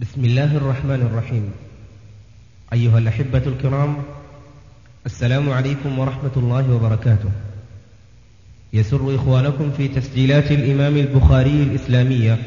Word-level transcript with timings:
بسم 0.00 0.24
الله 0.24 0.56
الرحمن 0.56 1.00
الرحيم. 1.12 1.52
أيها 2.72 2.98
الأحبة 2.98 3.42
الكرام 3.46 3.96
السلام 5.06 5.50
عليكم 5.50 5.98
ورحمة 5.98 6.30
الله 6.36 6.74
وبركاته. 6.74 7.30
يسر 8.72 9.14
إخوانكم 9.14 9.70
في 9.76 9.88
تسجيلات 9.88 10.52
الإمام 10.52 10.96
البخاري 10.96 11.62
الإسلامية 11.62 12.38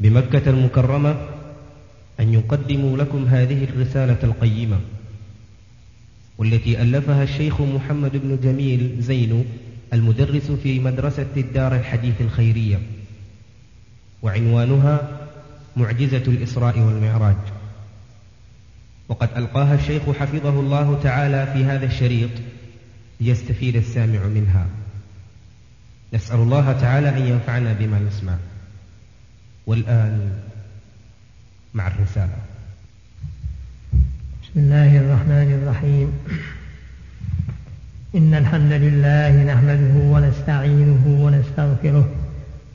بمكة 0.00 0.50
المكرمة 0.50 1.16
أن 2.20 2.34
يقدموا 2.34 2.98
لكم 2.98 3.24
هذه 3.24 3.64
الرسالة 3.64 4.18
القيمة 4.22 4.80
والتي 6.38 6.82
ألفها 6.82 7.22
الشيخ 7.22 7.60
محمد 7.60 8.16
بن 8.16 8.38
جميل 8.42 8.96
زين 9.00 9.44
المدرس 9.92 10.50
في 10.50 10.80
مدرسة 10.80 11.32
الدار 11.36 11.76
الحديث 11.76 12.20
الخيرية. 12.20 12.80
وعنوانها 14.22 15.17
معجزة 15.78 16.22
الإسراء 16.26 16.78
والمعراج. 16.78 17.36
وقد 19.08 19.28
ألقاها 19.36 19.74
الشيخ 19.74 20.02
حفظه 20.02 20.60
الله 20.60 21.00
تعالى 21.02 21.46
في 21.52 21.64
هذا 21.64 21.86
الشريط 21.86 22.30
ليستفيد 23.20 23.76
السامع 23.76 24.26
منها. 24.26 24.66
نسأل 26.14 26.36
الله 26.36 26.72
تعالى 26.72 27.08
أن 27.08 27.26
ينفعنا 27.26 27.72
بما 27.72 27.98
نسمع. 27.98 28.36
والآن 29.66 30.32
مع 31.74 31.86
الرسالة. 31.86 32.36
بسم 34.42 34.56
الله 34.56 34.98
الرحمن 34.98 35.60
الرحيم. 35.62 36.12
إن 38.14 38.34
الحمد 38.34 38.72
لله 38.72 39.44
نحمده 39.44 39.94
ونستعينه 39.94 41.04
ونستغفره. 41.06 42.17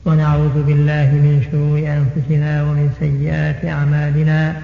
ونعوذ 0.06 0.64
بالله 0.64 1.10
من 1.26 1.36
شرور 1.48 1.78
أنفسنا 1.80 2.64
ومن 2.64 2.88
سيئات 3.00 3.66
أعمالنا. 3.66 4.56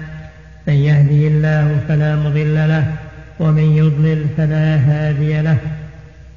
من 0.66 0.74
يهدي 0.74 1.28
الله 1.28 1.80
فلا 1.88 2.16
مضل 2.16 2.54
له 2.54 2.84
ومن 3.40 3.62
يضلل 3.62 4.24
فلا 4.36 4.76
هادي 4.76 5.40
له. 5.40 5.56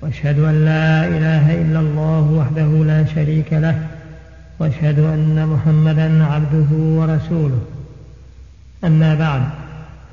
وأشهد 0.01 0.39
أن 0.39 0.65
لا 0.65 1.07
إله 1.07 1.61
إلا 1.61 1.79
الله 1.79 2.21
وحده 2.39 2.69
لا 2.91 3.05
شريك 3.15 3.53
له. 3.53 3.75
وأشهد 4.59 4.99
أن 4.99 5.47
محمدا 5.53 6.23
عبده 6.23 6.71
ورسوله. 6.71 7.61
أما 8.83 9.15
بعد 9.15 9.41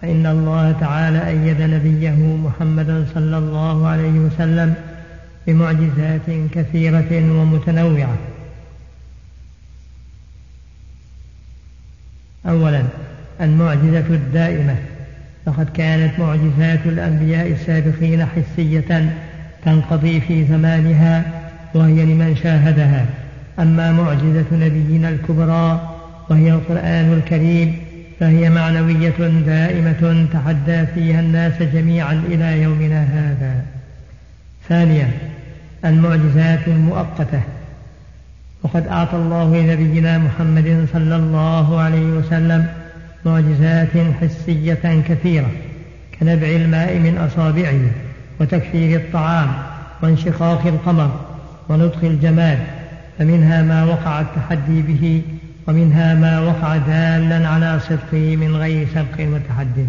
فإن 0.02 0.26
الله 0.26 0.72
تعالى 0.72 1.28
أيد 1.28 1.60
نبيه 1.60 2.18
محمدا 2.46 3.04
صلى 3.14 3.38
الله 3.38 3.88
عليه 3.88 4.16
وسلم 4.26 4.74
بمعجزات 5.46 6.28
كثيرة 6.54 7.10
ومتنوعة. 7.38 8.16
أولا 12.48 12.82
المعجزة 13.40 14.04
الدائمة. 14.10 14.76
فقد 15.46 15.68
كانت 15.74 16.18
معجزات 16.18 16.80
الأنبياء 16.86 17.46
السابقين 17.46 18.26
حسية 18.26 19.14
تنقضي 19.64 20.20
في 20.20 20.44
زمانها 20.44 21.24
وهي 21.74 22.04
لمن 22.04 22.36
شاهدها. 22.42 23.06
أما 23.58 23.92
معجزة 23.92 24.44
نبينا 24.52 25.08
الكبرى 25.08 25.90
وهي 26.30 26.52
القرآن 26.52 27.12
الكريم 27.12 27.76
فهي 28.20 28.50
معنوية 28.50 29.40
دائمة 29.46 30.26
تحدى 30.32 30.86
فيها 30.86 31.20
الناس 31.20 31.62
جميعا 31.62 32.22
إلى 32.28 32.62
يومنا 32.62 33.02
هذا. 33.02 33.62
ثانيا 34.68 35.10
المعجزات 35.84 36.68
المؤقتة. 36.68 37.40
وقد 38.62 38.86
أعطى 38.86 39.16
الله 39.16 39.56
لنبينا 39.56 40.18
محمد 40.18 40.86
صلى 40.92 41.16
الله 41.16 41.80
عليه 41.80 42.06
وسلم 42.06 42.66
معجزات 43.26 43.88
حسية 44.20 45.02
كثيرة 45.08 45.50
كنبع 46.20 46.46
الماء 46.46 46.98
من 46.98 47.18
أصابعه 47.18 47.80
وتكثير 48.40 49.00
الطعام 49.00 49.48
وانشقاق 50.02 50.66
القمر 50.66 51.20
ونطق 51.68 52.04
الجمال 52.04 52.58
فمنها 53.18 53.62
ما 53.62 53.84
وقع 53.84 54.20
التحدي 54.20 54.82
به 54.82 55.22
ومنها 55.68 56.14
ما 56.14 56.40
وقع 56.40 56.76
دالا 56.76 57.48
على 57.48 57.80
صدقه 57.80 58.36
من 58.36 58.56
غير 58.56 58.86
سبق 58.94 59.26
وتحد. 59.34 59.86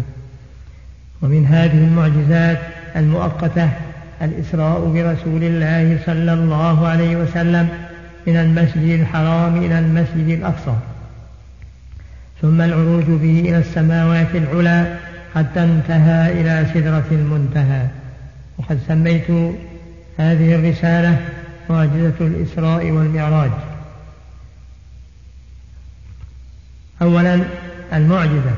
ومن 1.22 1.46
هذه 1.46 1.78
المعجزات 1.78 2.58
المؤقتة 2.96 3.68
الإسراء 4.22 4.80
برسول 4.80 5.44
الله 5.44 5.98
صلى 6.06 6.32
الله 6.32 6.88
عليه 6.88 7.16
وسلم 7.16 7.68
من 8.26 8.36
المسجد 8.36 9.00
الحرام 9.00 9.56
إلى 9.56 9.78
المسجد 9.78 10.28
الأقصى. 10.28 10.74
ثم 12.42 12.60
العروج 12.60 13.04
به 13.04 13.40
إلى 13.40 13.58
السماوات 13.58 14.34
العلى 14.34 14.98
حتى 15.34 15.64
انتهى 15.64 16.40
إلى 16.40 16.66
سدرة 16.74 17.04
المنتهى. 17.10 17.86
وقد 18.58 18.78
سميت 18.88 19.30
هذه 20.18 20.54
الرسالة 20.54 21.18
معجزة 21.70 22.14
الإسراء 22.20 22.90
والمعراج. 22.90 23.50
أولا 27.02 27.40
المعجزة 27.92 28.54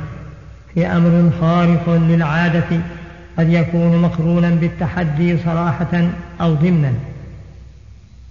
هي 0.76 0.86
أمر 0.86 1.30
خارق 1.40 1.90
للعادة 1.90 2.80
قد 3.38 3.48
يكون 3.48 4.02
مقرونا 4.02 4.50
بالتحدي 4.50 5.38
صراحة 5.38 6.08
أو 6.40 6.54
ضمنا. 6.54 6.92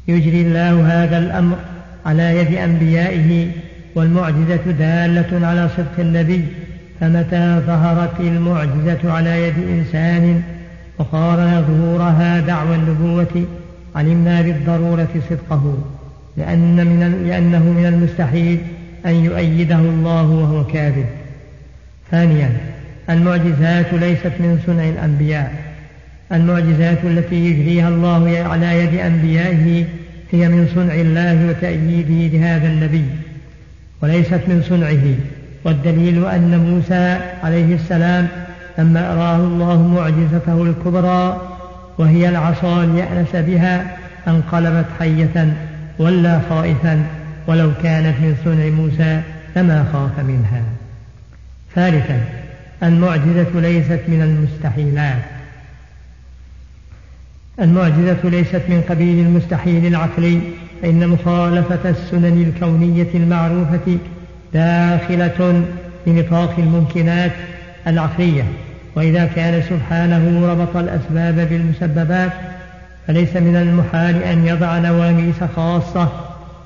يجري 0.08 0.42
الله 0.42 1.04
هذا 1.04 1.18
الأمر 1.18 1.58
على 2.06 2.38
يد 2.38 2.56
أنبيائه 2.56 3.48
والمعجزة 3.96 4.72
دالة 4.80 5.48
على 5.48 5.70
صدق 5.78 6.00
النبي 6.00 6.46
فمتى 7.00 7.62
ظهرت 7.68 8.20
المعجزة 8.20 9.12
على 9.12 9.48
يد 9.48 9.54
إنسان 9.70 10.42
وقارن 11.00 11.66
ظهورها 11.68 12.40
دعوى 12.40 12.76
النبوة 12.76 13.46
علمنا 13.96 14.42
بالضرورة 14.42 15.08
صدقه 15.30 15.78
لأن 16.38 16.76
من 16.76 17.24
لأنه 17.28 17.64
من 17.64 17.86
المستحيل 17.86 18.60
أن 19.06 19.26
يؤيده 19.26 19.80
الله 19.80 20.30
وهو 20.30 20.66
كاذب. 20.66 21.06
ثانيا 22.12 22.50
المعجزات 23.10 23.94
ليست 23.94 24.32
من 24.40 24.60
صنع 24.68 24.90
الأنبياء. 24.90 25.63
المعجزات 26.34 26.98
التي 27.04 27.36
يجريها 27.36 27.90
الله 27.90 28.48
على 28.50 28.84
يد 28.84 29.00
أنبيائه 29.00 29.86
هي 30.32 30.50
من 30.50 30.68
صنع 30.76 30.94
الله 30.94 31.50
وتأييده 31.50 32.38
لهذا 32.38 32.68
النبي 32.68 33.06
وليست 34.02 34.42
من 34.48 34.64
صنعه 34.70 35.16
والدليل 35.66 36.26
أن 36.26 36.60
موسى 36.70 37.20
عليه 37.44 37.76
السلام 37.76 38.28
لما 38.78 39.14
أراه 39.14 39.36
الله 39.36 39.88
معجزته 39.88 40.64
الكبرى 40.64 41.42
وهي 41.98 42.30
العصا 42.30 42.86
ليأنس 42.86 43.36
بها 43.36 43.98
انقلبت 44.28 44.86
حية 45.00 45.54
ولا 46.00 46.40
خائفا 46.50 47.06
ولو 47.48 47.72
كانت 47.84 48.16
من 48.22 48.36
صنع 48.46 48.70
موسى 48.70 49.22
لما 49.56 49.86
خاف 49.94 50.26
منها. 50.26 50.62
ثالثا 51.76 52.20
المعجزة 52.84 53.60
ليست 53.60 54.00
من 54.08 54.22
المستحيلات. 54.22 55.33
المعجزة 57.60 58.18
ليست 58.24 58.62
من 58.70 58.84
قبيل 58.90 59.26
المستحيل 59.26 59.86
العقلي 59.86 60.40
فإن 60.82 61.08
مخالفة 61.08 61.90
السنن 61.90 62.54
الكونية 62.56 63.08
المعروفة 63.16 63.98
داخلة 64.54 65.64
لنطاق 66.08 66.54
الممكنات 66.58 67.32
العقلية. 67.88 68.44
وإذا 68.96 69.26
كان 69.26 69.62
سبحانه 69.70 70.52
ربط 70.52 70.78
الأسباب 70.78 71.36
بالمسببات 71.50 72.32
فليس 73.08 73.36
من 73.36 73.56
المحال 73.56 74.24
أن 74.24 74.48
يضع 74.48 74.78
نواميس 74.78 75.44
خاصة 75.56 76.10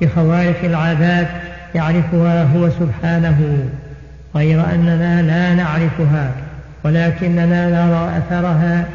بخوارق 0.01 0.63
العادات 0.63 1.27
يعرفها 1.75 2.43
هو 2.43 2.69
سبحانه. 2.69 3.67
غير 4.35 4.73
أننا 4.73 5.22
لا 5.22 5.53
نعرفها 5.53 6.31
ولكننا 6.83 7.69
نرى 7.69 8.17
أثرها 8.17 8.85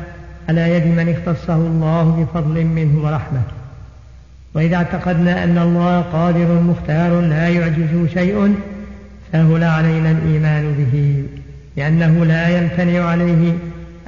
على 0.49 0.71
يد 0.71 0.87
من 0.87 1.09
اختصه 1.09 1.55
الله 1.55 2.27
بفضل 2.35 2.65
منه 2.65 3.05
ورحمة. 3.05 3.43
وإذا 4.55 4.77
اعتقدنا 4.77 5.45
أن 5.45 5.59
الله 5.59 6.01
قادر 6.01 6.61
مختار 6.61 7.21
لا 7.21 7.49
يعجزه 7.49 8.07
شيء 8.15 8.55
سهل 9.33 9.65
علينا 9.65 10.11
الإيمان 10.11 10.73
به 10.73 11.25
لأنه 11.77 12.25
لا 12.25 12.59
يمتنع 12.59 13.05
عليه 13.05 13.53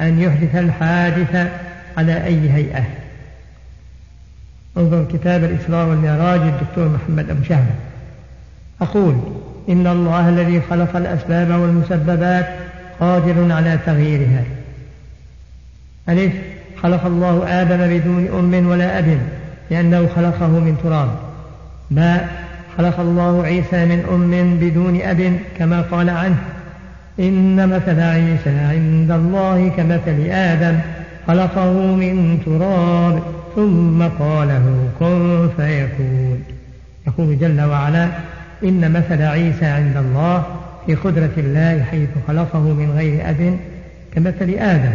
أن 0.01 0.21
يحدث 0.21 0.57
الحادث 0.57 1.51
على 1.97 2.25
أي 2.25 2.51
هيئة. 2.51 2.85
انظر 4.77 5.05
كتاب 5.13 5.45
الإسراء 5.45 5.89
والمعراج 5.89 6.41
الدكتور 6.41 6.89
محمد 6.89 7.31
أبو 7.31 7.43
شهر 7.43 7.67
أقول 8.81 9.15
إن 9.69 9.87
الله 9.87 10.29
الذي 10.29 10.61
خلق 10.71 10.97
الأسباب 10.97 11.61
والمسببات 11.61 12.49
قادر 13.01 13.53
على 13.53 13.79
تغييرها. 13.87 14.43
ألف 16.09 16.33
خلق 16.83 17.07
الله 17.07 17.63
آدم 17.63 17.99
بدون 17.99 18.29
أم 18.39 18.67
ولا 18.67 18.99
أب 18.99 19.19
لأنه 19.71 20.09
خلقه 20.17 20.47
من 20.49 20.77
تراب. 20.83 21.09
باء 21.91 22.29
خلق 22.79 23.01
الله 23.01 23.43
عيسى 23.45 23.85
من 23.85 24.05
أم 24.13 24.59
بدون 24.61 25.01
أب 25.01 25.39
كما 25.59 25.81
قال 25.81 26.11
عنه. 26.11 26.37
إن 27.21 27.69
مثل 27.69 28.01
عيسى 28.01 28.51
عند 28.51 29.11
الله 29.11 29.69
كمثل 29.77 30.31
آدم 30.31 30.79
خلقه 31.27 31.73
من 31.73 32.41
تراب 32.47 33.23
ثم 33.57 34.03
قال 34.03 34.49
له 34.49 34.89
كن 34.99 35.49
فيكون. 35.57 36.43
يقول 37.07 37.39
جل 37.39 37.61
وعلا 37.61 38.09
إن 38.65 38.93
مثل 38.93 39.23
عيسى 39.23 39.67
عند 39.67 39.97
الله 39.97 40.45
في 40.87 40.95
قدرة 40.95 41.33
الله 41.39 41.83
حيث 41.91 42.09
خلقه 42.29 42.61
من 42.61 42.91
غير 42.97 43.31
أب 43.31 43.57
كمثل 44.15 44.51
آدم. 44.59 44.93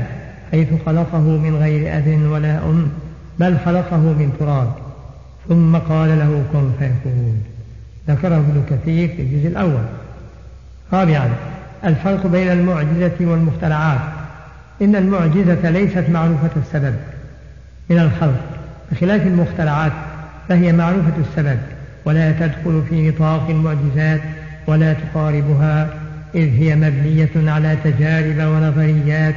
حيث 0.52 0.68
خلقه 0.86 1.20
من 1.20 1.56
غير 1.56 1.98
أب 1.98 2.32
ولا 2.32 2.58
أم 2.58 2.88
بل 3.40 3.58
خلقه 3.66 3.98
من 3.98 4.34
تراب. 4.40 4.72
ثم 5.50 5.78
قال 5.78 6.10
له 6.10 6.44
كن 6.54 6.72
فيكون. 6.80 7.44
ذكره 8.10 8.36
ابن 8.36 8.64
كثير 8.70 9.08
في 9.08 9.22
الجزء 9.22 9.48
الأول. 9.48 9.84
رابعا 10.94 11.30
الفرق 11.86 12.28
بين 12.28 12.52
المعجزة 12.52 13.16
والمخترعات. 13.22 14.00
إن 14.82 14.96
المعجزة 14.96 15.70
ليست 15.70 16.06
معروفة 16.10 16.50
السبب 16.58 16.96
من 17.90 18.00
الخلق. 18.00 18.42
بخلاف 18.92 19.28
المخترعات 19.28 19.92
فهي 20.50 20.74
معروفة 20.74 21.14
السبب. 21.18 21.60
ولا 22.06 22.32
تدخل 22.32 22.84
في 22.90 23.10
نطاق 23.10 23.50
المعجزات 23.50 24.22
ولا 24.68 24.94
تقاربها 24.94 25.90
إذ 26.36 26.50
هي 26.60 26.76
مبنية 26.76 27.52
على 27.52 27.78
تجارب 27.84 28.52
ونظريات 28.52 29.36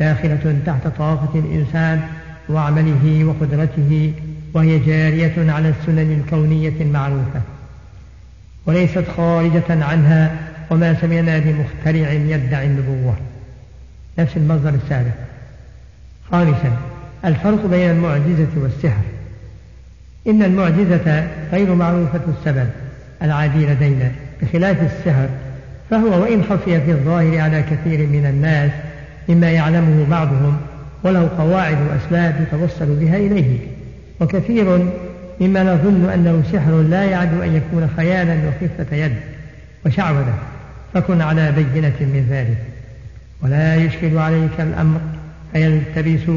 داخلة 0.00 0.58
تحت 0.66 0.86
طاقة 0.98 1.38
الإنسان 1.38 2.00
وعمله 2.48 3.24
وقدرته 3.24 4.12
وهي 4.54 4.78
جارية 4.78 5.52
على 5.52 5.68
السنن 5.68 6.22
الكونية 6.24 6.72
المعروفة. 6.80 7.40
وليست 8.66 9.04
خارجة 9.16 9.84
عنها 9.84 10.36
وما 10.70 11.00
سمعنا 11.00 11.38
بمخترع 11.38 12.12
يدعي 12.12 12.66
النبوة. 12.66 13.14
نفس 14.18 14.36
المصدر 14.36 14.74
السابق. 14.74 15.14
خامسا 16.30 16.76
الفرق 17.24 17.66
بين 17.66 17.90
المعجزة 17.90 18.48
والسحر. 18.56 19.02
إن 20.26 20.42
المعجزة 20.42 21.26
غير 21.52 21.74
معروفة 21.74 22.20
السبب 22.38 22.68
العادي 23.22 23.66
لدينا 23.66 24.10
بخلاف 24.42 24.82
السحر 24.82 25.28
فهو 25.90 26.22
وإن 26.22 26.44
خفي 26.44 26.80
في 26.80 26.90
الظاهر 26.90 27.38
على 27.38 27.62
كثير 27.62 28.06
من 28.06 28.26
الناس 28.26 28.70
مما 29.28 29.50
يعلمه 29.50 30.06
بعضهم 30.10 30.56
وله 31.02 31.30
قواعد 31.38 31.76
وأسباب 31.90 32.46
يتوصل 32.46 32.86
بها 32.86 33.16
إليه. 33.16 33.58
وكثير 34.20 34.86
مما 35.40 35.62
نظن 35.74 36.10
أنه 36.10 36.42
سحر 36.52 36.82
لا 36.82 37.04
يعد 37.04 37.40
أن 37.40 37.56
يكون 37.56 37.90
خيالا 37.96 38.36
وخفة 38.48 38.96
يد 38.96 39.14
وشعوذة. 39.86 40.34
فكن 40.94 41.20
على 41.20 41.52
بينة 41.52 41.94
من 42.00 42.26
ذلك. 42.30 42.58
ولا 43.42 43.76
يشكل 43.76 44.18
عليك 44.18 44.60
الأمر 44.60 45.00
فيلتبس 45.52 46.30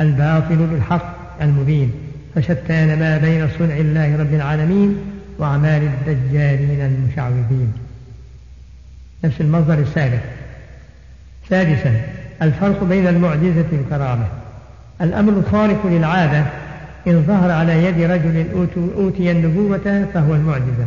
الباطل 0.00 0.56
بالحق 0.56 1.14
المبين. 1.42 1.92
فشتان 2.34 2.98
ما 2.98 3.18
بين 3.18 3.48
صنع 3.58 3.76
الله 3.76 4.16
رب 4.16 4.34
العالمين 4.34 4.96
وأعمال 5.38 5.82
الدجالين 6.06 6.80
المشعوذين. 6.80 7.72
نفس 9.24 9.40
المصدر 9.40 9.78
السابق 9.78 10.20
سادسا. 11.50 12.19
الفرق 12.42 12.84
بين 12.84 13.06
المعجزة 13.06 13.64
والكرامة 13.72 14.26
الأمر 15.00 15.32
الخارق 15.32 15.86
للعادة. 15.86 16.44
إن 17.06 17.24
ظهر 17.26 17.50
على 17.50 17.84
يد 17.84 18.10
رجل 18.10 18.46
أوتي 18.96 19.30
النبوة 19.30 20.06
فهو 20.14 20.34
المعجزة. 20.34 20.86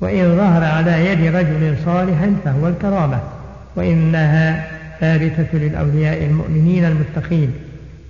وإن 0.00 0.36
ظهر 0.36 0.64
على 0.64 1.06
يد 1.06 1.34
رجل 1.34 1.76
صالح 1.84 2.28
فهو 2.44 2.68
الكرامة. 2.68 3.20
وإنها 3.76 4.66
ثابتة 5.00 5.46
للأولياء 5.52 6.24
المؤمنين 6.24 6.84
المتقين. 6.84 7.52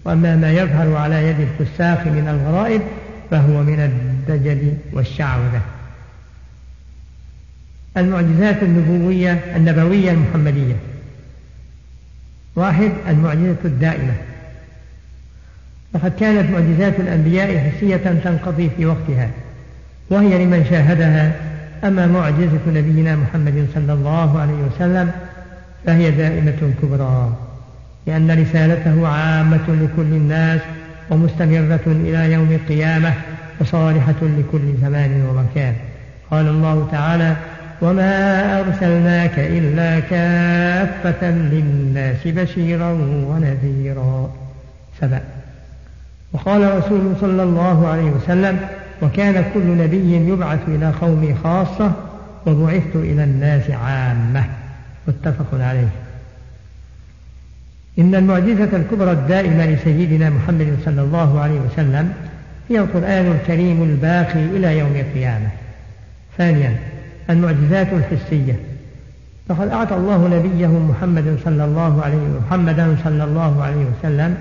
وأما 0.04 0.36
ما 0.36 0.52
يظهر 0.52 0.96
على 0.96 1.28
يد 1.28 1.36
الفساق 1.40 2.06
من 2.06 2.28
الغرائب 2.28 2.82
فهو 3.30 3.62
من 3.62 3.80
الدجل 3.80 4.72
والشعوذة. 4.92 5.60
المعجزات 7.96 8.62
النبوية 8.62 9.40
النبوية 9.56 10.10
المحمدية. 10.10 10.76
واحد 12.56 12.90
المعجزة 13.08 13.56
الدائمة. 13.64 14.12
وقد 15.94 16.12
كانت 16.20 16.50
معجزات 16.50 17.00
الأنبياء 17.00 17.70
حسية 17.70 17.96
تنقضي 17.96 18.70
في 18.76 18.86
وقتها 18.86 19.28
وهي 20.10 20.44
لمن 20.44 20.66
شاهدها 20.70 21.32
أما 21.84 22.06
معجزة 22.06 22.60
نبينا 22.66 23.16
محمد 23.16 23.66
صلى 23.74 23.92
الله 23.92 24.40
عليه 24.40 24.52
وسلم 24.52 25.10
فهي 25.86 26.10
دائمة 26.10 26.72
كبرى 26.82 27.32
لأن 28.06 28.30
رسالته 28.30 29.08
عامة 29.08 29.66
لكل 29.68 30.02
الناس 30.02 30.60
ومستمرة 31.10 31.80
إلى 31.86 32.32
يوم 32.32 32.52
القيامة 32.52 33.14
وصالحة 33.60 34.14
لكل 34.22 34.74
زمان 34.82 35.26
ومكان. 35.30 35.74
قال 36.30 36.48
الله 36.48 36.88
تعالى 36.92 37.36
وما 37.82 38.60
أرسلناك 38.60 39.38
إلا 39.38 40.00
كافة 40.00 41.30
للناس 41.30 42.26
بشيرا 42.26 42.92
ونذيرا 43.28 44.30
سبع 45.00 45.20
وقال 46.32 46.76
رسول 46.76 47.00
صلى 47.20 47.42
الله 47.42 47.88
عليه 47.88 48.10
وسلم 48.10 48.60
وكان 49.02 49.44
كل 49.54 49.66
نبي 49.66 50.30
يبعث 50.30 50.58
إلى 50.68 50.92
قومه 51.00 51.34
خاصة 51.44 51.92
وبعثت 52.46 52.96
إلى 52.96 53.24
الناس 53.24 53.70
عامة. 53.70 54.44
متفق 55.08 55.60
عليه. 55.60 55.88
إن 57.98 58.14
المعجزة 58.14 58.76
الكبرى 58.76 59.12
الدائمة 59.12 59.66
لسيدنا 59.66 60.30
محمد 60.30 60.76
صلى 60.84 61.00
الله 61.00 61.40
عليه 61.40 61.60
وسلم 61.60 62.12
هي 62.70 62.78
القرآن 62.78 63.32
الكريم 63.32 63.82
الباقي 63.82 64.44
إلى 64.44 64.78
يوم 64.78 64.96
القيامة. 64.96 65.48
ثانيا 66.38 66.76
المعجزات 67.30 67.88
الحسية. 67.92 68.54
فقد 69.48 69.68
أعطى 69.68 69.96
الله 69.96 70.28
نبيه 70.28 70.66
محمد 70.66 71.38
صلى 71.44 71.64
الله 71.64 72.02
عليه 72.02 72.18
محمدا 72.46 72.96
صلى 73.04 73.24
الله 73.24 73.62
عليه 73.62 73.84
وسلم 73.84 74.36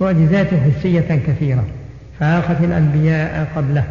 معجزات 0.00 0.46
حسية 0.46 1.20
كثيرة 1.26 1.64
فاقت 2.20 2.60
الأنبياء 2.60 3.48
قبله. 3.56 3.84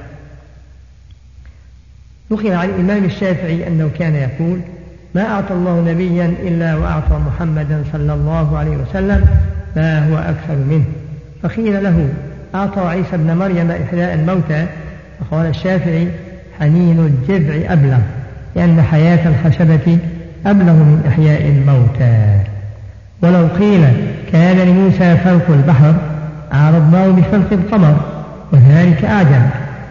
نقل 2.31 2.51
عن 2.51 2.69
الإمام 2.69 3.05
الشافعي 3.05 3.67
أنه 3.67 3.89
كان 3.99 4.15
يقول 4.15 4.59
ما 5.15 5.21
أعطى 5.21 5.53
الله 5.53 5.81
نبيا 5.91 6.25
إلا 6.25 6.75
وأعطى 6.75 7.19
محمدا 7.27 7.83
صلى 7.91 8.13
الله 8.13 8.57
عليه 8.57 8.77
وسلم 8.77 9.25
ما 9.75 10.09
هو 10.09 10.17
أكثر 10.17 10.55
منه. 10.55 10.85
فقيل 11.43 11.83
له 11.83 12.09
أعطى 12.55 12.81
عيسى 12.81 13.15
ابن 13.15 13.35
مريم 13.35 13.71
إحياء 13.71 14.13
الموتى. 14.13 14.65
فقال 15.19 15.45
الشافعي 15.45 16.07
حنين 16.59 16.99
الجذع 16.99 17.73
أبلغ 17.73 17.99
لأن 18.55 18.81
حياة 18.81 19.29
الخشبة 19.29 19.97
أبلغ 20.45 20.73
من 20.73 21.03
إحياء 21.07 21.47
الموتى. 21.47 22.39
ولو 23.21 23.47
قيل 23.47 23.85
كان 24.31 24.57
لموسى 24.57 25.17
فلق 25.17 25.49
البحر 25.49 25.95
عارضناه 26.51 27.07
بفلق 27.07 27.53
القمر 27.53 27.97
وذلك 28.51 29.05
أعجب 29.05 29.41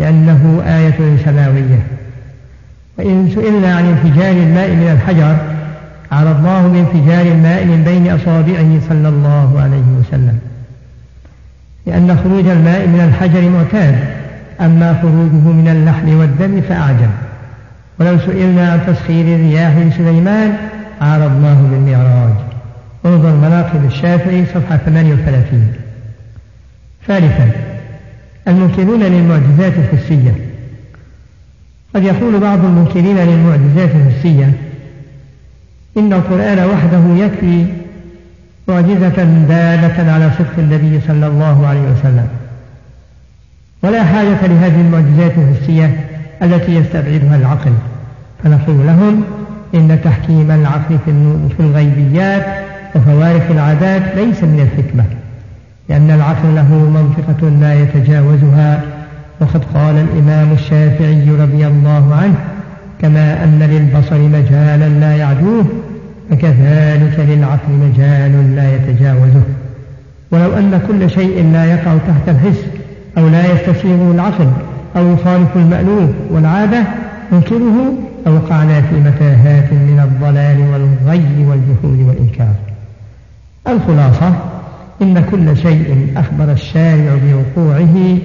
لأنه 0.00 0.62
آية 0.66 1.16
سماوية. 1.24 1.80
وإن 2.98 3.30
سئلنا 3.34 3.76
عن 3.76 3.84
انفجار 3.84 4.32
الماء 4.32 4.70
من 4.70 4.88
الحجر 4.92 5.36
عرضناه 6.12 6.68
بانفجار 6.68 7.26
الماء 7.26 7.64
من 7.64 7.82
بين 7.84 8.10
أصابعه 8.10 8.80
صلى 8.88 9.08
الله 9.08 9.60
عليه 9.60 10.00
وسلم. 10.00 10.38
لأن 11.86 12.18
خروج 12.24 12.46
الماء 12.46 12.86
من 12.86 13.00
الحجر 13.00 13.48
معتاد 13.48 13.98
أما 14.60 14.98
خروجه 15.02 15.52
من 15.52 15.68
اللحم 15.68 16.18
والدم 16.18 16.60
فأعجب. 16.60 17.10
ولو 18.00 18.18
سئلنا 18.18 18.72
عن 18.72 18.80
تسخير 18.86 19.36
الرياح 19.36 19.76
لسليمان 19.76 20.56
عارضناه 21.00 21.62
بالمعراج. 21.70 22.32
انظر 23.06 23.36
مناقب 23.36 23.84
الشافعي 23.84 24.46
صفحة 24.46 24.76
38 24.76 25.72
ثالثا 27.06 27.50
المنكرون 28.48 29.02
للمعجزات 29.02 29.72
الحسية 29.78 30.34
قد 31.94 32.02
يقول 32.02 32.40
بعض 32.40 32.64
المنكرين 32.64 33.16
للمعجزات 33.16 33.90
الحسية 33.94 34.52
إن 35.96 36.12
القرآن 36.12 36.58
وحده 36.58 37.24
يكفي 37.24 37.66
معجزة 38.68 39.24
دالة 39.48 40.12
على 40.12 40.30
صدق 40.38 40.58
النبي 40.58 41.00
صلى 41.06 41.26
الله 41.26 41.66
عليه 41.66 41.80
وسلم. 41.80 42.28
ولا 43.82 44.04
حاجة 44.04 44.46
لهذه 44.46 44.80
المعجزات 44.80 45.32
الحسية 45.38 46.00
التي 46.42 46.74
يستبعدها 46.74 47.36
العقل. 47.36 47.72
فنقول 48.44 48.86
لهم 48.86 49.24
إن 49.74 49.98
تحكيم 50.04 50.50
العقل 50.50 50.98
في 51.56 51.60
الغيبيات 51.60 52.46
وفوارق 52.94 53.50
العادات 53.50 54.02
ليس 54.16 54.44
من 54.44 54.60
الحكمة 54.60 55.04
لأن 55.88 56.10
العقل 56.10 56.54
له 56.54 56.74
منطقة 56.74 57.48
لا 57.48 57.82
يتجاوزها. 57.82 58.82
وقد 59.40 59.64
قال 59.74 59.96
الإمام 59.96 60.52
الشافعي 60.52 61.30
رضي 61.30 61.66
الله 61.66 62.14
عنه 62.22 62.34
كما 63.00 63.44
أن 63.44 63.58
للبصر 63.58 64.18
مجالا 64.18 64.88
لا 64.88 65.16
يعدوه 65.16 65.64
فكذلك 66.30 67.26
للعقل 67.28 67.72
مجال 67.72 68.56
لا 68.56 68.74
يتجاوزه. 68.74 69.42
ولو 70.30 70.58
أن 70.58 70.80
كل 70.88 71.10
شيء 71.10 71.50
لا 71.52 71.64
يقع 71.64 71.96
تحت 72.08 72.28
الحس 72.28 72.64
أو 73.18 73.28
لا 73.28 73.52
يستسيغه 73.52 74.12
العقل 74.12 74.50
أو 74.96 75.12
يخالف 75.12 75.56
المألوف 75.56 76.10
والعادة 76.30 76.84
ننكره 77.32 77.94
لوقعنا 78.26 78.80
في 78.80 78.94
متاهات 78.94 79.72
من 79.72 80.00
الضلال 80.04 80.60
والغي 80.60 81.46
والجحود 81.46 82.08
والإنكار. 82.08 82.54
الخلاصة 83.68 84.34
إن 85.02 85.24
كل 85.30 85.56
شيء 85.56 86.12
أخبر 86.16 86.52
الشارع 86.52 87.18
بوقوعه 87.24 88.18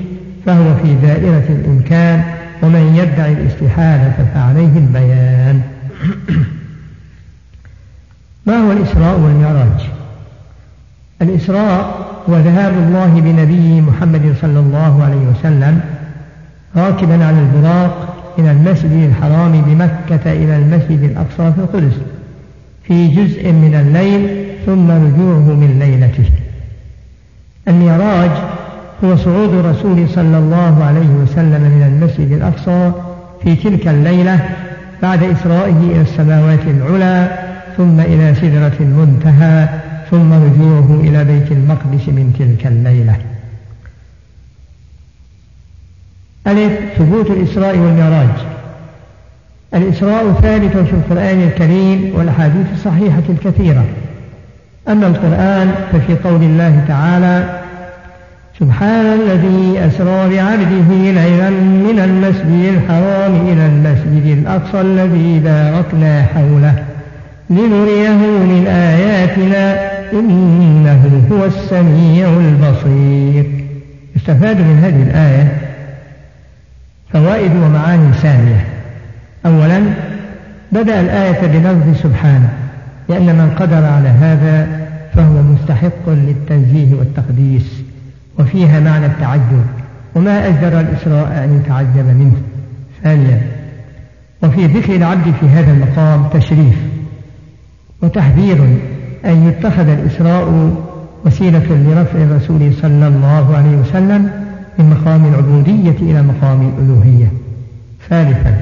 فهو 0.45 0.75
في 0.83 0.93
دائرة 0.93 1.43
الإمكان 1.49 2.23
ومن 2.63 2.95
يدعي 2.95 3.33
الاستحالة 3.33 4.27
فعليه 4.33 4.77
البيان. 4.77 5.61
ما 8.47 8.57
هو 8.57 8.71
الإسراء 8.71 9.19
والمعراج؟ 9.19 10.02
الإسراء 11.21 12.07
هو 12.29 12.37
ذهاب 12.37 12.73
الله 12.73 13.21
بنبيه 13.21 13.81
محمد 13.81 14.35
صلى 14.41 14.59
الله 14.59 15.03
عليه 15.03 15.27
وسلم 15.27 15.79
راكبا 16.75 17.25
على 17.25 17.39
البراق 17.39 18.15
من 18.37 18.47
المسجد 18.47 18.91
الحرام 18.91 19.51
بمكة 19.61 20.31
إلى 20.31 20.57
المسجد 20.57 21.03
الأقصى 21.03 21.53
في 21.53 21.57
القدس 21.57 21.93
في 22.83 23.07
جزء 23.07 23.51
من 23.51 23.75
الليل 23.75 24.45
ثم 24.65 24.91
رجوعه 24.91 25.55
من 25.55 25.79
ليلته. 25.79 26.29
المعراج 27.67 28.31
هو 29.03 29.15
صعود 29.15 29.53
الرسول 29.53 30.09
صلى 30.09 30.37
الله 30.37 30.83
عليه 30.83 31.09
وسلم 31.23 31.61
من 31.61 31.83
المسجد 31.87 32.31
الأقصى 32.31 32.91
في 33.43 33.55
تلك 33.55 33.87
الليلة 33.87 34.39
بعد 35.01 35.23
إسرائه 35.23 35.77
إلى 35.77 36.01
السماوات 36.01 36.59
العلى 36.67 37.27
ثم 37.77 37.99
إلى 37.99 38.35
سدرة 38.35 38.73
المنتهى 38.79 39.67
ثم 40.13 40.33
رجوعه 40.33 41.01
إلى 41.03 41.23
بيت 41.23 41.51
المقدس 41.51 42.09
من 42.09 42.35
تلك 42.39 42.67
الليلة. 42.67 43.15
ألف 46.47 46.79
ثبوت 46.97 47.31
الإسراء 47.31 47.77
والمعراج. 47.77 48.29
الإسراء 49.73 50.33
ثابت 50.33 50.77
في 50.77 50.93
القرآن 50.93 51.41
الكريم 51.41 52.13
والأحاديث 52.15 52.65
الصحيحة 52.73 53.23
الكثيرة. 53.29 53.85
أما 54.87 55.07
القرآن 55.07 55.71
ففي 55.91 56.15
قول 56.15 56.43
الله 56.43 56.85
تعالى 56.87 57.61
سبحان 58.59 59.05
الذي 59.05 59.87
أسرى 59.87 60.35
بعبده 60.35 60.89
ليلا 60.89 61.49
من 61.49 61.99
المسجد 61.99 62.73
الحرام 62.73 63.47
إلى 63.47 63.65
المسجد 63.65 64.37
الأقصى 64.37 64.81
الذي 64.81 65.39
باركنا 65.39 66.23
حوله 66.23 66.83
لنريه 67.49 68.17
من 68.51 68.67
آياتنا 68.67 69.92
إنه 70.13 71.27
هو 71.31 71.45
السميع 71.45 72.27
البصير. 72.29 73.63
يستفاد 74.15 74.57
من 74.57 74.79
هذه 74.83 75.03
الآية 75.03 75.57
فوائد 77.13 77.51
ومعاني 77.55 78.13
سامية 78.13 78.65
أولا 79.45 79.83
بدأ 80.71 81.01
الآية 81.01 81.47
بلفظ 81.47 82.01
سبحانه 82.03 82.49
لأن 83.09 83.25
من 83.25 83.55
قدر 83.59 83.85
على 83.85 84.09
هذا 84.09 84.67
فهو 85.13 85.41
مستحق 85.41 86.09
للتنزيه 86.09 86.95
والتقديس 86.95 87.83
وفيها 88.39 88.79
معنى 88.79 89.05
التعجب 89.05 89.65
وما 90.15 90.47
أجدر 90.47 90.79
الإسراء 90.79 91.43
أن 91.43 91.61
يتعجب 91.61 92.05
منه. 92.05 92.41
ثانيا 93.03 93.41
وفي 94.43 94.65
ذكر 94.65 94.95
العبد 94.95 95.33
في 95.39 95.45
هذا 95.45 95.71
المقام 95.71 96.27
تشريف 96.33 96.75
وتحذير 98.01 98.77
أن 99.25 99.47
يتخذ 99.47 99.87
الإسراء 99.87 100.73
وسيلة 101.25 101.65
لرفع 101.69 102.17
الرسول 102.23 102.73
صلى 102.81 103.07
الله 103.07 103.57
عليه 103.57 103.77
وسلم 103.77 104.31
من 104.79 104.89
مقام 104.89 105.25
العبودية 105.25 106.11
إلى 106.11 106.21
مقام 106.21 106.73
الألوهية. 106.77 107.31
ثالثا 108.09 108.57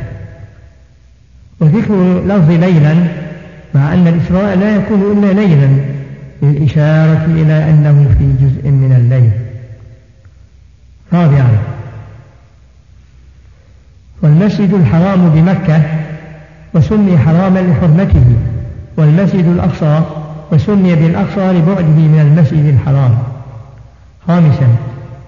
وذكر 1.59 2.21
لفظ 2.27 2.51
ليلا 2.51 2.93
مع 3.75 3.93
أن 3.93 4.07
الإسراء 4.07 4.57
لا 4.57 4.75
يكون 4.75 5.01
إلا 5.01 5.33
ليلا 5.33 5.69
للإشارة 6.41 7.25
إلى 7.25 7.69
أنه 7.69 8.15
في 8.19 8.45
جزء 8.45 8.71
من 8.71 8.95
الليل. 8.97 9.31
رابعا 11.13 11.57
والمسجد 14.21 14.73
الحرام 14.73 15.29
بمكة 15.29 15.81
وسمي 16.73 17.17
حراما 17.17 17.59
لحرمته 17.59 18.25
والمسجد 18.97 19.45
الأقصى 19.45 20.01
وسمي 20.51 20.95
بالأقصى 20.95 21.51
لبعده 21.51 22.01
من 22.13 22.19
المسجد 22.19 22.65
الحرام. 22.65 23.17
خامسا 24.27 24.67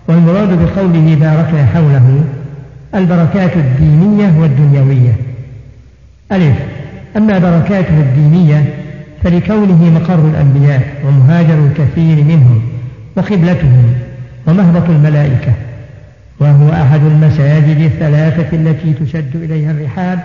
والمراد 0.07 0.49
بقوله 0.49 1.15
باركنا 1.15 1.65
حوله 1.65 2.23
البركات 2.95 3.57
الدينية 3.57 4.39
والدنيوية. 4.39 5.15
ألف 6.31 6.57
أما 7.17 7.39
بركاته 7.39 7.99
الدينية 7.99 8.73
فلكونه 9.23 9.89
مقر 9.89 10.27
الأنبياء 10.27 11.01
ومهاجر 11.05 11.65
الكثير 11.65 12.23
منهم 12.23 12.61
وقبلتهم 13.15 13.93
ومهبط 14.47 14.89
الملائكة 14.89 15.53
وهو 16.39 16.69
أحد 16.69 17.01
المساجد 17.03 17.77
الثلاثة 17.77 18.57
التي 18.57 18.93
تشد 18.93 19.35
إليها 19.35 19.71
الرحال 19.71 20.19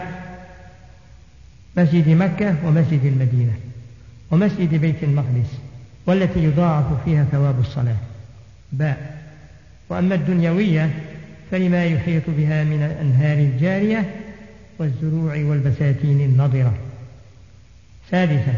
مسجد 1.77 2.09
مكة 2.09 2.55
ومسجد 2.67 3.01
المدينة. 3.05 3.53
ومسجد 4.31 4.75
بيت 4.75 5.03
المقدس 5.03 5.59
والتي 6.07 6.45
يضاعف 6.45 6.85
فيها 7.05 7.25
ثواب 7.25 7.61
الصلاة. 7.61 7.97
باء 8.73 9.19
وأما 9.89 10.15
الدنيوية 10.15 10.91
فلما 11.51 11.85
يحيط 11.85 12.23
بها 12.29 12.65
من 12.65 12.83
الأنهار 12.83 13.39
الجارية 13.39 14.05
والزروع 14.79 15.35
والبساتين 15.35 16.21
النضرة. 16.21 16.75
سادسا. 18.11 18.55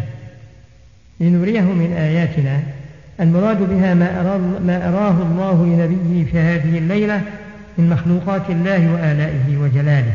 لنريه 1.21 1.61
من 1.61 1.93
آياتنا 1.93 2.62
المراد 3.21 3.59
بها 3.59 3.95
ما, 3.95 4.21
أراه, 4.21 4.39
ما 4.39 4.89
أراه 4.89 5.23
الله 5.23 5.67
لنبيه 5.67 6.25
في 6.25 6.39
هذه 6.39 6.79
الليلة 6.79 7.23
من 7.79 7.91
مخلوقات 7.91 8.50
الله 8.50 8.93
وآلائه 8.93 9.57
وجلاله 9.57 10.12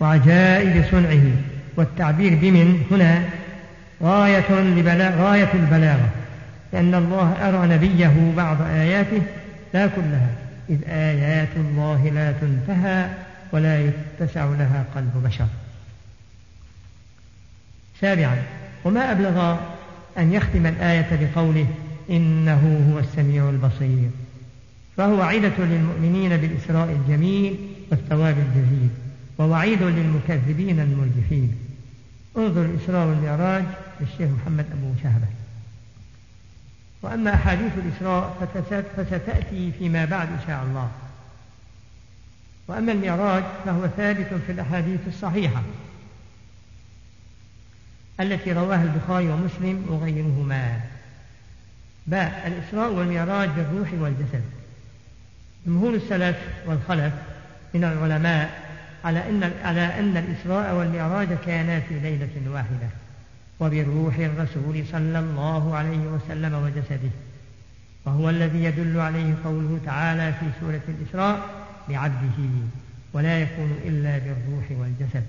وعجائب 0.00 0.84
صنعه 0.90 1.22
والتعبير 1.76 2.34
بمن 2.34 2.82
هنا 2.90 3.22
غاية, 4.02 4.50
غاية 5.18 5.52
البلاغة. 5.54 6.10
لأن 6.72 6.94
الله 6.94 7.48
أرى 7.48 7.74
نبيه 7.74 8.32
بعض 8.36 8.62
آياته 8.62 9.22
لا 9.74 9.86
كلها. 9.86 10.30
إذ 10.70 10.78
آيات 10.88 11.48
الله 11.56 12.10
لا 12.14 12.32
تنتهى 12.32 13.08
ولا 13.52 13.80
يتسع 13.80 14.44
لها 14.44 14.84
قلب 14.94 15.22
بشر. 15.24 15.46
سابعا 18.00 18.36
وما 18.84 19.12
أبلغ 19.12 19.56
أن 20.18 20.32
يختم 20.32 20.66
الآية 20.66 21.06
بقوله 21.10 21.66
إنه 22.10 22.92
هو 22.92 22.98
السميع 22.98 23.50
البصير. 23.50 24.10
فهو 24.96 25.22
عدة 25.22 25.58
للمؤمنين 25.58 26.36
بالإسراء 26.36 26.90
الجميل 26.90 27.56
والثواب 27.90 28.36
الجزيل 28.38 28.88
ووعيد 29.38 29.82
للمكذبين 29.82 30.80
المرجفين. 30.80 31.65
انظر 32.36 32.62
الإسراء 32.62 33.06
والمعراج 33.06 33.64
للشيخ 34.00 34.30
محمد 34.30 34.66
أبو 34.72 34.94
شهبة. 35.02 35.26
وأما 37.02 37.34
أحاديث 37.34 37.72
الإسراء 37.76 38.48
فستأتي 38.96 39.72
فيما 39.72 40.04
بعد 40.04 40.28
إن 40.28 40.40
شاء 40.46 40.62
الله. 40.62 40.90
وأما 42.68 42.92
المعراج 42.92 43.44
فهو 43.64 43.86
ثابت 43.86 44.34
في 44.46 44.52
الأحاديث 44.52 45.00
الصحيحة 45.06 45.62
التي 48.20 48.52
رواها 48.52 48.82
البخاري 48.82 49.28
ومسلم 49.28 49.86
وغيرهما. 49.88 50.80
باء 52.06 52.46
الإسراء 52.46 52.92
والمعراج 52.92 53.48
بالروح 53.48 53.92
والجسد. 53.92 54.42
جمهور 55.66 55.94
السلف 55.94 56.36
والخلف 56.66 57.12
من 57.74 57.84
العلماء 57.84 58.65
على 59.06 59.28
أن 59.28 59.52
على 59.64 59.80
أن 59.80 60.16
الإسراء 60.16 60.74
والمعراج 60.74 61.28
كانا 61.46 61.80
في 61.80 61.98
ليلة 62.00 62.50
واحدة 62.50 62.88
وبروح 63.60 64.18
الرسول 64.18 64.84
صلى 64.92 65.18
الله 65.18 65.76
عليه 65.76 65.98
وسلم 65.98 66.54
وجسده 66.54 67.10
وهو 68.04 68.30
الذي 68.30 68.64
يدل 68.64 69.00
عليه 69.00 69.34
قوله 69.44 69.80
تعالى 69.84 70.32
في 70.32 70.46
سورة 70.60 70.80
الإسراء 70.88 71.40
بعبده 71.88 72.38
ولا 73.12 73.40
يكون 73.40 73.78
إلا 73.84 74.18
بالروح 74.18 74.64
والجسد. 74.70 75.24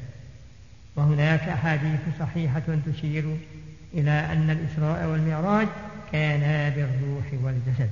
وهناك 0.95 1.41
أحاديث 1.41 1.99
صحيحة 2.19 2.77
تشير 2.85 3.37
إلى 3.93 4.11
أن 4.11 4.49
الإسراء 4.49 5.07
والمعراج 5.07 5.67
كانا 6.11 6.69
بالروح 6.69 7.25
والجسد. 7.43 7.89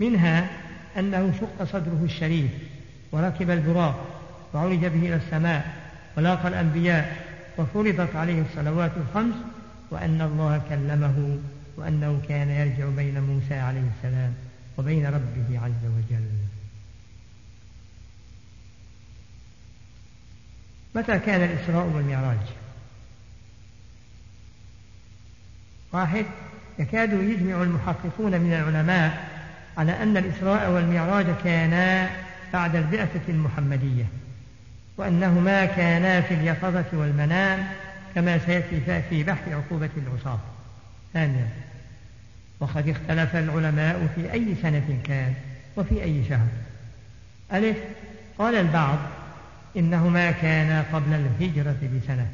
منها 0.00 0.48
أنه 0.98 1.32
شق 1.40 1.64
صدره 1.64 2.00
الشريف 2.04 2.50
وركب 3.12 3.50
البراق 3.50 4.23
وعرج 4.54 4.78
به 4.78 5.06
إلى 5.06 5.16
السماء 5.16 5.76
ولاقى 6.16 6.48
الأنبياء 6.48 7.24
وفرضت 7.58 8.16
عليه 8.16 8.42
الصلوات 8.42 8.92
الخمس 8.96 9.34
وأن 9.90 10.20
الله 10.20 10.62
كلمه 10.68 11.38
وأنه 11.76 12.22
كان 12.28 12.48
يرجع 12.48 12.88
بين 12.88 13.20
موسى 13.20 13.54
عليه 13.54 13.82
السلام 13.96 14.34
وبين 14.78 15.06
ربه 15.06 15.60
عز 15.64 15.84
وجل. 15.84 16.28
متى 20.94 21.18
كان 21.18 21.42
الإسراء 21.42 21.86
والمعراج؟ 21.86 22.46
واحد 25.92 26.26
يكاد 26.78 27.12
يجمع 27.12 27.62
المحققون 27.62 28.40
من 28.40 28.52
العلماء 28.52 29.28
على 29.78 30.02
أن 30.02 30.16
الإسراء 30.16 30.70
والمعراج 30.70 31.26
كانا 31.44 32.10
بعد 32.52 32.76
البعثة 32.76 33.20
المحمدية. 33.28 34.04
وأنهما 34.96 35.64
كانا 35.64 36.20
في 36.20 36.34
اليقظة 36.34 36.84
والمنام 36.92 37.66
كما 38.14 38.38
سيأتي 38.38 39.02
في 39.10 39.24
بحث 39.24 39.48
عقوبة 39.48 39.90
العصاة. 39.96 40.38
ثانيا 41.14 41.48
وقد 42.60 42.88
اختلف 42.88 43.36
العلماء 43.36 44.08
في 44.14 44.32
أي 44.32 44.54
سنة 44.62 44.98
كان 45.04 45.34
وفي 45.76 46.02
أي 46.02 46.24
شهر. 46.28 46.46
ألف 47.52 47.76
قال 48.38 48.54
البعض 48.54 48.98
إنهما 49.76 50.30
كانا 50.30 50.84
قبل 50.92 51.14
الهجرة 51.14 51.76
بسنة 51.96 52.26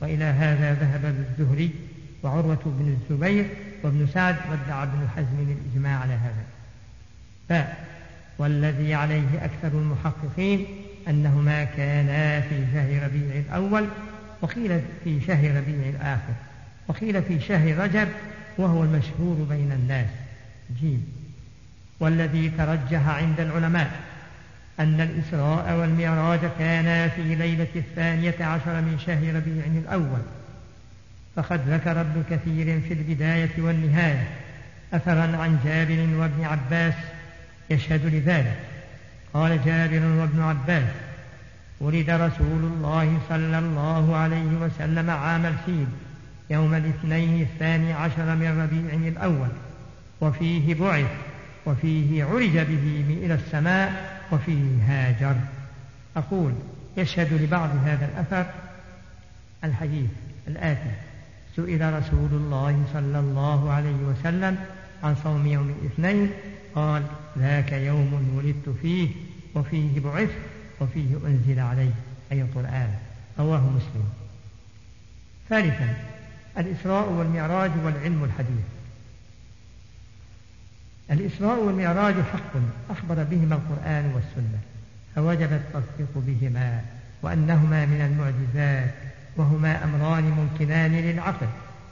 وإلى 0.00 0.24
هذا 0.24 0.74
ذهب 0.74 1.04
الزهري 1.04 1.70
وعروة 2.22 2.62
بن 2.64 2.96
الزبير 3.00 3.46
وابن 3.82 4.06
سعد 4.14 4.36
وادعى 4.50 4.82
ابن 4.82 5.08
حزم 5.16 5.56
الإجماع 5.56 5.98
على 5.98 6.12
هذا. 6.12 6.44
ف 7.48 7.68
والذي 8.38 8.94
عليه 8.94 9.44
أكثر 9.44 9.68
المحققين 9.68 10.66
أنهما 11.10 11.64
كانا 11.64 12.40
في 12.40 12.64
شهر 12.74 13.02
ربيع 13.02 13.42
الأول 13.48 13.86
وقيل 14.42 14.80
في 15.04 15.20
شهر 15.26 15.56
ربيع 15.56 15.88
الآخر 15.88 16.34
وقيل 16.88 17.22
في 17.22 17.40
شهر 17.40 17.78
رجب 17.78 18.08
وهو 18.58 18.84
المشهور 18.84 19.46
بين 19.50 19.72
الناس. 19.72 20.08
جيم. 20.80 21.06
والذي 22.00 22.50
ترجح 22.58 23.08
عند 23.08 23.40
العلماء 23.40 23.90
أن 24.80 25.00
الإسراء 25.00 25.76
والمعراج 25.76 26.40
كانا 26.58 27.08
في 27.08 27.34
ليلة 27.34 27.66
الثانية 27.76 28.34
عشر 28.40 28.80
من 28.80 28.98
شهر 29.06 29.34
ربيع 29.34 29.64
الأول. 29.66 30.22
فقد 31.36 31.60
ذكر 31.68 32.00
ابن 32.00 32.24
كثير 32.30 32.80
في 32.80 32.94
البداية 32.94 33.50
والنهاية 33.58 34.28
أثرا 34.92 35.36
عن 35.36 35.58
جابر 35.64 36.18
وابن 36.18 36.44
عباس 36.44 36.94
يشهد 37.70 38.06
لذلك. 38.06 38.69
قال 39.34 39.64
جابر 39.64 40.02
وابن 40.20 40.42
عباس 40.42 40.90
ولد 41.80 42.10
رسول 42.10 42.64
الله 42.64 43.18
صلى 43.28 43.58
الله 43.58 44.16
عليه 44.16 44.46
وسلم 44.60 45.10
عام 45.10 45.46
الفيل 45.46 45.86
يوم 46.50 46.74
الاثنين 46.74 47.42
الثاني 47.42 47.92
عشر 47.92 48.34
من 48.34 48.62
ربيع 48.62 49.08
الأول 49.08 49.48
وفيه 50.20 50.74
بعث 50.74 51.10
وفيه 51.66 52.24
عرج 52.24 52.58
به 52.58 53.04
إلى 53.08 53.34
السماء 53.34 54.20
وفيه 54.32 54.82
هاجر. 54.86 55.36
أقول 56.16 56.52
يشهد 56.96 57.32
لبعض 57.32 57.70
هذا 57.84 58.08
الأثر 58.14 58.46
الحديث 59.64 60.10
الآتي 60.48 60.90
سئل 61.56 61.94
رسول 61.94 62.30
الله 62.32 62.84
صلى 62.92 63.18
الله 63.18 63.72
عليه 63.72 63.96
وسلم 63.96 64.56
عن 65.04 65.14
صوم 65.14 65.46
يوم 65.46 65.74
الاثنين 65.82 66.30
قال 66.74 67.02
ذاك 67.38 67.72
يوم 67.72 68.34
ولدت 68.36 68.76
فيه 68.82 69.08
وفيه 69.54 70.00
بعث 70.00 70.30
وفيه 70.80 71.16
أنزل 71.26 71.60
عليه 71.60 71.92
أي 72.32 72.42
القرآن 72.42 72.94
رواه 73.38 73.60
مسلم. 73.60 74.08
ثالثا 75.48 75.94
الإسراء 76.58 77.08
والمعراج 77.08 77.70
والعلم 77.84 78.24
الحديث. 78.24 78.64
الإسراء 81.10 81.64
والمعراج 81.64 82.14
حق 82.14 82.52
أخبر 82.90 83.22
بهما 83.22 83.54
القرآن 83.54 84.12
والسنة 84.14 84.58
فوجب 85.14 85.52
التصديق 85.52 86.08
بهما 86.14 86.80
وأنهما 87.22 87.86
من 87.86 88.00
المعجزات 88.00 88.94
وهما 89.36 89.84
أمران 89.84 90.24
ممكنان 90.24 90.92
للعقل 90.92 91.46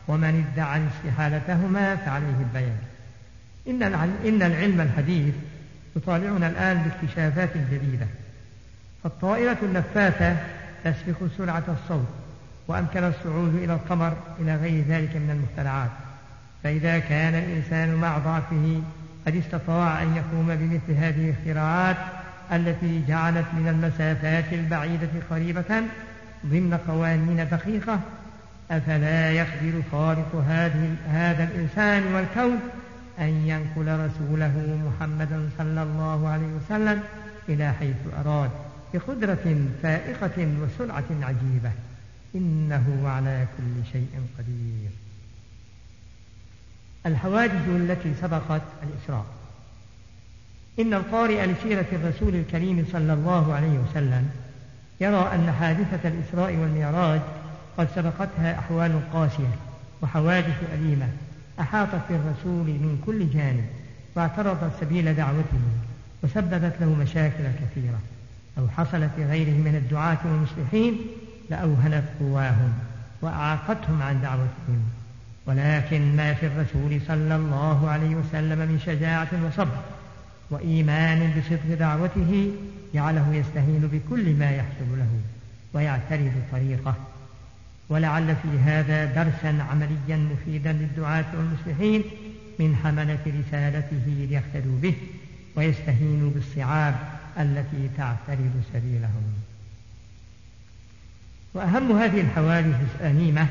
ومن 0.08 0.46
ادعى 0.52 0.82
استحالتهما 0.86 1.96
فعليه 1.96 2.38
البيان. 2.40 2.78
إن 3.68 3.82
إن 4.26 4.42
العلم 4.42 4.80
الحديث 4.80 5.34
يطالعنا 5.96 6.48
الآن 6.48 6.82
باكتشافات 6.82 7.50
جديدة. 7.72 8.06
فالطائرة 9.04 9.56
النفاثة 9.62 10.36
تسبق 10.84 11.16
سرعة 11.38 11.64
الصوت 11.68 12.08
وأمكن 12.68 13.04
الصعود 13.04 13.54
إلى 13.54 13.72
القمر 13.74 14.16
إلى 14.40 14.56
غير 14.56 14.84
ذلك 14.88 15.16
من 15.16 15.30
المخترعات 15.30 15.90
فإذا 16.64 16.98
كان 16.98 17.34
الإنسان 17.34 17.94
مع 17.94 18.18
ضعفه 18.18 18.82
قد 19.26 19.36
استطاع 19.36 20.02
أن 20.02 20.16
يقوم 20.16 20.46
بمثل 20.46 21.00
هذه 21.00 21.30
الاختراعات 21.30 21.96
التي 22.52 23.02
جعلت 23.08 23.46
من 23.52 23.68
المسافات 23.68 24.52
البعيدة 24.52 25.08
قريبة 25.30 25.82
ضمن 26.46 26.78
قوانين 26.88 27.48
دقيقة. 27.50 28.00
أفلا 28.70 29.30
يقدر 29.32 29.82
خالق 29.92 30.44
هذه 30.48 30.94
هذا 31.10 31.44
الإنسان 31.44 32.14
والكون 32.14 32.58
أن 33.20 33.28
ينقل 33.28 34.06
رسوله 34.06 34.78
محمدا 34.86 35.50
صلى 35.58 35.82
الله 35.82 36.28
عليه 36.28 36.46
وسلم 36.46 37.02
إلى 37.48 37.72
حيث 37.72 37.96
أراد 38.26 38.50
بقدرة 38.94 39.66
فائقة 39.82 40.48
وسرعة 40.62 41.04
عجيبة. 41.22 41.72
إنه 42.34 43.08
على 43.08 43.46
كل 43.58 43.90
شيء 43.92 44.08
قدير. 44.38 44.90
الحوادث 47.06 47.68
التي 47.68 48.14
سبقت 48.20 48.62
الإسراء. 48.82 49.26
إن 50.78 50.94
القارئ 50.94 51.46
لسيرة 51.46 51.86
الرسول 51.92 52.34
الكريم 52.34 52.86
صلى 52.92 53.12
الله 53.12 53.54
عليه 53.54 53.78
وسلم 53.78 54.30
يرى 55.00 55.30
أن 55.34 55.52
حادثة 55.60 56.08
الإسراء 56.08 56.56
والمعراج 56.56 57.20
قد 57.78 57.88
سبقتها 57.94 58.58
أحوال 58.58 59.00
قاسية 59.12 59.56
وحوادث 60.02 60.62
أليمة. 60.74 61.08
أحاطت 61.60 62.00
بالرسول 62.08 62.66
من 62.66 63.02
كل 63.06 63.30
جانب 63.30 63.64
واعترضت 64.14 64.70
سبيل 64.80 65.14
دعوته 65.14 65.58
وسببت 66.22 66.72
له 66.80 66.94
مشاكل 66.94 67.44
كثيرة. 67.44 68.00
لو 68.58 68.68
حصلت 68.68 69.10
لغيره 69.18 69.50
من 69.50 69.74
الدعاة 69.74 70.18
والمصلحين 70.24 70.98
لأوهنت 71.50 72.04
قواهم 72.20 72.72
وأعاقتهم 73.22 74.02
عن 74.02 74.20
دعوتهم. 74.22 74.82
ولكن 75.46 76.16
ما 76.16 76.34
في 76.34 76.46
الرسول 76.46 77.00
صلى 77.06 77.36
الله 77.36 77.90
عليه 77.90 78.16
وسلم 78.16 78.58
من 78.58 78.80
شجاعة 78.86 79.28
وصبر 79.46 79.78
وإيمان 80.50 81.32
بصدق 81.38 81.78
دعوته 81.78 82.50
جعله 82.94 83.34
يستهين 83.34 83.88
بكل 83.92 84.34
ما 84.34 84.50
يحصل 84.50 84.98
له 84.98 85.08
ويعترض 85.74 86.32
طريقه 86.52 86.94
ولعل 87.88 88.36
في 88.36 88.58
هذا 88.58 89.04
درسا 89.04 89.62
عمليا 89.70 90.16
مفيدا 90.16 90.72
للدعاة 90.72 91.24
والمصلحين 91.34 92.02
من 92.58 92.76
حملة 92.76 93.18
رسالته 93.26 94.26
ليقتدوا 94.30 94.78
به 94.82 94.94
ويستهينوا 95.56 96.30
بالصعاب 96.30 96.94
التي 97.38 97.88
تعترض 97.96 98.62
سبيلهم. 98.72 99.22
وأهم 101.54 101.98
هذه 101.98 102.20
الحوادث 102.20 102.76
الأنيمة 103.00 103.46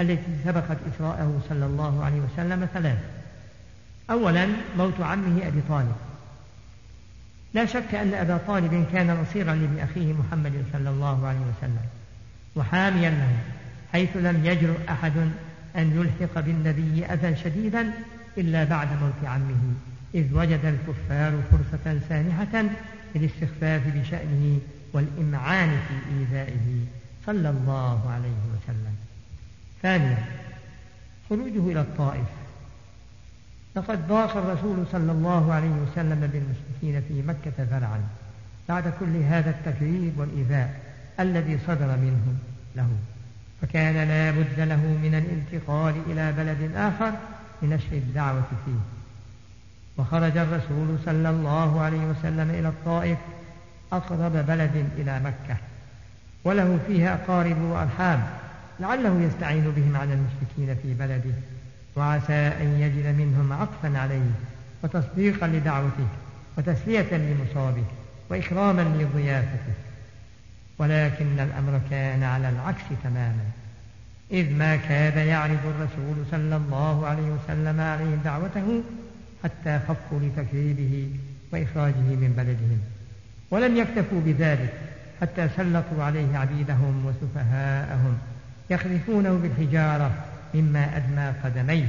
التي 0.00 0.32
سبقت 0.44 0.78
إسراءه 0.94 1.40
صلى 1.48 1.66
الله 1.66 2.04
عليه 2.04 2.20
وسلم 2.20 2.68
ثلاث. 2.74 2.98
أولا 4.10 4.48
موت 4.78 5.00
عمه 5.00 5.46
أبي 5.46 5.60
طالب. 5.68 5.96
لا 7.54 7.66
شك 7.66 7.94
أن 7.94 8.14
أبا 8.14 8.36
طالب 8.46 8.86
كان 8.92 9.20
نصيرا 9.22 9.54
لابن 9.54 9.78
أخيه 9.78 10.12
محمد 10.12 10.64
صلى 10.72 10.90
الله 10.90 11.26
عليه 11.26 11.40
وسلم 11.40 11.86
وحاميا 12.56 13.10
له. 13.10 13.61
حيث 13.92 14.16
لم 14.16 14.46
يجرؤ 14.46 14.76
أحد 14.88 15.12
أن 15.76 16.00
يلحق 16.00 16.40
بالنبي 16.40 17.04
أذى 17.04 17.36
شديدا 17.36 17.92
إلا 18.38 18.64
بعد 18.64 18.88
موت 19.02 19.24
عمه 19.24 19.74
إذ 20.14 20.34
وجد 20.34 20.64
الكفار 20.64 21.32
فرصة 21.50 22.00
سانحة 22.08 22.64
للاستخفاف 23.14 23.82
بشأنه 23.86 24.58
والإمعان 24.92 25.68
في 25.88 26.18
إيذائه 26.18 26.84
صلى 27.26 27.50
الله 27.50 28.10
عليه 28.10 28.42
وسلم. 28.54 28.96
ثانيا 29.82 30.18
خروجه 31.28 31.72
إلى 31.72 31.80
الطائف. 31.80 32.26
لقد 33.76 34.08
ضاق 34.08 34.36
الرسول 34.36 34.86
صلى 34.92 35.12
الله 35.12 35.52
عليه 35.52 35.70
وسلم 35.70 36.30
بالمشركين 36.32 37.02
في 37.08 37.22
مكة 37.28 37.64
ذرعا 37.64 38.00
بعد 38.68 38.92
كل 39.00 39.16
هذا 39.16 39.50
التكذيب 39.50 40.18
والإيذاء 40.18 40.80
الذي 41.20 41.58
صدر 41.66 41.96
منهم 41.96 42.38
له. 42.76 42.88
فكان 43.62 44.08
لا 44.08 44.30
بد 44.30 44.60
له 44.60 44.76
من 44.76 45.14
الانتقال 45.14 45.94
إلى 46.06 46.32
بلد 46.32 46.76
آخر 46.76 47.12
لنشر 47.62 47.92
الدعوة 47.92 48.42
فيه. 48.64 48.72
وخرج 49.98 50.36
الرسول 50.36 50.98
صلى 51.04 51.30
الله 51.30 51.80
عليه 51.80 52.04
وسلم 52.06 52.50
إلى 52.50 52.68
الطائف 52.68 53.18
أقرب 53.92 54.32
بلد 54.32 54.86
إلى 54.98 55.20
مكة. 55.20 55.56
وله 56.44 56.78
فيها 56.86 57.14
أقارب 57.14 57.60
وأرحام 57.62 58.22
لعله 58.80 59.20
يستعين 59.20 59.70
بهم 59.76 59.96
على 59.96 60.14
المشركين 60.14 60.76
في 60.82 60.94
بلده. 60.94 61.34
وعسى 61.96 62.32
أن 62.32 62.80
يجد 62.80 63.06
منهم 63.06 63.52
عطفا 63.52 63.98
عليه 63.98 64.30
وتصديقا 64.82 65.46
لدعوته 65.46 66.06
وتسلية 66.58 67.16
لمصابه 67.16 67.84
وإكراما 68.30 68.82
لضيافته. 68.82 69.72
ولكن 70.82 71.40
الأمر 71.40 71.80
كان 71.90 72.22
على 72.22 72.48
العكس 72.48 72.82
تماما. 73.04 73.44
إذ 74.30 74.52
ما 74.52 74.76
كاد 74.76 75.16
يعرض 75.16 75.58
الرسول 75.64 76.26
صلى 76.30 76.56
الله 76.56 77.06
عليه 77.06 77.22
وسلم 77.22 77.80
عليهم 77.80 78.20
دعوته 78.24 78.82
حتى 79.44 79.80
خفوا 79.88 80.20
لتكذيبه 80.20 81.08
وإخراجه 81.52 82.10
من 82.22 82.34
بلدهم. 82.36 82.80
ولم 83.50 83.76
يكتفوا 83.76 84.20
بذلك 84.20 84.72
حتى 85.20 85.48
سلطوا 85.56 86.04
عليه 86.04 86.38
عبيدهم 86.38 87.06
وسفهاءهم 87.06 88.18
يخلفونه 88.70 89.38
بالحجارة 89.42 90.10
مما 90.54 90.96
أدمى 90.96 91.32
قدميه. 91.44 91.88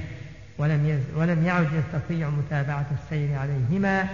ولم, 0.58 0.89
يز 0.89 1.17
ولم 1.17 1.45
يعد 1.45 1.67
يستطيع 1.73 2.29
متابعة 2.29 2.86
السير 3.01 3.38
عليهما 3.38 4.08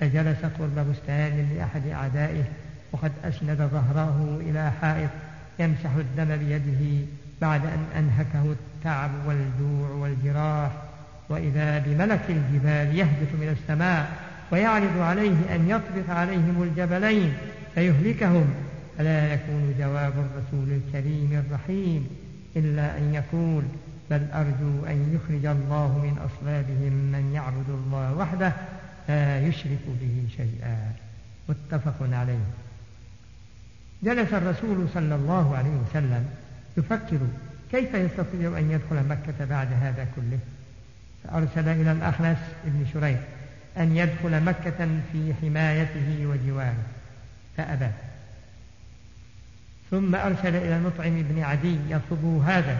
فجلس 0.00 0.38
قرب 0.58 0.86
بستان 0.90 1.48
لأحد 1.56 1.86
أعدائه 1.86 2.44
وقد 2.92 3.12
أسند 3.24 3.56
ظهره 3.72 4.40
إلى 4.40 4.72
حائط 4.80 5.10
يمسح 5.58 5.90
الدم 5.94 6.36
بيده 6.36 7.06
بعد 7.40 7.60
أن 7.66 7.84
أنهكه 7.98 8.52
التعب 8.52 9.10
والجوع 9.26 9.90
والجراح 9.90 10.70
وإذا 11.28 11.78
بملك 11.78 12.20
الجبال 12.28 12.98
يهبط 12.98 13.32
من 13.40 13.56
السماء 13.60 14.12
ويعرض 14.52 14.98
عليه 14.98 15.54
أن 15.54 15.70
يطبق 15.70 16.14
عليهم 16.14 16.62
الجبلين 16.62 17.32
فيهلكهم. 17.74 18.54
فلا 18.98 19.34
يكون 19.34 19.74
جواب 19.78 20.12
الرسول 20.12 20.68
الكريم 20.72 21.44
الرحيم 21.46 22.08
إلا 22.56 22.98
أن 22.98 23.14
يقول 23.14 23.64
بل 24.10 24.26
أرجو 24.32 24.86
أن 24.86 25.14
يخرج 25.14 25.46
الله 25.46 25.98
من 25.98 26.18
أصلابهم 26.18 26.92
من 26.92 27.32
يعبد 27.34 27.68
الله 27.68 28.14
وحده 28.14 28.52
لا 29.08 29.40
يشرك 29.40 29.84
به 30.00 30.28
شيئا. 30.36 30.92
متفق 31.48 31.94
عليه. 32.12 32.67
جلس 34.02 34.32
الرسول 34.32 34.88
صلى 34.94 35.14
الله 35.14 35.56
عليه 35.56 35.70
وسلم 35.70 36.26
يفكر 36.76 37.18
كيف 37.70 37.94
يستطيع 37.94 38.58
أن 38.58 38.70
يدخل 38.70 39.08
مكة 39.08 39.44
بعد 39.44 39.68
هذا 39.82 40.06
كله. 40.16 40.38
فأرسل 41.24 41.68
إلى 41.68 41.92
الأخنس 41.92 42.38
بن 42.64 42.86
شريح 42.92 43.20
أن 43.76 43.96
يدخل 43.96 44.44
مكة 44.44 44.88
في 45.12 45.34
حمايته 45.42 46.26
وجواره. 46.26 46.84
فأبى. 47.56 47.88
ثم 49.90 50.14
أرسل 50.14 50.56
إلى 50.56 50.76
المطعم 50.76 51.22
بن 51.22 51.42
عدي 51.42 51.76
يطلب 51.88 52.42
هذا 52.46 52.78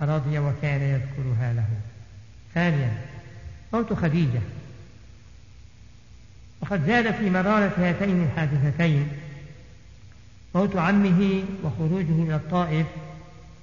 فرضي 0.00 0.38
وكان 0.38 0.80
يذكرها 0.80 1.52
له. 1.52 1.66
ثانيا 2.54 2.90
موت 3.72 3.92
خديجة. 3.92 4.40
وقد 6.60 6.86
زاد 6.86 7.14
في 7.14 7.30
مرارة 7.30 7.72
هاتين 7.78 8.22
الحادثتين 8.22 9.08
موت 10.54 10.76
عمه 10.76 11.42
وخروجه 11.64 12.22
إلى 12.22 12.36
الطائف 12.36 12.86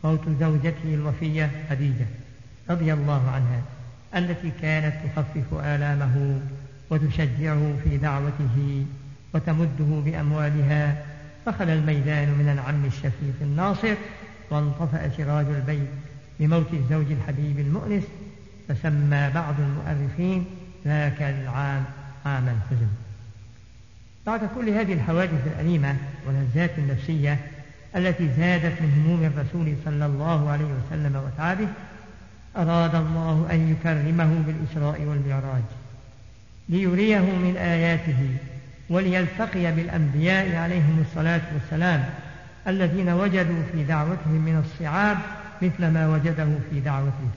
موت 0.04 0.22
زوجته 0.40 0.94
الوفية 0.94 1.52
خديجة 1.70 2.06
رضي 2.70 2.94
الله 2.94 3.30
عنها 3.30 3.62
التي 4.16 4.52
كانت 4.62 4.96
تخفف 5.06 5.54
آلامه 5.54 6.40
وتشجعه 6.90 7.74
في 7.84 7.98
دعوته 7.98 8.86
وتمده 9.34 10.02
بأموالها 10.06 11.06
فخل 11.46 11.70
الميدان 11.70 12.30
من 12.30 12.50
العم 12.54 12.86
الشفيق 12.86 13.36
الناصر 13.42 13.96
وانطفأ 14.52 15.10
سراج 15.18 15.46
البيت 15.46 15.88
بموت 16.40 16.74
الزوج 16.74 17.12
الحبيب 17.12 17.60
المؤنس 17.60 18.04
فسمى 18.68 19.32
بعض 19.36 19.56
المؤرخين 19.60 20.46
ذاك 20.86 21.22
العام 21.22 21.84
عام 22.26 22.44
الحزن. 22.44 23.05
بعد 24.26 24.40
كل 24.56 24.70
هذه 24.70 24.94
الحوادث 24.94 25.48
الأليمة 25.48 25.96
والهزات 26.28 26.72
النفسية 26.78 27.40
التي 27.96 28.30
زادت 28.38 28.82
من 28.82 29.04
هموم 29.06 29.24
الرسول 29.24 29.76
صلى 29.86 30.06
الله 30.06 30.50
عليه 30.50 30.66
وسلم 30.66 31.16
وتعبه 31.16 31.68
أراد 32.58 32.96
الله 32.96 33.48
أن 33.52 33.72
يكرمه 33.72 34.44
بالإسراء 34.48 35.02
والمعراج 35.02 35.64
ليريه 36.70 37.20
من 37.20 37.58
آياته 37.58 38.30
وليلتقي 38.90 39.72
بالأنبياء 39.72 40.56
عليهم 40.56 41.04
الصلاة 41.10 41.42
والسلام 41.54 42.06
الذين 42.68 43.10
وجدوا 43.10 43.62
في 43.72 43.84
دعوتهم 43.84 44.42
من 44.46 44.64
الصعاب 44.66 45.18
مثل 45.62 45.88
ما 45.88 46.08
وجده 46.08 46.48
في 46.70 46.80
دعوته. 46.80 47.30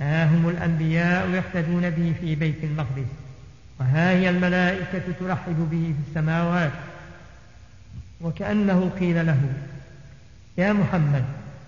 ها 0.00 0.26
هم 0.26 0.48
الأنبياء 0.48 1.30
يقتدون 1.30 1.90
به 1.90 2.12
في 2.20 2.34
بيت 2.34 2.64
المقدس. 2.64 3.23
وها 3.80 4.10
هي 4.10 4.30
الملائكة 4.30 5.02
ترحب 5.20 5.68
به 5.70 5.94
في 5.96 6.10
السماوات. 6.10 6.72
وكأنه 8.20 8.90
قيل 9.00 9.26
له 9.26 9.40
يا 10.58 10.72
محمد 10.72 11.24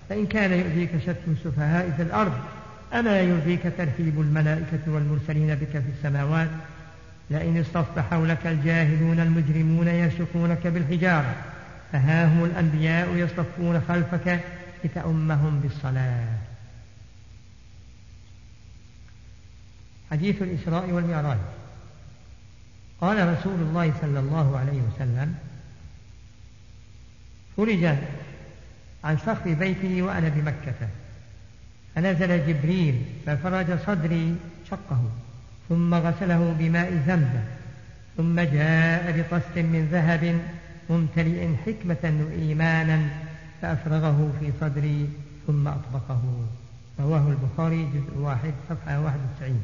فإن 0.08 0.26
كان 0.26 0.52
يؤذيك 0.52 0.90
شتم 1.02 1.32
السفهاء 1.32 1.90
في 1.96 2.02
الأرض 2.02 2.32
أما 2.92 3.20
يؤذيك 3.20 3.62
ترحيب 3.78 4.20
الملائكة 4.20 4.80
والمرسلين 4.86 5.54
بك 5.54 5.70
في 5.70 5.90
السماوات؟ 5.98 6.48
لئن 7.30 7.60
اصطف 7.60 7.98
حولك 7.98 8.46
الجاهلون 8.46 9.20
المجرمون 9.20 9.88
يسقونك 9.88 10.66
بالحجارة 10.66 11.34
فها 11.92 12.26
هم 12.26 12.44
الأنبياء 12.44 13.16
يصطفون 13.16 13.80
خلفك 13.88 14.40
لتأمهم 14.84 15.60
بالصلاة. 15.60 16.28
حديث 20.10 20.42
الإسراء 20.42 20.90
والمعراج. 20.90 21.38
قال 23.00 23.38
رسول 23.38 23.60
الله 23.60 23.92
صلى 24.00 24.18
الله 24.18 24.58
عليه 24.58 24.80
وسلم 24.82 25.34
فرج 27.56 27.84
عن 29.04 29.18
سقف 29.18 29.48
بيته 29.48 30.02
وأنا 30.02 30.28
بمكة 30.28 30.88
فنزل 31.94 32.46
جبريل 32.46 33.02
ففرج 33.26 33.78
صدري 33.86 34.36
شقه 34.70 35.02
ثم 35.68 35.94
غسله 35.94 36.56
بماء 36.58 37.02
زمزم 37.06 37.44
ثم 38.16 38.40
جاء 38.40 39.12
بطست 39.18 39.58
من 39.58 39.88
ذهب 39.92 40.40
ممتلئ 40.90 41.48
حكمة 41.66 42.26
وإيمانا 42.26 43.08
فأفرغه 43.62 44.32
في 44.40 44.52
صدري 44.60 45.08
ثم 45.46 45.68
أطبقه. 45.68 46.22
رواه 47.00 47.28
البخاري 47.28 47.84
جزء 47.94 48.18
واحد 48.18 48.52
صفحة 48.68 49.00
واحد 49.00 49.18
وتسعين. 49.32 49.62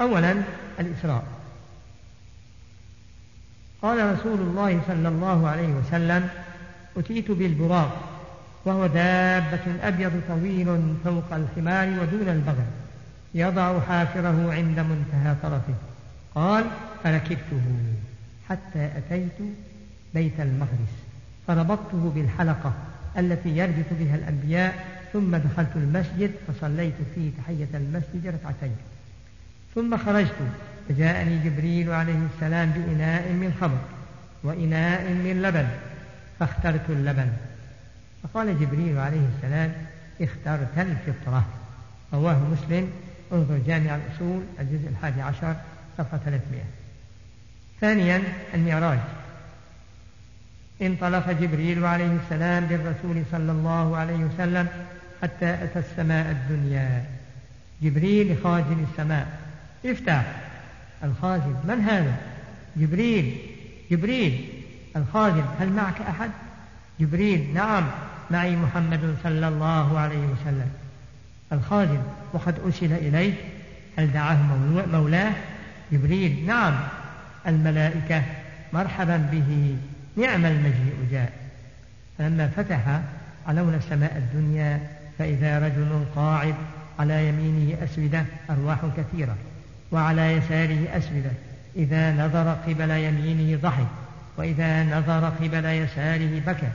أولا 0.00 0.42
الإسراء. 0.80 1.24
قال 3.82 4.12
رسول 4.18 4.40
الله 4.40 4.80
صلى 4.88 5.08
الله 5.08 5.48
عليه 5.48 5.68
وسلم 5.68 6.28
أتيت 6.96 7.30
بالبراق 7.30 8.08
وهو 8.64 8.86
دابة 8.86 9.60
أبيض 9.82 10.12
طويل 10.28 10.94
فوق 11.04 11.32
الحمار 11.32 11.88
ودون 11.88 12.28
البغل 12.28 12.64
يضع 13.34 13.80
حافره 13.80 14.52
عند 14.52 14.80
منتهى 14.80 15.34
طرفه. 15.42 15.74
قال 16.34 16.64
فركبته 17.04 17.62
حتى 18.48 18.90
أتيت 18.96 19.38
بيت 20.14 20.40
المقدس 20.40 20.92
فربطته 21.46 22.12
بالحلقة 22.14 22.72
التي 23.18 23.48
يربط 23.56 23.86
بها 24.00 24.14
الأنبياء 24.14 24.86
ثم 25.12 25.36
دخلت 25.36 25.70
المسجد 25.76 26.30
فصليت 26.48 26.94
فيه 27.14 27.30
تحية 27.38 27.68
المسجد 27.74 28.26
ركعتين 28.26 28.76
ثم 29.74 29.96
خرجت 29.96 30.36
فجاءني 30.92 31.38
جبريل 31.44 31.92
عليه 31.92 32.18
السلام 32.34 32.70
بإناء 32.70 33.32
من 33.32 33.54
خمر 33.60 33.78
وإناء 34.42 35.02
من 35.02 35.42
لبن 35.42 35.66
فاخترت 36.40 36.90
اللبن. 36.90 37.32
فقال 38.22 38.60
جبريل 38.60 38.98
عليه 38.98 39.28
السلام 39.36 39.72
اخترت 40.20 40.78
الفطرة. 40.78 41.44
رواه 42.12 42.38
مسلم. 42.38 42.90
انظر 43.32 43.58
جامع 43.66 43.96
الأصول 43.96 44.42
الجزء 44.60 44.88
الحادي 44.88 45.22
عشر 45.22 45.56
صفحة 45.98 46.16
300 46.24 46.62
ثانيا 47.80 48.22
المعراج. 48.54 48.98
انطلق 50.82 51.30
جبريل 51.30 51.84
عليه 51.84 52.18
السلام 52.24 52.66
بالرسول 52.66 53.22
صلى 53.32 53.52
الله 53.52 53.96
عليه 53.96 54.24
وسلم 54.24 54.68
حتى 55.22 55.54
أتى 55.64 55.78
السماء 55.78 56.30
الدنيا. 56.30 57.04
جبريل 57.82 58.36
خازن 58.44 58.86
السماء 58.90 59.26
افتح. 59.86 60.51
الخازن 61.04 61.54
من 61.64 61.80
هذا؟ 61.80 62.16
جبريل. 62.76 63.36
جبريل. 63.90 64.48
الخازن 64.96 65.44
هل 65.60 65.68
معك 65.68 66.00
أحد؟ 66.00 66.30
جبريل. 67.00 67.54
نعم. 67.54 67.84
معي 68.30 68.56
محمد 68.56 69.16
صلى 69.22 69.48
الله 69.48 69.98
عليه 69.98 70.26
وسلم. 70.26 70.70
الخازن 71.52 72.02
وقد 72.32 72.54
أرسل 72.64 72.92
إليه 72.92 73.34
هل 73.98 74.12
دعاه 74.12 74.38
مولاه؟ 74.92 75.32
جبريل. 75.92 76.46
نعم. 76.46 76.74
الملائكة. 77.46 78.22
مرحبا 78.72 79.16
به. 79.16 79.76
نعم 80.16 80.46
المجيء 80.46 80.94
جاء. 81.10 81.32
فلما 82.18 82.48
فتح 82.48 83.00
علونا 83.46 83.76
السماء 83.76 84.16
الدنيا 84.16 84.80
فإذا 85.18 85.58
رجل 85.58 86.04
قاعد 86.16 86.54
على 86.98 87.28
يمينه 87.28 87.84
أسودة 87.84 88.24
أرواح 88.50 88.78
كثيرة. 88.96 89.36
وعلى 89.92 90.32
يساره 90.32 90.88
أسودة. 90.96 91.30
إذا 91.76 92.12
نظر 92.12 92.52
قبل 92.52 92.90
يمينه 92.90 93.58
ضحك 93.62 93.86
وإذا 94.36 94.98
نظر 94.98 95.28
قبل 95.28 95.64
يساره 95.64 96.42
بكى. 96.46 96.68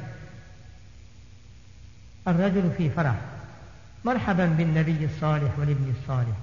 الرجل 2.28 2.72
في 2.78 2.90
فرح 2.90 3.16
مرحبا 4.06 4.46
بالنبي 4.46 5.06
الصالح 5.06 5.60
والابن 5.60 5.94
الصالح. 6.02 6.38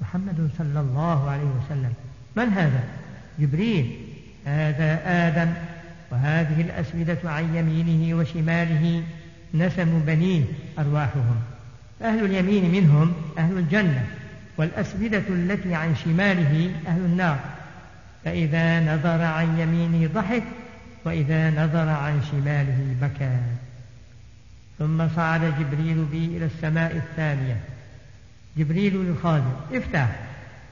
محمد 0.00 0.50
صلى 0.58 0.80
الله 0.80 1.30
عليه 1.30 1.44
وسلم. 1.44 1.92
من 2.36 2.48
هذا؟ 2.48 2.84
جبريل. 3.38 3.96
هذا 4.46 5.00
آدم. 5.26 5.52
وهذه 6.10 6.60
الأسودة 6.60 7.18
عن 7.30 7.54
يمينه 7.54 8.16
وشماله 8.16 9.02
نسم 9.54 10.02
بنيه 10.06 10.44
أرواحهم. 10.78 11.36
أهل 12.02 12.24
اليمين 12.24 12.72
منهم 12.72 13.12
أهل 13.38 13.58
الجنة. 13.58 14.06
والأسودة 14.56 15.22
التي 15.28 15.74
عن 15.74 15.96
شماله 15.96 16.74
أهل 16.86 17.00
النار. 17.00 17.40
فإذا 18.24 18.94
نظر 18.94 19.22
عن 19.22 19.58
يمينه 19.58 20.10
ضحك 20.14 20.42
وإذا 21.04 21.50
نظر 21.50 21.88
عن 21.88 22.22
شماله 22.30 22.96
بكى. 23.02 23.38
ثم 24.78 25.08
صعد 25.08 25.40
جبريل 25.40 26.04
بي 26.04 26.36
إلى 26.36 26.44
السماء 26.44 26.96
الثانية. 26.96 27.60
جبريل 28.56 28.96
للخازن 28.96 29.52
افتح. 29.72 30.20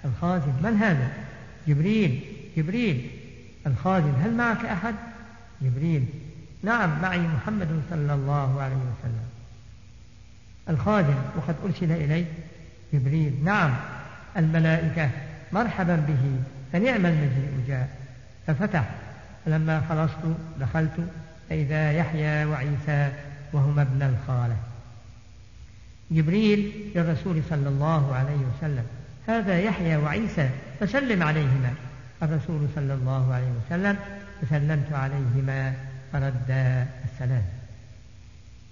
الخازن 0.05 0.53
من 0.63 0.77
هذا؟ 0.77 1.09
جبريل 1.69 2.25
جبريل. 2.57 3.11
الخازن 3.67 4.15
هل 4.25 4.35
معك 4.35 4.65
أحد؟ 4.65 4.95
جبريل. 5.63 6.05
نعم 6.63 7.03
معي 7.03 7.19
محمد 7.19 7.83
صلى 7.91 8.15
الله 8.15 8.63
عليه 8.63 8.77
وسلم. 8.77 9.29
الخازن 10.69 11.17
وقد 11.37 11.55
أرسل 11.65 11.93
إلي. 11.93 12.25
جبريل. 12.93 13.45
نعم 13.45 13.75
الملائكة 14.37 15.11
مرحبا 15.53 15.97
به 15.97 16.41
فنعم 16.73 17.07
المجيء 17.07 17.65
جاء. 17.69 17.89
ففتح 18.47 18.91
فلما 19.47 19.81
خلصت 19.89 20.37
دخلت 20.61 21.09
فإذا 21.51 21.93
يحيى 21.93 22.45
وعيسى 22.45 23.13
وهما 23.53 23.83
ابن 23.83 24.03
الخالة. 24.03 24.57
جبريل 26.11 26.73
للرسول 26.95 27.43
صلى 27.51 27.69
الله 27.69 28.15
عليه 28.15 28.37
وسلم. 28.37 28.85
هذا 29.29 29.59
يحيى 29.59 29.97
وعيسى 29.97 30.51
فسلم 30.81 31.23
عليهما. 31.23 31.75
الرسول 32.23 32.69
صلى 32.75 32.95
الله 32.95 33.35
عليه 33.35 33.53
وسلم 33.67 33.97
فسلمت 34.43 34.93
عليهما 34.93 35.75
فردا 36.13 36.87
السلام. 37.05 37.43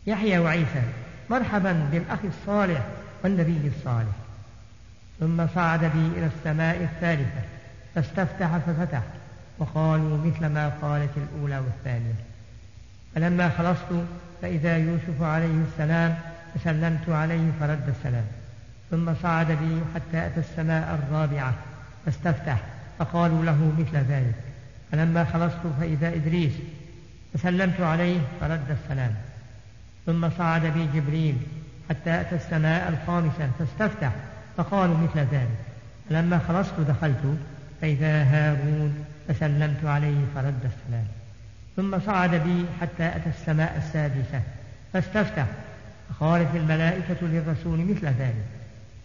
يحيى 0.07 0.39
وعيسى 0.39 0.83
مرحبا 1.31 1.73
بالأخ 1.93 2.19
الصالح 2.25 2.87
والنبي 3.25 3.71
الصالح. 3.77 4.17
ثم 5.21 5.47
صعد 5.55 5.81
بي 5.81 6.19
إلى 6.19 6.27
السماء 6.37 6.83
الثالثة 6.83 7.43
فاستفتح 7.95 8.57
ففتح 8.57 9.03
وقالوا 9.59 10.19
مثل 10.27 10.47
ما 10.47 10.69
قالت 10.83 11.11
الأولى 11.17 11.59
والثانية. 11.59 12.15
فلما 13.15 13.49
خلصت 13.49 14.05
فإذا 14.43 14.77
يوسف 14.77 15.23
عليه 15.23 15.63
السلام 15.73 16.19
فسلمت 16.55 17.09
عليه 17.09 17.51
فرد 17.61 17.89
السلام. 17.89 18.25
ثم 18.91 19.15
صعد 19.23 19.47
بي 19.47 19.81
حتى 19.95 20.27
أتى 20.27 20.41
السماء 20.41 20.95
الرابعة 20.95 21.55
فاستفتح 22.07 22.63
فقالوا 22.99 23.45
له 23.45 23.73
مثل 23.79 23.97
ذلك. 23.97 24.35
فلما 24.93 25.25
خلصت 25.25 25.61
فإذا 25.81 26.09
إدريس 26.09 26.53
فسلمت 27.35 27.81
عليه 27.81 28.21
فرد 28.41 28.77
السلام. 28.83 29.15
ثم 30.07 30.31
صعد 30.31 30.67
بي 30.67 30.87
جبريل 30.95 31.37
حتى 31.91 32.21
أتى 32.21 32.37
السماء 32.37 32.89
الخامسة 32.89 33.51
فاستفتح 33.59 34.13
فقالوا 34.57 34.97
مثل 34.97 35.19
ذلك. 35.19 35.59
فلما 36.11 36.39
خلصت 36.39 36.81
دخلت 36.81 37.39
فإذا 37.81 38.23
هارون 38.23 39.05
فسلمت 39.29 39.85
عليه 39.85 40.25
فرد 40.35 40.55
السلام. 40.65 41.07
ثم 41.77 42.01
صعد 42.01 42.31
بي 42.31 42.65
حتى 42.81 43.07
أتى 43.07 43.29
السماء 43.29 43.77
السادسة 43.77 44.43
فاستفتح 44.93 45.47
فقالت 46.09 46.57
الملائكة 46.57 47.17
للرسول 47.23 47.79
مثل 47.79 48.07
ذلك. 48.07 48.45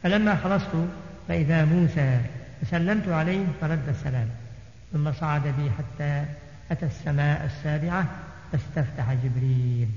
فلما 0.04 0.36
خلصت 0.36 0.88
فإذا 1.28 1.66
موسى 1.66 2.20
فسلمت 2.62 3.08
عليه 3.08 3.46
فرد 3.62 3.90
السلام. 3.90 4.28
ثم 4.94 5.14
صعد 5.14 5.42
بي 5.42 5.72
حتى 5.78 6.26
أتى 6.72 6.86
السماء 6.86 7.46
السابعة 7.46 8.06
فاستفتح 8.52 9.14
جبريل. 9.14 9.88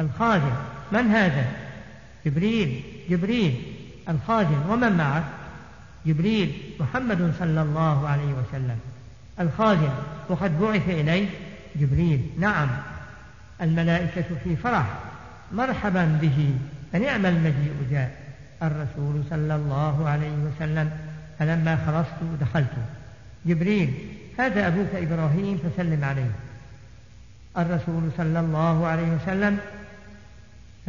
الخازن 0.00 0.52
من 0.92 1.06
هذا؟ 1.10 1.44
جبريل 2.26 2.82
جبريل 3.10 3.62
الخازن 4.08 4.62
ومن 4.68 4.92
معه؟ 4.92 5.24
جبريل 6.06 6.52
محمد 6.80 7.32
صلى 7.38 7.62
الله 7.62 8.08
عليه 8.08 8.32
وسلم. 8.32 8.78
الخازن 9.40 9.90
وقد 10.28 10.60
بعث 10.60 10.88
إليه 10.88 11.28
جبريل. 11.76 12.20
نعم. 12.38 12.68
الملائكة 13.62 14.24
في 14.44 14.56
فرح 14.56 14.86
مرحبا 15.52 16.18
به 16.22 16.54
فنعم 16.92 17.26
المجيء 17.26 17.74
جاء. 17.90 18.16
الرسول 18.62 19.22
صلى 19.30 19.54
الله 19.54 20.08
عليه 20.08 20.32
وسلم 20.32 20.90
فلما 21.38 21.76
خلصت 21.86 22.40
دخلت. 22.40 22.76
جبريل 23.46 23.94
هذا 24.38 24.66
أبوك 24.66 24.94
إبراهيم 24.94 25.58
فسلم 25.58 26.04
عليه. 26.04 26.30
الرسول 27.58 28.10
صلى 28.16 28.40
الله 28.40 28.86
عليه 28.86 29.18
وسلم 29.22 29.58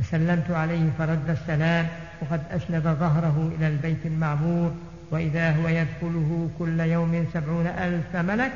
فسلمت 0.01 0.51
عليه 0.51 0.89
فرد 0.97 1.29
السلام 1.29 1.87
وقد 2.21 2.41
أسند 2.51 2.83
ظهره 2.83 3.51
إلى 3.57 3.67
البيت 3.67 4.05
المعمور 4.05 4.71
وإذا 5.11 5.51
هو 5.51 5.67
يدخله 5.67 6.49
كل 6.59 6.79
يوم 6.79 7.27
سبعون 7.33 7.67
ألف 7.67 8.15
ملك 8.15 8.51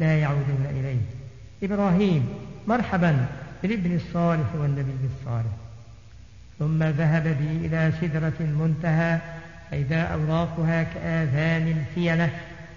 لا 0.00 0.18
يعودون 0.18 0.66
إليه. 0.70 1.00
إبراهيم 1.62 2.28
مرحبا 2.68 3.26
بالابن 3.62 3.96
الصالح 3.96 4.54
والنبي 4.54 5.08
الصالح. 5.20 5.52
ثم 6.58 6.82
ذهب 6.82 7.22
بي 7.22 7.66
إلى 7.66 7.92
سدرة 8.00 8.32
المنتهى 8.40 9.18
فإذا 9.70 10.02
أوراقها 10.02 10.82
كآذان 10.82 11.68
الفيلة 11.68 12.30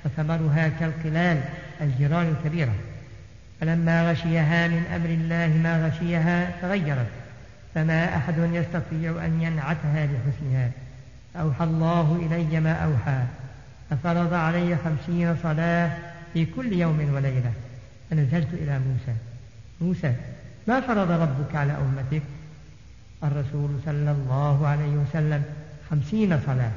وثمرها 0.05 0.69
كالقلال 0.79 1.41
الجيران 1.82 2.27
الكبيرة 2.27 2.73
فلما 3.62 4.12
غشيها 4.12 4.67
من 4.67 4.84
أمر 4.95 5.10
الله 5.10 5.58
ما 5.63 5.88
غشيها 5.88 6.51
تغيرت. 6.62 7.08
فما 7.79 8.15
أحد 8.17 8.37
يستطيع 8.37 9.25
أن 9.25 9.41
ينعتها 9.41 10.07
لحسنها 10.07 10.71
أوحى 11.35 11.63
الله 11.63 12.19
إلي 12.25 12.59
ما 12.59 12.73
أوحى. 12.73 13.23
ففرض 13.89 14.33
علي 14.33 14.77
خمسين 14.77 15.35
صلاة 15.43 15.97
في 16.33 16.45
كل 16.45 16.73
يوم 16.73 17.13
وليلة. 17.13 17.51
فنزلت 18.09 18.53
إلى 18.53 18.79
موسى. 18.79 19.17
موسى 19.81 20.13
ما 20.67 20.81
فرض 20.81 21.11
ربك 21.11 21.55
على 21.55 21.73
أمتك؟ 21.73 22.21
الرسول 23.23 23.69
صلى 23.85 24.11
الله 24.11 24.67
عليه 24.67 24.93
وسلم 24.93 25.43
خمسين 25.89 26.39
صلاة. 26.45 26.71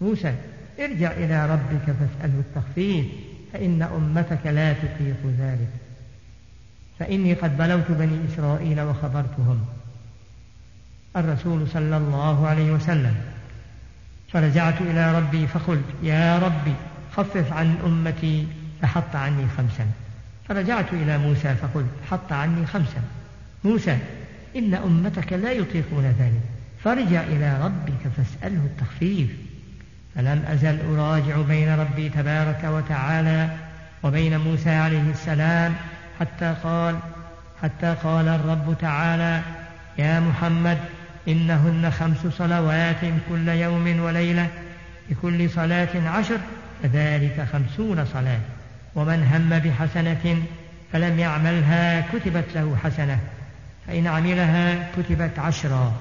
موسى 0.00 0.34
ارجع 0.80 1.10
إلى 1.10 1.46
ربك 1.46 1.84
فاسأله 1.84 2.38
التخفيف 2.38 3.06
فإن 3.52 3.82
أمتك 3.82 4.46
لا 4.46 4.72
تطيق 4.72 5.34
ذلك. 5.38 5.70
فإني 6.98 7.34
قد 7.34 7.58
بلوت 7.58 7.90
بني 7.90 8.18
إسرائيل 8.32 8.80
وخبرتهم. 8.80 9.79
الرسول 11.16 11.68
صلى 11.68 11.96
الله 11.96 12.48
عليه 12.48 12.70
وسلم. 12.70 13.14
فرجعت 14.32 14.80
إلى 14.80 15.18
ربي 15.18 15.46
فقلت 15.46 15.84
يا 16.02 16.38
ربي 16.38 16.74
خفف 17.16 17.52
عن 17.52 17.76
أمتي 17.84 18.46
فحط 18.82 19.16
عني 19.16 19.44
خمسا. 19.56 19.86
فرجعت 20.48 20.92
إلى 20.92 21.18
موسى 21.18 21.54
فقلت 21.54 21.90
حط 22.10 22.32
عني 22.32 22.66
خمسا. 22.66 23.02
موسى 23.64 23.98
إن 24.56 24.74
أمتك 24.74 25.32
لا 25.32 25.52
يطيقون 25.52 26.04
ذلك. 26.04 26.42
فارجع 26.84 27.22
إلى 27.22 27.64
ربك 27.64 28.12
فاسأله 28.16 28.64
التخفيف. 28.64 29.30
فلم 30.14 30.44
أزل 30.48 30.78
أراجع 30.96 31.36
بين 31.48 31.78
ربي 31.78 32.08
تبارك 32.08 32.64
وتعالى 32.64 33.48
وبين 34.02 34.38
موسى 34.38 34.70
عليه 34.70 35.10
السلام 35.10 35.74
حتى 36.20 36.54
قال 36.64 36.96
حتى 37.62 37.94
قال 38.04 38.28
الرب 38.28 38.76
تعالى 38.80 39.42
يا 39.98 40.20
محمد 40.20 40.78
إنهن 41.28 41.90
خمس 41.90 42.26
صلوات 42.38 43.00
كل 43.28 43.48
يوم 43.48 44.00
وليلة 44.00 44.48
لكل 45.10 45.50
صلاة 45.50 46.08
عشر 46.08 46.38
فذلك 46.82 47.48
خمسون 47.52 48.04
صلاة. 48.04 48.40
ومن 48.94 49.22
هم 49.22 49.58
بحسنة 49.58 50.42
فلم 50.92 51.18
يعملها 51.18 52.00
كتبت 52.00 52.44
له 52.54 52.76
حسنة 52.84 53.18
فإن 53.86 54.06
عملها 54.06 54.90
كتبت 54.96 55.38
عشرا. 55.38 55.92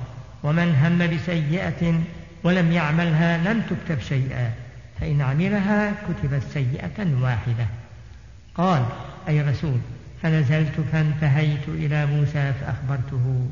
ومن 0.43 0.75
هم 0.75 1.15
بسيئة 1.15 2.01
ولم 2.43 2.71
يعملها 2.71 3.38
لم 3.38 3.62
تكتب 3.62 4.01
شيئا 4.01 4.51
فإن 4.99 5.21
عملها 5.21 5.91
كتبت 5.91 6.43
سيئة 6.53 7.21
واحدة. 7.21 7.65
قال 8.55 8.86
أي 9.27 9.41
رسول 9.41 9.79
فنزلت 10.21 10.82
فانتهيت 10.91 11.67
إلى 11.67 12.05
موسى 12.05 12.53
فأخبرته. 12.62 13.49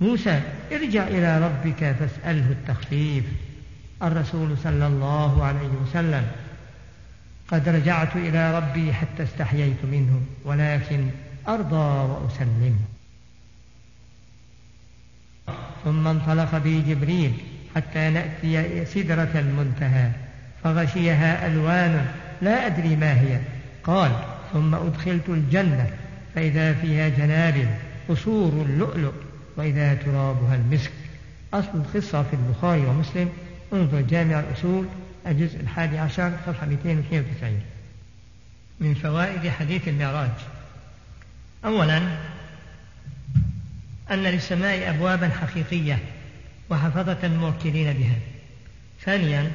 موسى 0.00 0.40
ارجع 0.72 1.06
إلى 1.06 1.38
ربك 1.46 1.96
فاسأله 2.00 2.50
التخفيف. 2.50 3.24
الرسول 4.02 4.56
صلى 4.64 4.86
الله 4.86 5.44
عليه 5.44 5.68
وسلم 5.82 6.26
قد 7.48 7.68
رجعت 7.68 8.16
إلى 8.16 8.58
ربي 8.58 8.92
حتى 8.92 9.22
استحييت 9.22 9.84
منه 9.92 10.20
ولكن 10.44 11.08
أرضى 11.48 12.12
وأسلم. 12.12 12.78
ثم 15.84 16.06
انطلق 16.06 16.58
بي 16.58 16.80
جبريل 16.80 17.32
حتى 17.76 18.10
نأتي 18.10 18.84
سدرة 18.84 19.30
المنتهى 19.34 20.10
فغشيها 20.64 21.46
ألوان 21.46 22.06
لا 22.42 22.66
أدري 22.66 22.96
ما 22.96 23.20
هي. 23.20 23.40
قال 23.84 24.12
ثم 24.52 24.74
أدخلت 24.74 25.28
الجنة 25.28 25.90
فإذا 26.34 26.74
فيها 26.74 27.08
جنابل 27.08 27.68
قصور 28.08 28.62
اللؤلؤ. 28.62 29.27
وإذا 29.58 29.94
ترابها 29.94 30.54
المسك. 30.54 30.92
أصل 31.54 31.68
القصة 31.74 32.22
في 32.22 32.32
البخاري 32.36 32.80
ومسلم. 32.80 33.32
انظر 33.72 34.00
جامع 34.00 34.40
الأصول 34.40 34.86
الجزء 35.26 35.60
الحادي 35.60 35.98
عشر 35.98 36.32
صفحة 36.46 36.66
292 36.66 37.60
من 38.80 38.94
فوائد 38.94 39.48
حديث 39.48 39.88
المعراج. 39.88 40.30
أولا 41.64 42.02
أن 44.10 44.22
للسماء 44.22 44.90
أبوابا 44.90 45.28
حقيقية 45.28 45.98
وحفظة 46.70 47.28
موكلين 47.28 47.92
بها. 47.92 48.16
ثانيا 49.04 49.50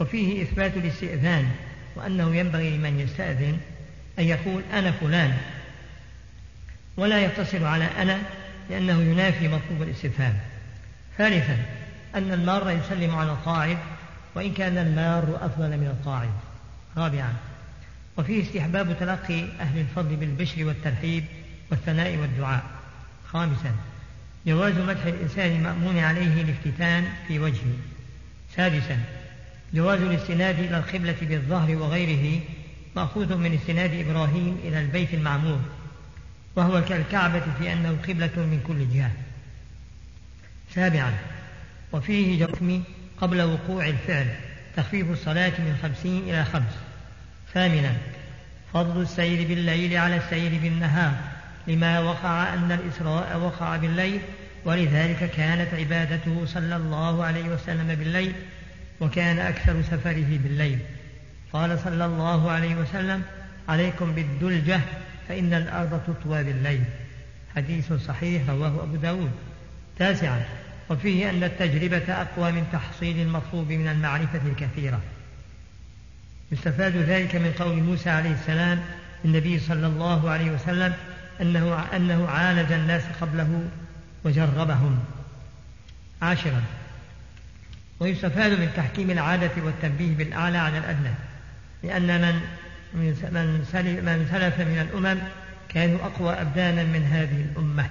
وفيه 0.00 0.42
إثبات 0.42 0.76
الاستئذان 0.76 1.50
وأنه 1.96 2.36
ينبغي 2.36 2.76
لمن 2.76 3.00
يستأذن 3.00 3.58
أن 4.18 4.24
يقول 4.24 4.62
أنا 4.72 4.92
فلان. 4.92 5.36
ولا 6.96 7.18
يقتصر 7.18 7.64
على 7.64 7.84
أنا 7.84 8.18
لأنه 8.70 9.00
ينافي 9.02 9.48
مطلوب 9.48 9.82
الاستفهام. 9.82 10.38
ثالثا 11.18 11.56
أن 12.14 12.32
المار 12.32 12.70
يسلم 12.70 13.14
على 13.14 13.30
القاعد 13.30 13.78
وإن 14.34 14.52
كان 14.52 14.78
المار 14.78 15.38
أفضل 15.40 15.68
من 15.68 15.86
القاعد. 15.86 16.30
رابعا 16.96 17.32
وفيه 18.16 18.42
استحباب 18.42 18.96
تلقي 19.00 19.44
أهل 19.60 19.78
الفضل 19.78 20.16
بالبشر 20.16 20.64
والترحيب 20.64 21.24
والثناء 21.70 22.16
والدعاء. 22.16 22.62
خامسا 23.26 23.74
جواز 24.46 24.78
مدح 24.78 25.04
الإنسان 25.06 25.56
المأمون 25.56 25.98
عليه 25.98 26.42
الافتتان 26.42 27.04
في 27.28 27.38
وجهه. 27.38 27.74
سادسا 28.56 28.98
جواز 29.74 30.00
الاستناد 30.00 30.58
إلى 30.58 30.78
القبلة 30.78 31.16
بالظهر 31.22 31.76
وغيره 31.76 32.40
مأخوذ 32.96 33.36
من 33.36 33.54
استناد 33.54 33.94
إبراهيم 33.94 34.58
إلى 34.64 34.80
البيت 34.80 35.14
المعمور. 35.14 35.60
وهو 36.56 36.84
كالكعبة 36.84 37.42
في 37.58 37.72
أنه 37.72 37.96
قبلة 38.08 38.36
من 38.36 38.60
كل 38.66 38.96
جهة. 38.96 39.10
سابعا 40.74 41.12
وفيه 41.92 42.46
جرم 42.46 42.84
قبل 43.20 43.42
وقوع 43.42 43.86
الفعل 43.86 44.26
تخفيف 44.76 45.10
الصلاة 45.10 45.52
من 45.58 45.78
خمسين 45.82 46.22
إلى 46.22 46.44
خمس. 46.44 46.74
ثامنا 47.54 47.96
فضل 48.72 49.02
السير 49.02 49.48
بالليل 49.48 49.96
على 49.96 50.16
السير 50.16 50.58
بالنهار 50.62 51.12
لما 51.66 52.00
وقع 52.00 52.54
أن 52.54 52.72
الإسراء 52.72 53.38
وقع 53.38 53.76
بالليل 53.76 54.20
ولذلك 54.64 55.30
كانت 55.30 55.74
عبادته 55.74 56.46
صلى 56.46 56.76
الله 56.76 57.24
عليه 57.24 57.48
وسلم 57.48 57.94
بالليل 57.94 58.32
وكان 59.00 59.38
أكثر 59.38 59.82
سفره 59.82 60.38
بالليل. 60.42 60.78
قال 61.52 61.78
صلى 61.78 62.04
الله 62.04 62.50
عليه 62.50 62.74
وسلم 62.74 63.22
عليكم 63.68 64.12
بالدلجة 64.12 64.80
فإن 65.32 65.54
الأرض 65.54 66.00
تطوى 66.06 66.44
بالليل. 66.44 66.84
حديث 67.56 67.92
صحيح 67.92 68.50
رواه 68.50 68.82
أبو 68.82 68.96
داود. 68.96 69.30
تاسعا. 69.98 70.44
وفيه 70.90 71.30
أن 71.30 71.44
التجربة 71.44 72.12
أقوى 72.12 72.52
من 72.52 72.66
تحصيل 72.72 73.20
المطلوب 73.20 73.72
من 73.72 73.88
المعرفة 73.88 74.40
الكثيرة. 74.46 75.00
يستفاد 76.52 76.96
ذلك 76.96 77.34
من 77.34 77.52
قول 77.58 77.82
موسى 77.82 78.10
عليه 78.10 78.32
السلام 78.32 78.80
النبي 79.24 79.58
صلى 79.58 79.86
الله 79.86 80.30
عليه 80.30 80.50
وسلم 80.50 80.94
أنه, 81.40 81.84
أنه 81.96 82.28
عالج 82.28 82.72
الناس 82.72 83.02
قبله 83.20 83.68
وجربهم. 84.24 84.98
عاشرا. 86.22 86.62
ويستفاد 88.00 88.52
من 88.52 88.72
تحكيم 88.76 89.10
العادة 89.10 89.50
والتنبيه 89.64 90.14
بالأعلى 90.14 90.58
على 90.58 90.78
الأدنى. 90.78 91.14
لأن 91.82 92.20
من 92.20 92.40
من 92.94 93.04
من 94.04 94.26
سلف 94.32 94.60
من 94.60 94.88
الأمم 94.90 95.18
كانوا 95.68 95.98
أقوى 96.04 96.32
أبدانا 96.32 96.84
من 96.84 97.04
هذه 97.12 97.44
الأمة. 97.52 97.86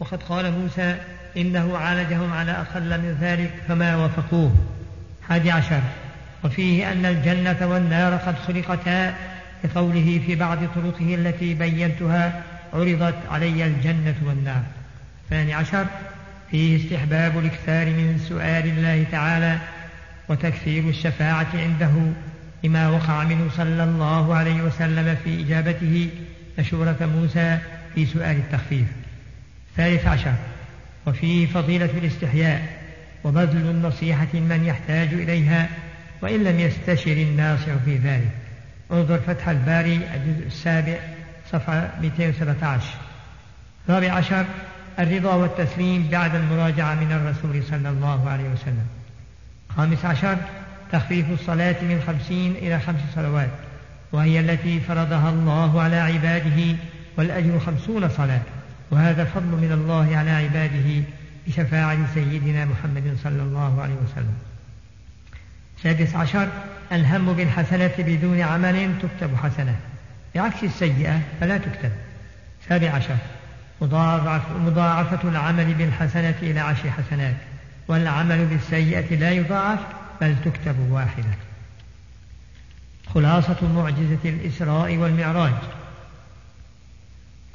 وقد 0.00 0.22
قال 0.22 0.52
موسى 0.52 0.96
إنه 1.36 1.78
عالجهم 1.78 2.32
على 2.32 2.52
أقل 2.52 3.00
من 3.00 3.18
ذلك 3.20 3.50
فما 3.68 3.96
وافقوه. 3.96 4.54
حادي 5.28 5.50
عشر. 5.50 5.80
وفيه 6.44 6.92
أن 6.92 7.06
الجنة 7.06 7.66
والنار 7.66 8.16
قد 8.16 8.38
خلقتا 8.38 9.14
لقوله 9.64 10.20
في 10.26 10.34
بعض 10.34 10.58
طرقه 10.74 11.14
التي 11.14 11.54
بينتها 11.54 12.42
عرضت 12.74 13.16
علي 13.30 13.66
الجنة 13.66 14.14
والنار. 14.22 14.62
ثاني 15.30 15.54
عشر. 15.54 15.86
فيه 16.50 16.76
استحباب 16.76 17.38
الاكثار 17.38 17.86
من 17.86 18.24
سؤال 18.28 18.66
الله 18.66 19.04
تعالى 19.12 19.58
وتكثير 20.28 20.88
الشفاعة 20.88 21.46
عنده 21.54 21.92
لما 22.64 22.88
وقع 22.88 23.24
منه 23.24 23.48
صلى 23.56 23.84
الله 23.84 24.34
عليه 24.34 24.62
وسلم 24.62 25.16
في 25.24 25.40
إجابته 25.40 26.10
مشورة 26.58 27.10
موسى 27.14 27.58
في 27.94 28.06
سؤال 28.06 28.36
التخفيف. 28.36 28.86
ثالث 29.76 30.06
عشر. 30.06 30.34
وفيه 31.06 31.46
فضيلة 31.46 31.90
الاستحياء 31.98 32.76
وبذل 33.24 33.70
النصيحة 33.70 34.34
من 34.34 34.64
يحتاج 34.64 35.08
إليها 35.14 35.68
وإن 36.22 36.44
لم 36.44 36.60
يستشر 36.60 37.12
الناصح 37.12 37.74
في 37.84 37.96
ذلك. 37.96 38.30
انظر 38.92 39.18
فتح 39.18 39.48
الباري 39.48 40.00
الجزء 40.14 40.46
السابع 40.46 40.96
صفحة 41.52 41.90
217 42.02 42.94
رابع 43.88 44.12
عشر. 44.12 44.44
الرضا 44.98 45.34
والتسليم 45.34 46.08
بعد 46.12 46.34
المراجعة 46.34 46.94
من 46.94 47.12
الرسول 47.12 47.62
صلى 47.64 47.88
الله 47.88 48.30
عليه 48.30 48.48
وسلم. 48.48 48.86
خامس 49.76 50.04
عشر. 50.04 50.36
تخفيف 50.92 51.30
الصلاة 51.30 51.76
من 51.82 52.02
خمسين 52.06 52.52
إلى 52.52 52.80
خمس 52.80 53.00
صلوات 53.14 53.50
وهي 54.12 54.40
التي 54.40 54.80
فرضها 54.80 55.30
الله 55.30 55.82
على 55.82 55.96
عباده 55.96 56.76
والأجر 57.16 57.58
خمسون 57.58 58.08
صلاة 58.08 58.40
وهذا 58.90 59.24
فضل 59.24 59.46
من 59.46 59.72
الله 59.72 60.16
على 60.16 60.30
عباده 60.30 61.02
بشفاعة 61.46 61.98
سيدنا 62.14 62.64
محمد 62.64 63.16
صلى 63.24 63.42
الله 63.42 63.82
عليه 63.82 63.94
وسلم. 63.94 64.34
سادس 65.82 66.14
عشر 66.14 66.48
الهم 66.92 67.32
بالحسنة 67.32 67.90
بدون 67.98 68.40
عمل 68.40 68.92
تكتب 69.02 69.36
حسنة 69.36 69.74
بعكس 70.34 70.64
السيئة 70.64 71.20
فلا 71.40 71.58
تكتب. 71.58 71.90
سابع 72.68 72.90
عشر 72.90 73.16
مضاعفة 74.60 75.28
العمل 75.28 75.74
بالحسنة 75.74 76.34
إلى 76.42 76.60
عشر 76.60 76.90
حسنات 76.90 77.34
والعمل 77.88 78.44
بالسيئة 78.46 79.16
لا 79.16 79.30
يضاعف 79.30 79.78
بل 80.20 80.36
تكتب 80.44 80.90
واحدة. 80.90 81.34
خلاصة 83.14 83.56
معجزة 83.74 84.18
الإسراء 84.24 84.96
والمعراج. 84.96 85.52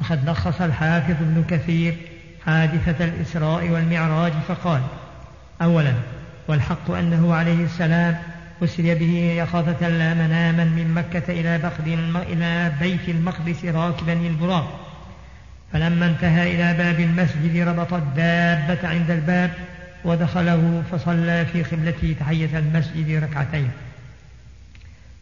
وقد 0.02 0.30
لخص 0.30 0.62
الحافظ 0.62 1.12
ابن 1.12 1.43
كثير 1.50 1.97
حادثة 2.45 3.06
الإسراء 3.06 3.69
والمعراج 3.69 4.34
فقال 4.47 4.82
أولا 5.62 5.93
والحق 6.47 6.91
أنه 6.91 7.36
عليه 7.36 7.63
السلام 7.63 8.17
أسري 8.63 8.95
به 8.95 9.15
يقظة 9.38 9.89
لا 9.89 10.13
مناما 10.13 10.63
من 10.63 10.93
مكة 10.93 11.34
إلى 11.34 11.58
إلى 12.21 12.71
بيت 12.80 13.10
المقدس 13.10 13.65
راكبا 13.65 14.14
البراق. 14.14 14.88
فلما 15.74 16.05
انتهى 16.05 16.55
إلى 16.55 16.78
باب 16.78 16.99
المسجد 16.99 17.68
ربط 17.68 17.93
الدابة 17.93 18.88
عند 18.88 19.12
الباب 19.12 19.51
ودخله 20.06 20.84
فصلى 20.91 21.45
في 21.45 21.64
قبلته 21.64 22.16
تحية 22.20 22.60
المسجد 22.60 23.24
ركعتين. 23.24 23.70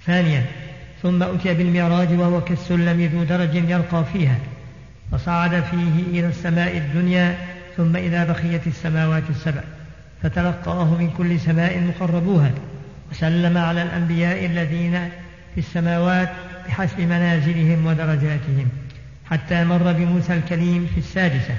ثانيا 0.05 0.45
ثم 1.03 1.23
أتي 1.23 1.53
بالمعراج 1.53 2.19
وهو 2.19 2.41
كالسلم 2.41 3.05
ذو 3.13 3.23
درج 3.23 3.55
يرقى 3.55 4.05
فيها 4.13 4.35
فصعد 5.11 5.63
فيه 5.63 6.19
إلى 6.19 6.27
السماء 6.27 6.77
الدنيا 6.77 7.37
ثم 7.77 7.95
إلى 7.95 8.25
بقية 8.25 8.61
السماوات 8.67 9.23
السبع 9.29 9.61
فتلقاه 10.23 10.85
من 10.85 11.09
كل 11.17 11.39
سماء 11.39 11.79
مقربوها 11.79 12.51
وسلم 13.11 13.57
على 13.57 13.81
الأنبياء 13.81 14.45
الذين 14.45 15.09
في 15.55 15.57
السماوات 15.57 16.29
بحسب 16.67 16.99
منازلهم 16.99 17.85
ودرجاتهم 17.85 18.69
حتى 19.25 19.63
مر 19.63 19.91
بموسى 19.91 20.33
الكليم 20.33 20.87
في 20.93 20.99
السادسة 20.99 21.55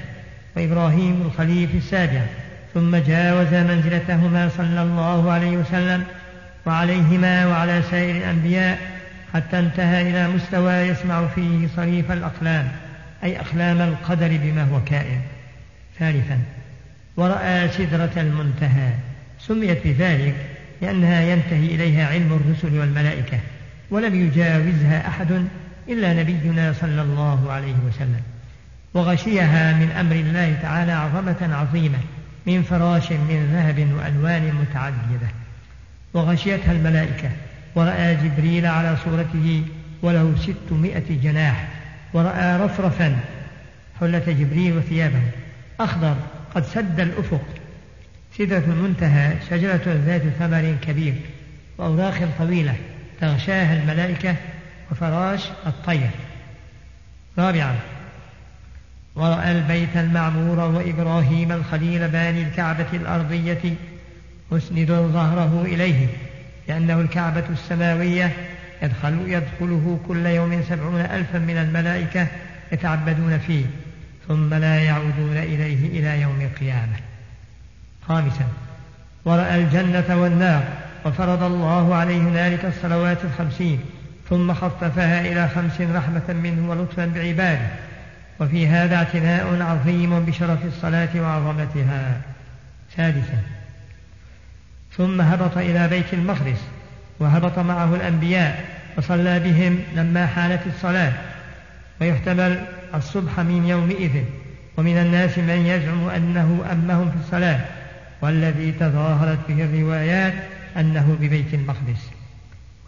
وإبراهيم 0.57 1.23
الخليل 1.23 1.69
في 1.69 1.79
السابعة 1.79 2.27
ثم 2.75 2.97
جاوز 2.97 3.55
منزلتهما 3.55 4.49
صلى 4.57 4.83
الله 4.83 5.33
عليه 5.33 5.57
وسلم 5.57 6.05
وعليهما 6.67 7.47
وعلى 7.47 7.83
سائر 7.91 8.17
الأنبياء 8.17 8.79
حتى 9.35 9.59
انتهى 9.59 10.11
إلى 10.11 10.29
مستوى 10.29 10.73
يسمع 10.73 11.27
فيه 11.27 11.69
صريف 11.77 12.13
الأقلام 12.13 12.69
أي 13.25 13.41
أقلام 13.41 13.81
القدر 13.81 14.29
بما 14.43 14.65
هو 14.65 14.85
كائن. 14.85 15.21
ثالثا 15.99 16.39
ورأى 17.17 17.69
سدرة 17.69 18.11
المنتهى. 18.17 18.93
سميت 19.39 19.87
بذلك 19.87 20.35
لأنها 20.83 21.21
ينتهي 21.21 21.75
إليها 21.75 22.07
علم 22.07 22.41
الرسل 22.41 22.79
والملائكة 22.79 23.39
ولم 23.91 24.15
يجاوزها 24.27 25.09
أحد 25.09 25.45
إلا 25.89 26.13
نبينا 26.13 26.73
صلى 26.73 27.03
الله 27.03 27.53
عليه 27.53 27.77
وسلم. 27.89 28.21
وغشيها 28.95 29.73
من 29.73 29.91
أمر 29.91 30.17
الله 30.17 30.59
تعالى 30.63 30.93
عظمة 30.93 31.57
عظيمة 31.57 31.99
من 32.47 32.63
فراش 32.63 33.13
من 33.13 33.51
ذهب 33.53 33.79
وألوان 33.79 34.55
متعددة. 34.55 35.29
وغشيتها 36.15 36.73
الملائكة 36.73 37.31
ورأى 37.75 38.15
جبريل 38.15 38.67
على 38.67 38.97
صورته 39.05 39.65
وله 40.03 40.35
ستمائة 40.39 41.21
جناح 41.23 41.69
ورأى 42.13 42.57
رفرفا 42.57 43.19
حلة 44.01 44.25
جبريل 44.27 44.77
وثيابه. 44.77 45.23
أخضر 45.81 46.17
قد 46.55 46.65
سد 46.65 47.01
الأفق. 47.01 47.45
سدرة 48.39 48.65
المنتهى 48.67 49.35
شجرة 49.51 49.83
ذات 50.07 50.23
ثمر 50.39 50.77
كبير 50.83 51.15
وأوراق 51.79 52.29
طويلة 52.39 52.75
تغشاها 53.21 53.83
الملائكة 53.83 54.37
وفراش 54.91 55.41
الطير. 55.67 56.11
رابعا 57.39 57.77
ورأى 59.21 59.53
البيت 59.53 59.97
المعمور 59.97 60.59
وإبراهيم 60.59 61.53
الخليل 61.53 62.09
باني 62.09 62.43
الكعبة 62.43 62.87
الأرضية 62.93 63.75
مسند 64.53 64.93
ظهره 64.93 65.63
إليه 65.65 66.07
لأنه 66.69 67.01
الكعبة 67.01 67.45
السماوية 67.51 68.33
يدخل 68.83 69.19
يدخله 69.27 69.99
كل 70.09 70.27
يوم 70.27 70.63
سبعون 70.69 71.01
ألفا 71.01 71.39
من 71.39 71.57
الملائكة 71.57 72.27
يتعبدون 72.73 73.39
فيه 73.39 73.65
ثم 74.29 74.55
لا 74.55 74.77
يعودون 74.77 75.37
إليه 75.37 76.01
إلى 76.01 76.21
يوم 76.21 76.41
القيامة. 76.41 76.97
خامسا 78.09 78.45
ورأى 79.25 79.63
الجنة 79.63 80.23
والنار 80.23 80.63
وفرض 81.07 81.43
الله 81.43 81.95
عليه 81.95 82.19
هنالك 82.19 82.65
الصلوات 82.65 83.19
الخمسين 83.25 83.81
ثم 84.31 84.55
خففها 84.55 85.21
إلى 85.21 85.49
خمس 85.49 85.81
رحمة 85.81 86.33
منه 86.43 86.71
ولطفا 86.71 87.07
بعباده. 87.07 87.90
وفي 88.41 88.67
هذا 88.67 88.97
اعتناء 88.97 89.63
عظيم 89.63 90.21
بشرف 90.21 90.65
الصلاة 90.65 91.09
وعظمتها. 91.17 92.21
سادسا. 92.97 93.39
ثم 94.97 95.21
هبط 95.21 95.59
إلى 95.59 95.89
بيت 95.89 96.15
المقدس 96.15 96.61
وهبط 97.19 97.59
معه 97.59 97.95
الأنبياء 97.95 98.65
وصلى 98.99 99.41
بهم 99.41 99.79
لما 99.97 100.27
حانت 100.27 100.61
الصلاة. 100.67 101.13
ويحتمل 102.01 102.65
الصبح 102.95 103.41
من 103.41 103.67
يومئذ. 103.67 104.25
ومن 104.77 104.99
الناس 104.99 105.39
من 105.39 105.67
يزعم 105.67 106.09
أنه 106.09 106.65
أمهم 106.73 107.11
في 107.11 107.17
الصلاة. 107.17 107.61
والذي 108.23 108.73
تظاهرت 108.73 109.39
به 109.49 109.65
الروايات 109.65 110.35
أنه 110.77 111.17
ببيت 111.21 111.55
المقدس. 111.55 112.11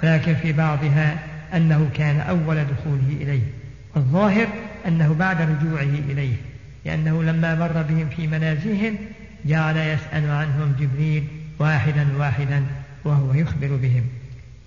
ولكن 0.02 0.34
في 0.34 0.52
بعضها 0.52 1.18
أنه 1.54 1.90
كان 1.94 2.20
أول 2.20 2.64
دخوله 2.64 3.16
إليه. 3.20 3.61
والظاهر 3.94 4.46
أنه 4.86 5.14
بعد 5.14 5.40
رجوعه 5.40 5.82
إليه 6.10 6.34
لأنه 6.84 7.22
لما 7.22 7.54
مر 7.54 7.82
بهم 7.82 8.08
في 8.16 8.26
منازلهم 8.26 8.96
جعل 9.44 9.76
يسأل 9.76 10.30
عنهم 10.30 10.74
جبريل 10.80 11.24
واحدا 11.58 12.06
واحدا 12.18 12.64
وهو 13.04 13.34
يخبر 13.34 13.76
بهم. 13.76 14.04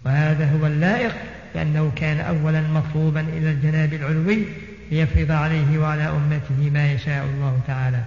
وهذا 0.05 0.51
هو 0.51 0.67
اللائق 0.67 1.15
لأنه 1.55 1.91
كان 1.95 2.19
أولا 2.19 2.61
مطلوبا 2.61 3.21
إلى 3.21 3.51
الجناب 3.51 3.93
العلوي 3.93 4.45
ليفرض 4.91 5.32
عليه 5.32 5.78
وعلى 5.78 6.03
أمته 6.03 6.69
ما 6.73 6.91
يشاء 6.91 7.26
الله 7.26 7.59
تعالى. 7.67 8.03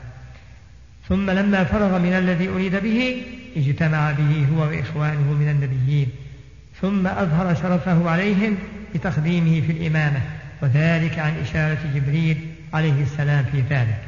ثم 1.09 1.31
لما 1.31 1.65
فرغ 1.65 1.99
من 1.99 2.13
الذي 2.13 2.49
أريد 2.49 2.77
به 2.77 3.23
اجتمع 3.57 4.13
به 4.13 4.47
هو 4.53 4.61
وإخوانه 4.61 5.33
من 5.33 5.49
النبيين. 5.49 6.09
ثم 6.81 7.07
أظهر 7.07 7.55
شرفه 7.55 8.11
عليهم 8.11 8.57
بتقديمه 8.95 9.61
في 9.61 9.73
الإمامة. 9.73 10.21
وذلك 10.63 11.19
عن 11.19 11.33
إشارة 11.43 11.79
جبريل 11.95 12.55
عليه 12.75 13.03
السلام 13.03 13.45
في 13.53 13.61
ذلك. 13.71 13.99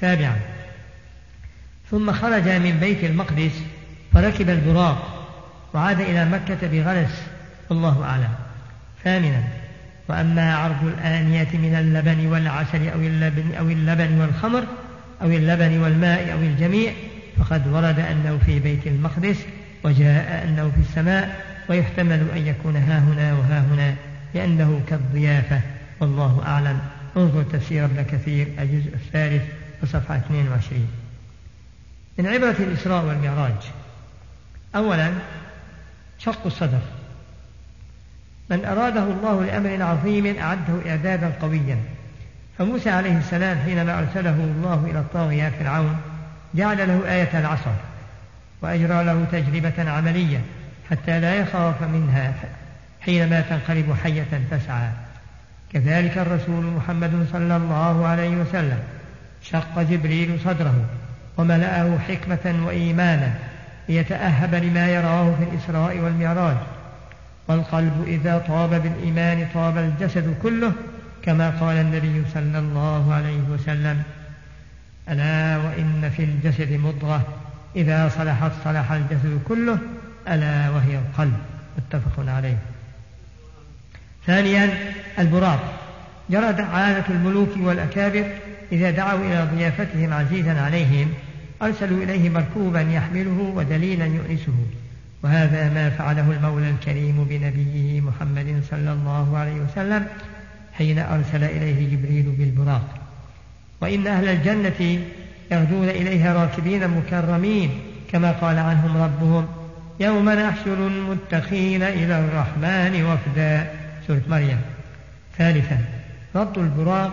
سابعا. 0.00 0.36
ثم 1.90 2.12
خرج 2.12 2.48
من 2.48 2.78
بيت 2.80 3.04
المقدس 3.04 3.62
فركب 4.14 4.50
البراق 4.50 5.26
وعاد 5.74 6.00
إلى 6.00 6.24
مكة 6.24 6.68
بغلس 6.68 7.22
والله 7.70 8.04
أعلم. 8.04 8.34
ثامنا. 9.04 9.42
وأما 10.08 10.54
عرض 10.54 10.84
الآنية 10.84 11.48
من 11.52 11.74
اللبن 11.74 12.26
والعسل 12.26 12.88
أو 12.88 13.00
اللبن 13.00 13.54
أو 13.58 13.68
اللبن 13.68 14.20
والخمر 14.20 14.64
أو 15.22 15.26
اللبن 15.26 15.78
والماء 15.78 16.32
أو 16.32 16.38
الجميع 16.38 16.92
فقد 17.38 17.68
ورد 17.68 18.00
أنه 18.00 18.38
في 18.46 18.58
بيت 18.58 18.86
المقدس 18.86 19.36
وجاء 19.84 20.44
أنه 20.44 20.70
في 20.74 20.80
السماء 20.80 21.44
ويحتمل 21.68 22.26
أن 22.36 22.46
يكون 22.46 22.76
ها 22.76 22.98
هنا 22.98 23.32
وها 23.32 23.60
هنا 23.60 23.94
لأنه 24.34 24.80
كالضيافة. 24.90 25.60
والله 26.00 26.42
أعلم. 26.46 26.80
انظر 27.16 27.42
تفسير 27.42 27.84
ابن 27.84 28.02
كثير 28.02 28.48
الجزء 28.58 28.94
الثالث 28.94 29.42
وصفحة 29.82 30.16
22 30.16 30.88
من 32.18 32.26
عبرة 32.26 32.56
الإسراء 32.58 33.04
والمعراج. 33.04 33.70
أولا 34.76 35.12
شق 36.18 36.46
الصدر. 36.46 36.80
من 38.50 38.64
أراده 38.64 39.02
الله 39.02 39.44
لأمر 39.44 39.82
عظيم 39.82 40.38
أعده 40.38 40.90
إعدادا 40.90 41.32
قويا. 41.42 41.78
فموسى 42.58 42.90
عليه 42.90 43.18
السلام 43.18 43.58
حينما 43.58 43.98
أرسله 43.98 44.30
الله 44.30 44.86
إلى 44.90 44.98
الطاغية 44.98 45.48
فرعون 45.48 45.96
جعل 46.54 46.88
له 46.88 47.12
آية 47.12 47.38
العصا 47.38 47.76
وأجرى 48.62 49.04
له 49.04 49.24
تجربة 49.32 49.90
عملية 49.90 50.40
حتى 50.90 51.20
لا 51.20 51.34
يخاف 51.34 51.82
منها 51.82 52.34
حينما 53.00 53.40
تنقلب 53.40 53.96
حية 54.04 54.40
تسعى. 54.50 54.88
كذلك 55.72 56.18
الرسول 56.18 56.64
محمد 56.64 57.26
صلى 57.32 57.56
الله 57.56 58.06
عليه 58.06 58.36
وسلم 58.36 58.78
شق 59.42 59.82
جبريل 59.82 60.40
صدره 60.44 60.84
وملأه 61.36 61.98
حكمة 61.98 62.66
وإيمانا 62.66 63.32
ليتأهب 63.88 64.54
لما 64.54 64.88
يراه 64.88 65.34
في 65.34 65.44
الإسراء 65.44 65.98
والمعراج. 65.98 66.56
والقلب 67.48 68.04
إذا 68.06 68.38
طاب 68.38 68.70
بالإيمان 68.70 69.46
طاب 69.54 69.78
الجسد 69.78 70.34
كله 70.42 70.72
كما 71.22 71.50
قال 71.50 71.76
النبي 71.76 72.22
صلى 72.34 72.58
الله 72.58 73.14
عليه 73.14 73.40
وسلم 73.50 74.02
ألا 75.08 75.56
وإن 75.56 76.10
في 76.16 76.24
الجسد 76.24 76.72
مضغة 76.72 77.26
إذا 77.76 78.08
صلحت 78.08 78.52
صلح 78.64 78.92
الجسد 78.92 79.40
كله 79.48 79.78
ألا 80.28 80.70
وهي 80.70 80.98
القلب. 80.98 81.36
متفق 81.78 82.24
عليه. 82.28 82.56
ثانيا 84.26 84.70
البراق 85.18 85.76
جرت 86.30 86.60
عادة 86.60 87.04
الملوك 87.10 87.48
والأكابر 87.56 88.24
إذا 88.72 88.90
دعوا 88.90 89.20
إلى 89.20 89.48
ضيافتهم 89.54 90.12
عزيزا 90.12 90.60
عليهم 90.60 91.08
أرسلوا 91.62 92.02
إليه 92.02 92.30
مركوبا 92.30 92.80
يحمله 92.80 93.52
ودليلا 93.56 94.04
يؤنسه. 94.06 94.54
وهذا 95.22 95.68
ما 95.74 95.90
فعله 95.90 96.32
المولى 96.32 96.70
الكريم 96.70 97.24
بنبيه 97.30 98.00
محمد 98.00 98.62
صلى 98.70 98.92
الله 98.92 99.38
عليه 99.38 99.60
وسلم 99.60 100.06
حين 100.72 100.98
أرسل 100.98 101.44
إليه 101.44 101.96
جبريل 101.96 102.34
بالبراق. 102.38 102.88
وإن 103.80 104.06
أهل 104.06 104.28
الجنة 104.28 105.00
يغدون 105.52 105.88
إليها 105.88 106.34
راكبين 106.34 106.88
مكرمين 106.88 107.70
كما 108.12 108.32
قال 108.32 108.58
عنهم 108.58 109.02
ربهم 109.02 109.46
يوم 110.00 110.30
نحشر 110.30 110.86
المتقين 110.86 111.82
إلى 111.82 112.18
الرحمن 112.18 113.04
وفدا 113.04 113.85
سورة 114.06 114.22
مريم. 114.28 114.60
ثالثا 115.38 115.84
ربط 116.34 116.58
البراق 116.58 117.12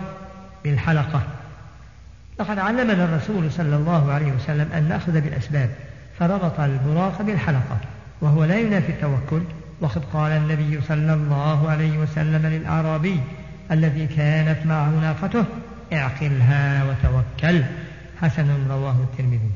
بالحلقة. 0.64 1.22
لقد 2.40 2.58
علمنا 2.58 3.04
الرسول 3.04 3.52
صلى 3.52 3.76
الله 3.76 4.12
عليه 4.12 4.32
وسلم 4.32 4.72
أن 4.72 4.88
نأخذ 4.88 5.20
بالأسباب 5.20 5.70
فربط 6.18 6.60
البراق 6.60 7.22
بالحلقة 7.22 7.78
وهو 8.20 8.44
لا 8.44 8.58
ينافي 8.58 8.92
التوكل. 8.92 9.42
وقد 9.80 10.04
قال 10.12 10.32
النبي 10.32 10.80
صلى 10.80 11.14
الله 11.14 11.70
عليه 11.70 11.98
وسلم 11.98 12.46
للأعرابي 12.46 13.20
الذي 13.70 14.06
كانت 14.06 14.66
معه 14.66 14.90
ناقته 14.90 15.44
اعقلها 15.92 16.84
وتوكل. 16.84 17.62
حسن 18.20 18.68
رواه 18.70 18.96
الترمذي. 19.12 19.50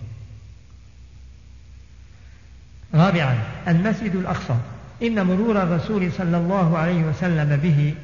رابعا 2.94 3.38
المسجد 3.68 4.16
الأقصى. 4.16 4.56
إن 5.02 5.26
مرور 5.26 5.62
الرسول 5.62 6.12
صلى 6.12 6.36
الله 6.36 6.78
عليه 6.78 7.02
وسلم 7.02 7.56
به 7.62 7.94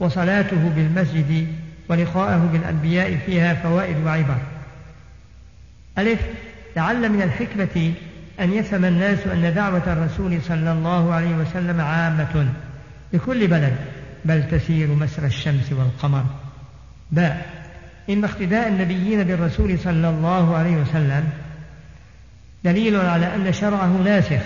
وصلاته 0.00 0.68
بالمسجد 0.76 1.46
ولقاءه 1.88 2.48
بالأنبياء 2.52 3.18
فيها 3.26 3.54
فوائد 3.54 3.96
وعبر. 4.06 4.36
ألف 5.98 6.20
لعل 6.76 7.12
من 7.12 7.22
الحكمة 7.22 7.92
أن 8.40 8.52
يفهم 8.52 8.84
الناس 8.84 9.26
أن 9.26 9.54
دعوة 9.54 9.92
الرسول 9.92 10.42
صلى 10.42 10.72
الله 10.72 11.14
عليه 11.14 11.34
وسلم 11.34 11.80
عامة 11.80 12.48
لكل 13.12 13.46
بلد 13.46 13.76
بل 14.24 14.48
تسير 14.48 14.88
مسر 14.88 15.24
الشمس 15.24 15.72
والقمر. 15.72 16.24
باء 17.10 17.46
إن 18.10 18.24
اقتداء 18.24 18.68
النبيين 18.68 19.24
بالرسول 19.24 19.78
صلى 19.78 20.08
الله 20.08 20.56
عليه 20.56 20.76
وسلم 20.76 21.24
دليل 22.64 22.96
على 22.96 23.34
أن 23.34 23.52
شرعه 23.52 24.02
ناسخ 24.04 24.42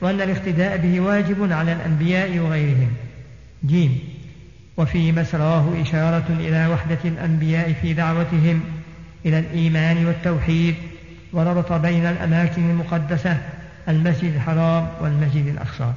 وأن 0.00 0.20
الاقتداء 0.20 0.76
به 0.76 1.00
واجب 1.00 1.52
على 1.52 1.72
الأنبياء 1.72 2.38
وغيرهم. 2.38 2.90
جيم. 3.66 3.98
وفي 4.76 5.12
مسراه 5.12 5.82
إشارة 5.82 6.26
إلى 6.30 6.66
وحدة 6.66 6.98
الأنبياء 7.04 7.72
في 7.72 7.94
دعوتهم 7.94 8.60
إلى 9.26 9.38
الإيمان 9.38 10.06
والتوحيد 10.06 10.74
وربط 11.32 11.72
بين 11.72 12.06
الأماكن 12.06 12.70
المقدسة 12.70 13.38
المسجد 13.88 14.34
الحرام 14.34 14.88
والمسجد 15.00 15.46
الأقصى. 15.46 15.92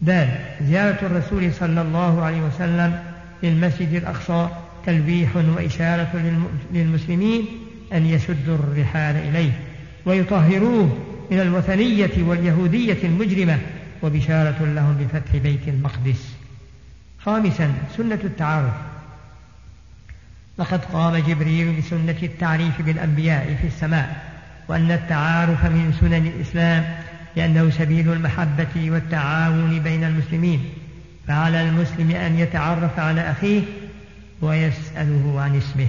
دال 0.00 0.28
زيارة 0.62 0.98
الرسول 1.06 1.52
صلى 1.52 1.82
الله 1.82 2.22
عليه 2.22 2.40
وسلم 2.40 3.02
للمسجد 3.42 3.94
الأقصى 3.94 4.48
تلويح 4.86 5.36
وإشارة 5.36 6.40
للمسلمين 6.72 7.46
أن 7.92 8.06
يسدوا 8.06 8.54
الرحال 8.54 9.16
إليه 9.16 9.52
ويطهروه 10.06 10.98
من 11.30 11.40
الوثنية 11.40 12.10
واليهودية 12.18 12.98
المجرمة 13.04 13.58
وبشارة 14.02 14.64
لهم 14.64 14.96
بفتح 14.96 15.36
بيت 15.36 15.68
المقدس. 15.68 16.32
خامسا 17.20 17.74
سنة 17.96 18.18
التعارف. 18.24 18.72
لقد 20.58 20.84
قام 20.84 21.16
جبريل 21.16 21.80
بسنة 21.80 22.16
التعريف 22.22 22.82
بالأنبياء 22.82 23.58
في 23.60 23.66
السماء 23.66 24.24
وأن 24.68 24.90
التعارف 24.90 25.64
من 25.64 25.96
سنن 26.00 26.26
الإسلام 26.26 26.96
لأنه 27.36 27.70
سبيل 27.70 28.12
المحبة 28.12 28.90
والتعاون 28.90 29.80
بين 29.80 30.04
المسلمين. 30.04 30.64
فعلى 31.28 31.62
المسلم 31.62 32.10
أن 32.10 32.38
يتعرف 32.38 32.98
على 32.98 33.30
أخيه 33.30 33.62
ويسأله 34.40 35.40
عن 35.40 35.56
اسمه. 35.56 35.88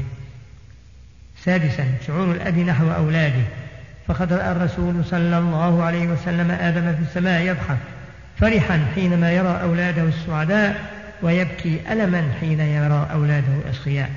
سادسا 1.43 1.85
شعور 2.07 2.31
الأب 2.31 2.57
نحو 2.57 2.91
أولاده. 2.91 3.43
فقد 4.09 4.33
رأى 4.33 4.51
الرسول 4.51 5.05
صلى 5.05 5.37
الله 5.37 5.83
عليه 5.83 6.07
وسلم 6.07 6.51
آدم 6.51 6.95
في 6.95 7.01
السماء 7.01 7.41
يضحك 7.41 7.77
فرحا 8.37 8.85
حينما 8.95 9.31
يرى 9.31 9.61
أولاده 9.61 10.03
السعداء 10.03 10.75
ويبكي 11.21 11.79
ألما 11.91 12.31
حين 12.39 12.59
يرى 12.59 13.07
أولاده 13.11 13.53
الأشقياء 13.65 14.09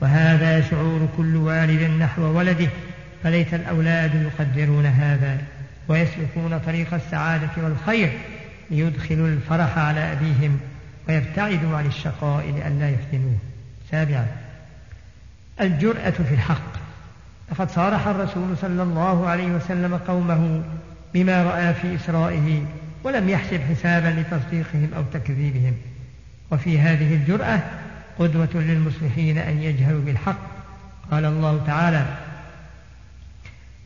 وهذا 0.00 0.60
شعور 0.60 1.08
كل 1.16 1.36
والد 1.36 1.82
نحو 1.82 2.22
ولده 2.22 2.68
فليت 3.22 3.54
الأولاد 3.54 4.14
يقدرون 4.14 4.86
هذا 4.86 5.38
ويسلكون 5.88 6.58
طريق 6.66 6.94
السعادة 6.94 7.50
والخير 7.56 8.12
ليدخلوا 8.70 9.28
الفرح 9.28 9.78
على 9.78 10.12
أبيهم 10.12 10.60
ويبتعدوا 11.08 11.76
عن 11.76 11.86
الشقاء 11.86 12.44
لئلا 12.46 12.90
يفتنوه. 12.90 13.38
سابعا 13.90 14.26
الجرأة 15.60 16.10
في 16.10 16.34
الحق. 16.34 16.89
لقد 17.50 17.70
صارح 17.70 18.06
الرسول 18.06 18.56
صلى 18.60 18.82
الله 18.82 19.26
عليه 19.26 19.46
وسلم 19.46 19.96
قومه 20.08 20.62
بما 21.14 21.42
رأى 21.42 21.74
في 21.74 21.94
إسرائه 21.94 22.62
ولم 23.04 23.28
يحسب 23.28 23.60
حسابا 23.70 24.08
لتصديقهم 24.08 24.90
أو 24.96 25.02
تكذيبهم. 25.12 25.74
وفي 26.50 26.78
هذه 26.78 27.14
الجرأة 27.14 27.60
قدوة 28.18 28.48
للمصلحين 28.54 29.38
أن 29.38 29.62
يجهلوا 29.62 30.00
بالحق. 30.00 30.38
قال 31.10 31.24
الله 31.24 31.62
تعالى 31.66 32.04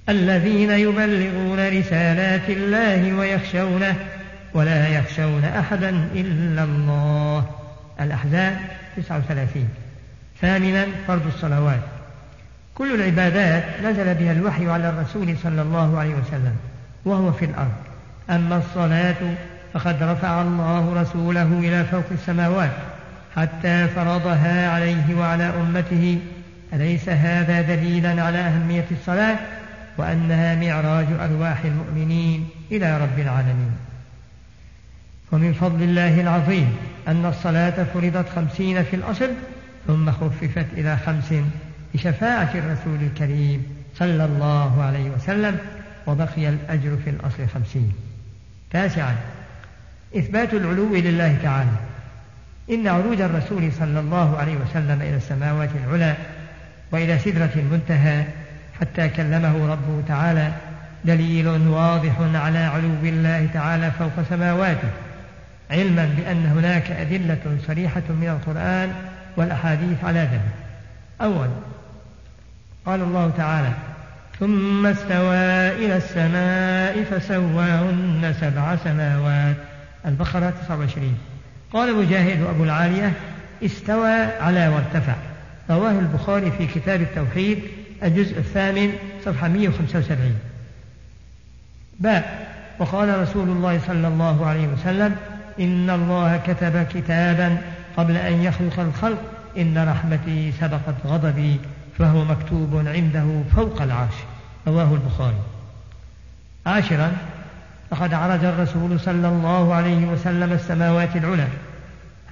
الذين 0.09 0.71
يبلغون 0.71 1.69
رسالات 1.79 2.51
الله 2.51 3.13
ويخشونه 3.13 3.97
ولا 4.55 4.89
يخشون 4.89 5.45
أحدا 5.45 5.91
إلا 6.15 6.65
الله. 6.65 7.51
الأحزاب 8.01 8.59
39 8.97 9.69
ثامنا 10.41 10.87
فرض 11.07 11.27
الصلوات. 11.27 11.94
كل 12.75 12.95
العبادات 12.95 13.65
نزل 13.85 14.15
بها 14.15 14.33
الوحي 14.33 14.69
على 14.69 14.89
الرسول 14.89 15.37
صلى 15.43 15.63
الله 15.63 15.99
عليه 15.99 16.15
وسلم 16.15 16.57
وهو 17.05 17.33
في 17.33 17.45
الأرض. 17.45 17.73
أما 18.31 18.57
الصلاة 18.57 19.37
فقد 19.73 20.03
رفع 20.03 20.43
الله 20.43 21.03
رسوله 21.03 21.59
إلى 21.59 21.85
فوق 21.85 22.05
السماوات 22.13 22.71
حتى 23.37 23.89
فرضها 23.89 24.71
عليه 24.71 25.15
وعلى 25.15 25.45
أمته. 25.45 26.19
أليس 26.73 27.09
هذا 27.09 27.63
دليلا 27.63 28.23
على 28.23 28.39
أهمية 28.39 28.85
الصلاة؟ 28.91 29.37
وأنها 29.99 30.55
معراج 30.55 31.07
أرواح 31.21 31.65
المؤمنين 31.65 32.49
إلى 32.73 32.99
رب 32.99 33.19
العالمين. 33.19 33.73
ومن 35.33 35.53
فضل 35.53 35.83
الله 35.83 36.21
العظيم 36.21 36.77
أن 37.09 37.27
الصلاة 37.27 37.85
فرضت 37.95 38.29
خمسين 38.37 38.83
في 38.83 38.97
الأصل 38.97 39.31
ثم 39.87 40.11
خففت 40.11 40.67
إلى 40.77 40.97
خمس 41.07 41.35
بشفاعة 41.95 42.51
الرسول 42.55 43.03
الكريم 43.03 43.63
صلى 43.99 44.25
الله 44.25 44.83
عليه 44.83 45.11
وسلم 45.11 45.59
وبقي 46.07 46.49
الأجر 46.49 46.97
في 47.05 47.11
الأصل 47.11 47.49
خمسين. 47.55 47.93
تاسعا 48.71 49.17
إثبات 50.17 50.55
العلو 50.55 50.95
لله 50.95 51.37
تعالى. 51.43 51.77
إن 52.71 52.89
عروج 52.89 53.21
الرسول 53.21 53.73
صلى 53.73 54.01
الله 54.01 54.39
عليه 54.39 54.57
وسلم 54.57 55.03
إلى 55.03 55.17
السماوات 55.17 55.71
العلى 55.85 56.15
وإلى 56.93 57.19
سدرة 57.19 57.51
المنتهى 57.57 58.25
حتى 58.81 59.09
كلمه 59.09 59.67
ربه 59.73 60.03
تعالى 60.09 60.53
دليل 61.05 61.49
واضح 61.49 62.21
على 62.35 62.59
علو 62.59 62.95
الله 63.03 63.49
تعالى 63.55 63.91
فوق 63.91 64.23
سماواته 64.31 64.89
علما 65.71 66.15
بأن 66.17 66.47
هناك 66.47 66.91
أدلة 66.91 67.59
صريحة 67.67 68.03
من 68.09 68.29
القرآن 68.29 68.93
والأحاديث 69.37 70.05
على 70.05 70.19
ذلك. 70.19 70.41
أولا 71.21 71.74
قال 72.87 73.01
الله 73.01 73.31
تعالى 73.37 73.73
ثم 74.41 74.87
استوى 74.87 75.69
إلى 75.87 75.97
السماء 75.97 77.05
فسواهن 77.05 78.35
سبع 78.41 78.77
سماوات. 78.77 79.57
البقرة 80.07 80.51
29 80.51 81.19
قال 81.73 81.97
مجاهد 81.97 82.43
أبو 82.43 82.65
العالية 82.65 83.13
استوى 83.65 84.23
على 84.41 84.69
وارتفع. 84.69 85.15
رواه 85.71 85.91
البخاري 85.91 86.51
في 86.51 86.67
كتاب 86.67 87.01
التوحيد 87.01 87.59
الجزء 88.03 88.39
الثامن 88.39 88.93
صفحة 89.25 89.49
175 89.49 90.35
باء. 92.01 92.55
وقال 92.79 93.21
رسول 93.21 93.49
الله 93.49 93.81
صلى 93.87 94.09
الله 94.09 94.47
عليه 94.47 94.69
وسلم 94.69 95.17
إن 95.61 95.91
الله 95.91 96.37
كتب 96.47 96.87
كتابا 96.95 97.59
قبل 97.97 98.17
أن 98.17 98.33
يخلق 98.33 98.81
الخلق. 98.81 99.23
إن 99.59 99.89
رحمتي 99.89 100.53
سبقت 100.61 100.95
غضبي. 101.07 101.61
فهو 101.99 102.25
مكتوب 102.25 102.87
عنده 102.87 103.43
فوق 103.57 103.83
العرش 103.83 104.15
رواه 104.67 104.95
البخاري. 104.95 105.37
عاشرا 106.67 107.13
لقد 107.93 108.15
عرج 108.15 108.45
الرسول 108.45 109.01
صلى 109.01 109.29
الله 109.29 109.75
عليه 109.75 110.07
وسلم 110.07 110.53
السماوات 110.53 111.17
العلى 111.17 111.47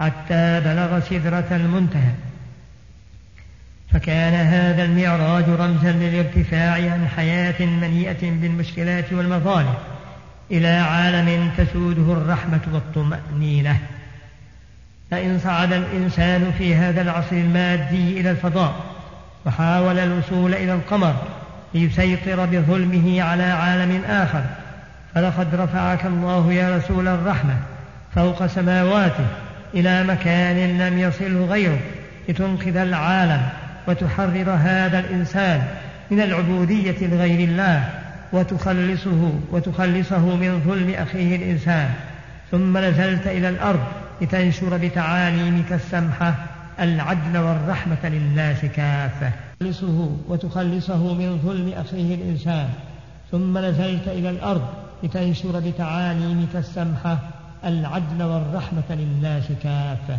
حتى 0.01 0.61
بلغ 0.61 1.01
سدرة 1.01 1.47
المنتهى. 1.51 2.13
فكان 3.93 4.35
هذا 4.35 4.85
المعراج 4.85 5.45
رمزا 5.49 5.93
للارتفاع 5.93 6.73
عن 6.93 7.09
حياة 7.17 7.67
مليئة 7.67 8.31
بالمشكلات 8.31 9.13
والمظالم 9.13 9.75
إلى 10.51 10.69
عالم 10.69 11.51
تسوده 11.57 12.13
الرحمة 12.13 12.61
والطمأنينة. 12.73 13.79
فإن 15.11 15.39
صعد 15.39 15.73
الإنسان 15.73 16.53
في 16.59 16.75
هذا 16.75 17.03
العصر 17.03 17.37
المادي 17.37 18.21
إلى 18.21 18.31
الفضاء 18.31 18.75
وحاول 19.47 19.99
الوصول 19.99 20.55
إلى 20.55 20.73
القمر 20.73 21.15
ليسيطر 21.75 22.45
بظلمه 22.45 23.23
على 23.23 23.43
عالم 23.43 24.03
آخر. 24.05 24.43
فلقد 25.15 25.55
رفعك 25.55 26.07
الله 26.07 26.53
يا 26.53 26.77
رسول 26.77 27.09
الرحمة 27.09 27.55
فوق 28.15 28.47
سماواته 28.47 29.27
إلى 29.75 30.05
مكان 30.05 30.79
لم 30.79 30.99
يصله 30.99 31.47
غيره 31.47 31.79
لتنقذ 32.29 32.77
العالم 32.77 33.43
وتحرر 33.89 34.51
هذا 34.51 34.99
الإنسان 34.99 35.63
من 36.11 36.21
العبودية 36.21 37.07
لغير 37.07 37.49
الله 37.49 37.89
وتخلصه 38.33 39.33
وتخلصه 39.51 40.37
من 40.37 40.63
ظلم 40.67 40.95
أخيه 40.99 41.37
الإنسان. 41.37 41.91
ثم 42.51 42.79
نزلت 42.79 43.27
إلى 43.27 43.49
الأرض 43.49 43.85
لتنشر 44.21 44.77
بتعاليمك 44.77 45.73
السمحة 45.73 46.35
العدل 46.81 47.39
والرحمة 47.39 48.09
للناس 48.09 48.65
كافة. 48.65 49.33
تخلصه 49.61 50.09
وتخلصه 50.29 51.15
من 51.15 51.39
ظلم 51.45 51.73
أخيه 51.77 52.15
الإنسان. 52.15 52.69
ثم 53.31 53.59
نزلت 53.59 54.09
إلى 54.09 54.31
الأرض 54.31 54.63
لتنشر 55.03 55.61
بتعاليمك 55.61 56.57
السمحة. 56.57 57.19
العدل 57.65 58.23
والرحمة 58.23 58.83
للناس 58.91 59.45
كافة. 59.63 60.19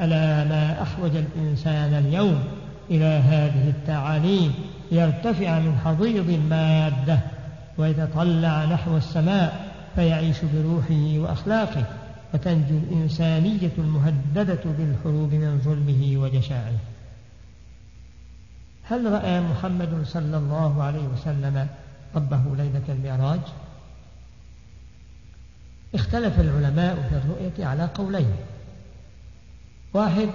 ألا 0.00 0.44
ما 0.44 0.82
أحوج 0.82 1.10
الإنسان 1.16 1.94
اليوم 1.94 2.44
إلى 2.90 3.04
هذه 3.04 3.68
التعاليم 3.68 4.54
ليرتفع 4.92 5.58
من 5.58 5.78
حضيض 5.84 6.30
المادة. 6.30 7.18
ويتطلع 7.78 8.64
نحو 8.64 8.96
السماء 8.96 9.70
فيعيش 9.96 10.36
بروحه 10.54 11.18
وأخلاقه. 11.18 11.84
وتنجو 12.34 12.78
الإنسانية 12.78 13.72
المهددة 13.78 14.60
بالحروب 14.64 15.34
من 15.34 15.60
ظلمه 15.64 16.16
وجشاعه 16.16 16.78
هل 18.82 19.12
رأى 19.12 19.40
محمد 19.40 20.04
صلى 20.06 20.36
الله 20.36 20.82
عليه 20.82 21.08
وسلم 21.08 21.68
ربه 22.14 22.56
ليلة 22.56 22.82
المعراج؟ 22.88 23.40
اختلف 25.94 26.40
العلماء 26.40 27.08
في 27.08 27.16
الرؤية 27.16 27.66
على 27.66 27.84
قولين. 27.94 28.34
واحد 29.94 30.28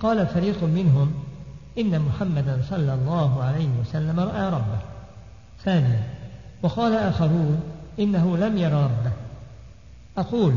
قال 0.00 0.26
فريق 0.26 0.64
منهم 0.64 1.14
إن 1.78 2.00
محمدا 2.00 2.62
صلى 2.70 2.94
الله 2.94 3.42
عليه 3.42 3.68
وسلم 3.80 4.20
رأى 4.20 4.50
ربه. 4.50 4.78
ثانيا 5.64 6.02
وقال 6.62 6.94
آخرون 6.94 7.60
إنه 7.98 8.36
لم 8.36 8.58
ير 8.58 8.72
ربه. 8.72 9.12
أقول 10.18 10.54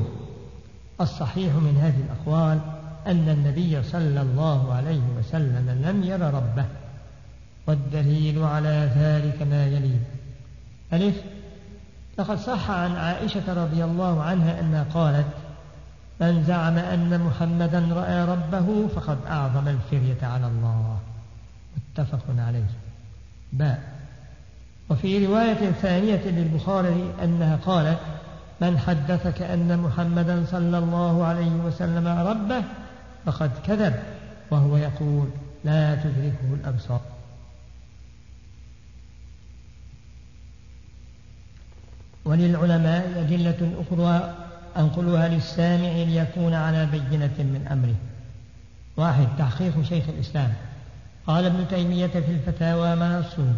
الصحيح 1.02 1.54
من 1.54 1.78
هذه 1.78 2.04
الأقوال 2.06 2.60
أن 3.08 3.30
النبي 3.30 3.84
صلى 3.84 4.22
الله 4.22 4.74
عليه 4.74 5.02
وسلم 5.20 5.82
لم 5.86 6.04
ير 6.04 6.22
ربه 6.22 6.66
والدليل 7.68 8.44
على 8.44 8.92
ذلك 8.96 9.42
ما 9.42 9.66
يلي 9.66 10.00
ألف 10.94 11.16
لقد 12.20 12.38
صح 12.38 12.72
عن 12.72 12.96
عائشة 12.96 13.54
رضي 13.64 13.84
الله 13.84 14.24
عنها 14.24 14.60
أنها 14.60 14.86
قالت 14.94 15.28
من 16.22 16.44
زعم 16.44 16.78
أن 16.78 17.22
محمدا 17.22 17.80
رأى 17.80 18.26
ربه 18.26 18.88
فقد 18.88 19.18
أعظم 19.28 19.68
الفرية 19.68 20.18
على 20.24 20.48
الله. 20.48 20.98
متفق 21.78 22.24
عليه. 22.38 22.70
باء. 23.54 23.84
وفي 24.90 25.26
رواية 25.26 25.72
ثانية 25.72 26.22
للبخاري 26.26 27.14
أنها 27.24 27.56
قالت 27.56 28.00
من 28.62 28.80
حدثك 28.80 29.42
أن 29.42 29.80
محمدا 29.80 30.46
صلى 30.46 30.78
الله 30.78 31.26
عليه 31.26 31.52
وسلم 31.52 32.08
ربه 32.08 32.64
فقد 33.26 33.52
كذب 33.68 33.96
وهو 34.52 34.78
يقول 34.78 35.28
لا 35.64 35.96
تدركه 35.96 36.54
الأبصار. 36.54 37.02
وللعلماء 42.26 43.14
أدلة 43.20 43.72
أخرى 43.82 44.36
أنقلها 44.78 45.28
للسامع 45.28 45.90
ليكون 45.90 46.54
على 46.54 46.86
بينة 46.86 47.38
من 47.40 47.68
أمره. 47.72 47.96
واحد 48.98 49.28
تحقيق 49.38 49.84
شيخ 49.84 50.04
الإسلام. 50.10 50.54
قال 51.28 51.46
ابن 51.46 51.68
تيمية 51.68 52.08
في 52.08 52.32
الفتاوى 52.32 52.96
ما 52.96 53.20
نصه 53.20 53.54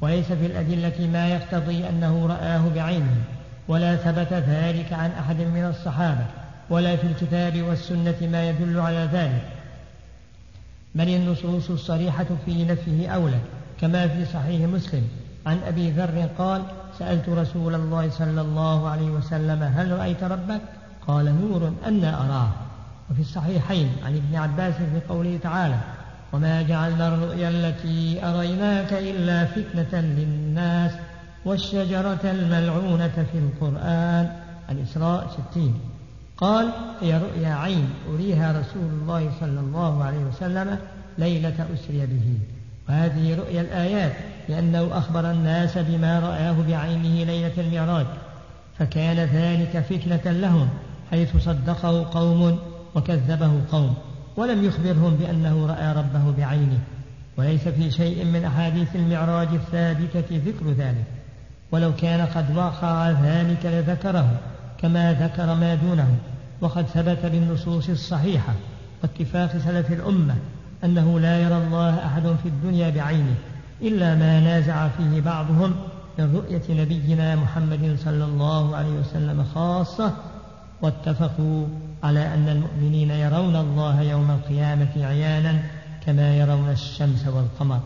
وليس 0.00 0.26
في 0.26 0.46
الأدلة 0.46 1.06
ما 1.12 1.28
يقتضي 1.28 1.88
أنه 1.88 2.26
رآه 2.26 2.68
بعينه. 2.74 3.24
ولا 3.70 3.96
ثبت 3.96 4.32
ذلك 4.32 4.92
عن 4.92 5.10
أحد 5.10 5.36
من 5.36 5.64
الصحابة 5.64 6.26
ولا 6.70 6.96
في 6.96 7.06
الكتاب 7.06 7.62
والسنة 7.62 8.14
ما 8.32 8.48
يدل 8.48 8.80
على 8.80 9.08
ذلك. 9.12 9.42
بل 10.94 11.08
النصوص 11.08 11.70
الصريحة 11.70 12.26
في 12.46 12.64
نفيه 12.64 13.08
أولى 13.08 13.38
كما 13.80 14.08
في 14.08 14.24
صحيح 14.24 14.68
مسلم. 14.68 15.08
عن 15.46 15.58
أبي 15.66 15.90
ذر 15.90 16.28
قال 16.38 16.62
سألت 16.98 17.28
رسول 17.28 17.74
الله 17.74 18.10
صلى 18.10 18.40
الله 18.40 18.88
عليه 18.88 19.10
وسلم 19.10 19.62
هل 19.62 19.98
رأيت 19.98 20.24
ربك؟ 20.24 20.60
قال 21.08 21.40
نور 21.40 21.72
أنا 21.86 22.26
أراه. 22.26 22.50
وفي 23.10 23.20
الصحيحين 23.20 23.92
عن 24.04 24.16
ابن 24.16 24.36
عباس 24.36 24.74
في 24.74 25.00
قوله 25.08 25.38
تعالى 25.42 25.78
وما 26.32 26.62
جعلنا 26.62 27.08
الرؤيا 27.08 27.48
التي 27.48 28.24
أريناك 28.24 28.92
إلا 28.92 29.44
فتنة 29.44 30.00
للناس. 30.00 30.92
والشجرة 31.44 32.20
الملعونة 32.24 33.26
في 33.32 33.38
القرآن 33.38 34.32
الإسراء 34.70 35.28
ستين. 35.28 35.74
قال 36.36 36.68
هي 37.00 37.18
رؤيا 37.18 37.54
عين 37.54 37.88
أريها 38.14 38.60
رسول 38.60 38.90
الله 39.02 39.30
صلى 39.40 39.60
الله 39.60 40.04
عليه 40.04 40.18
وسلم 40.18 40.78
ليلة 41.18 41.66
أسري 41.74 42.06
به. 42.06 42.38
وهذه 42.88 43.34
رؤيا 43.34 43.60
الآيات 43.60 44.12
لأنه 44.48 44.98
أخبر 44.98 45.30
الناس 45.30 45.78
بما 45.78 46.18
رآه 46.18 46.52
بعينه 46.68 47.24
ليلة 47.24 47.52
المعراج. 47.58 48.06
فكان 48.78 49.16
ذلك 49.16 49.78
فتنة 49.78 50.32
لهم 50.32 50.68
حيث 51.10 51.36
صدقه 51.36 52.10
قوم 52.10 52.58
وكذبه 52.94 53.52
قوم 53.72 53.94
ولم 54.36 54.64
يخبرهم 54.64 55.14
بأنه 55.14 55.66
رأى 55.66 55.92
ربه 55.92 56.30
بعينه. 56.38 56.78
وليس 57.36 57.68
في 57.68 57.90
شيء 57.90 58.24
من 58.24 58.44
أحاديث 58.44 58.96
المعراج 58.96 59.48
الثابتة 59.48 60.42
ذكر 60.46 60.70
ذلك. 60.70 61.19
ولو 61.72 61.94
كان 61.94 62.26
قد 62.26 62.56
وقع 62.56 63.10
ذلك 63.10 63.66
لذكره 63.66 64.40
كما 64.78 65.12
ذكر 65.12 65.54
ما 65.54 65.74
دونه. 65.74 66.16
وقد 66.60 66.86
ثبت 66.86 67.26
بالنصوص 67.26 67.88
الصحيحة 67.88 68.54
واتفاق 69.02 69.56
سلف 69.56 69.92
الأمة 69.92 70.36
أنه 70.84 71.20
لا 71.20 71.40
يرى 71.40 71.56
الله 71.56 72.06
أحد 72.06 72.22
في 72.42 72.48
الدنيا 72.48 72.90
بعينه 72.90 73.34
إلا 73.82 74.14
ما 74.14 74.40
نازع 74.40 74.88
فيه 74.88 75.20
بعضهم 75.20 75.74
من 76.18 76.36
رؤية 76.36 76.82
نبينا 76.82 77.36
محمد 77.36 77.96
صلى 78.04 78.24
الله 78.24 78.76
عليه 78.76 78.90
وسلم 78.90 79.44
خاصة. 79.54 80.12
واتفقوا 80.82 81.66
على 82.02 82.34
أن 82.34 82.48
المؤمنين 82.48 83.10
يرون 83.10 83.56
الله 83.56 84.02
يوم 84.02 84.30
القيامة 84.30 84.92
عيانا 84.96 85.62
كما 86.06 86.36
يرون 86.36 86.70
الشمس 86.70 87.26
والقمر. 87.26 87.80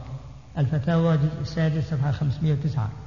الفتاوى 0.59 1.19
السادس 1.43 1.91
صفحة 1.91 2.11
509 2.11 3.04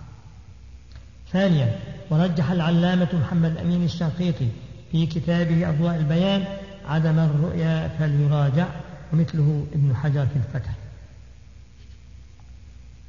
ثانيا 1.32 1.76
ورجح 2.10 2.52
العلامة 2.52 3.08
محمد 3.14 3.58
أمين 3.58 3.84
الشنقيطي 3.84 4.50
في 4.92 5.06
كتابه 5.06 5.70
أضواء 5.70 5.96
البيان 5.96 6.44
عدم 6.86 7.20
الرؤيا 7.20 7.88
فليراجع 8.00 8.68
ومثله 9.14 9.66
ابن 9.74 9.96
حجر 9.96 10.26
في 10.26 10.36
الفتح. 10.36 10.72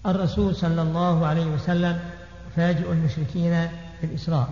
الرسول 0.06 0.56
صلى 0.56 0.82
الله 0.82 1.26
عليه 1.26 1.46
وسلم 1.46 1.98
فاجئ 2.56 2.92
المشركين 2.92 3.68
في 4.00 4.06
الإسراء. 4.06 4.48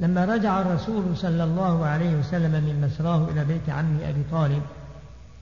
لما 0.00 0.24
رجع 0.24 0.60
الرسول 0.60 1.16
صلى 1.16 1.44
الله 1.44 1.84
عليه 1.86 2.16
وسلم 2.16 2.50
من 2.50 2.80
مسراه 2.80 3.28
إلى 3.30 3.44
بيت 3.44 3.68
عمه 3.68 4.08
أبي 4.08 4.22
طالب 4.30 4.62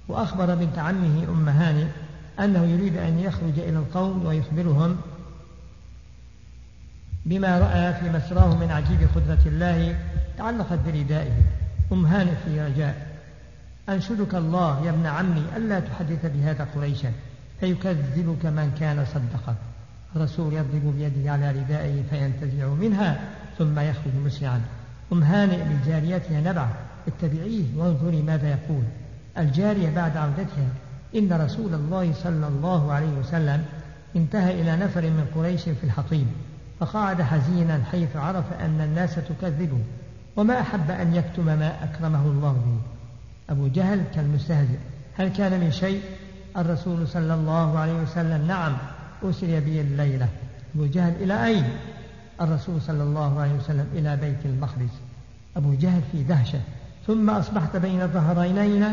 وأخبر 0.09 0.55
بنت 0.55 0.78
عمه 0.78 1.24
أم 1.28 1.49
هانئ 1.49 1.86
أنه 2.41 2.64
يريد 2.64 2.97
أن 2.97 3.18
يخرج 3.18 3.59
إلى 3.59 3.78
القوم 3.78 4.26
ويخبرهم 4.26 4.97
بما 7.27 7.59
رأى 7.59 7.95
في 7.95 8.11
مسراه 8.11 8.57
من 8.57 8.71
عجيب 8.71 9.09
قدرة 9.14 9.39
الله 9.47 9.97
تعلقت 10.39 10.79
بردائه. 10.87 11.33
أم 11.93 12.07
هانئ 12.07 12.33
في 12.45 12.61
رجاء 12.61 13.07
أنشدك 13.89 14.35
الله 14.35 14.85
يا 14.87 14.91
ابن 14.91 15.07
عمي 15.07 15.45
ألا 15.57 15.81
تحدث 15.81 16.27
بهذا 16.27 16.66
قريشا 16.75 17.12
فيكذبك 17.61 18.47
من 18.47 18.77
كان 18.81 19.05
صدقك. 19.05 19.57
الرسول 20.16 20.53
يضرب 20.53 20.95
بيده 20.97 21.33
على 21.33 21.51
ردائه 21.51 22.03
فينتزع 22.11 22.66
منها 22.66 23.21
ثم 23.59 23.79
يخرج 23.79 24.14
مسرعا. 24.25 24.61
أم 25.12 25.23
هانئ 25.23 25.64
لجاريتها 25.64 26.41
نبع 26.41 26.68
اتبعيه 27.09 27.64
وانظري 27.77 28.23
ماذا 28.23 28.49
يقول. 28.49 28.83
الجارية 29.39 29.91
بعد 29.91 30.16
عودتها 30.16 30.68
إن 31.16 31.33
رسول 31.33 31.75
الله 31.75 32.12
صلى 32.12 32.47
الله 32.47 32.93
عليه 32.93 33.12
وسلم 33.18 33.64
انتهى 34.16 34.61
إلى 34.61 34.77
نفر 34.77 35.03
من 35.03 35.27
قريش 35.35 35.62
في 35.62 35.85
الحطيم 35.85 36.27
فقعد 36.81 37.22
حزينا 37.22 37.81
حيث 37.91 38.16
عرف 38.16 38.53
أن 38.53 38.81
الناس 38.81 39.14
تكذبه 39.14 39.78
وما 40.37 40.61
أحب 40.61 40.91
أن 40.91 41.14
يكتم 41.14 41.45
ما 41.45 41.85
أكرمه 41.85 42.22
الله 42.26 42.53
به. 42.53 42.81
أبو 43.53 43.68
جهل 43.68 44.03
كالمستهزئ. 44.14 44.78
هل 45.14 45.28
كان 45.28 45.61
من 45.61 45.70
شيء؟ 45.70 46.03
الرسول 46.57 47.09
صلى 47.09 47.35
الله 47.35 47.78
عليه 47.78 48.03
وسلم. 48.03 48.47
نعم 48.47 48.76
أسري 49.24 49.61
بي 49.61 49.81
الليلة. 49.81 50.28
أبو 50.74 50.87
جهل 50.87 51.12
إلى 51.20 51.47
أين؟ 51.47 51.64
الرسول 52.41 52.81
صلى 52.81 53.03
الله 53.03 53.41
عليه 53.41 53.53
وسلم 53.53 53.87
إلى 53.95 54.16
بيت 54.16 54.45
المقدس. 54.45 54.95
أبو 55.57 55.74
جهل 55.74 56.03
في 56.12 56.22
دهشة. 56.22 56.61
ثم 57.07 57.31
أصبحت 57.31 57.76
بين 57.76 58.09
ظهرينينا 58.09 58.93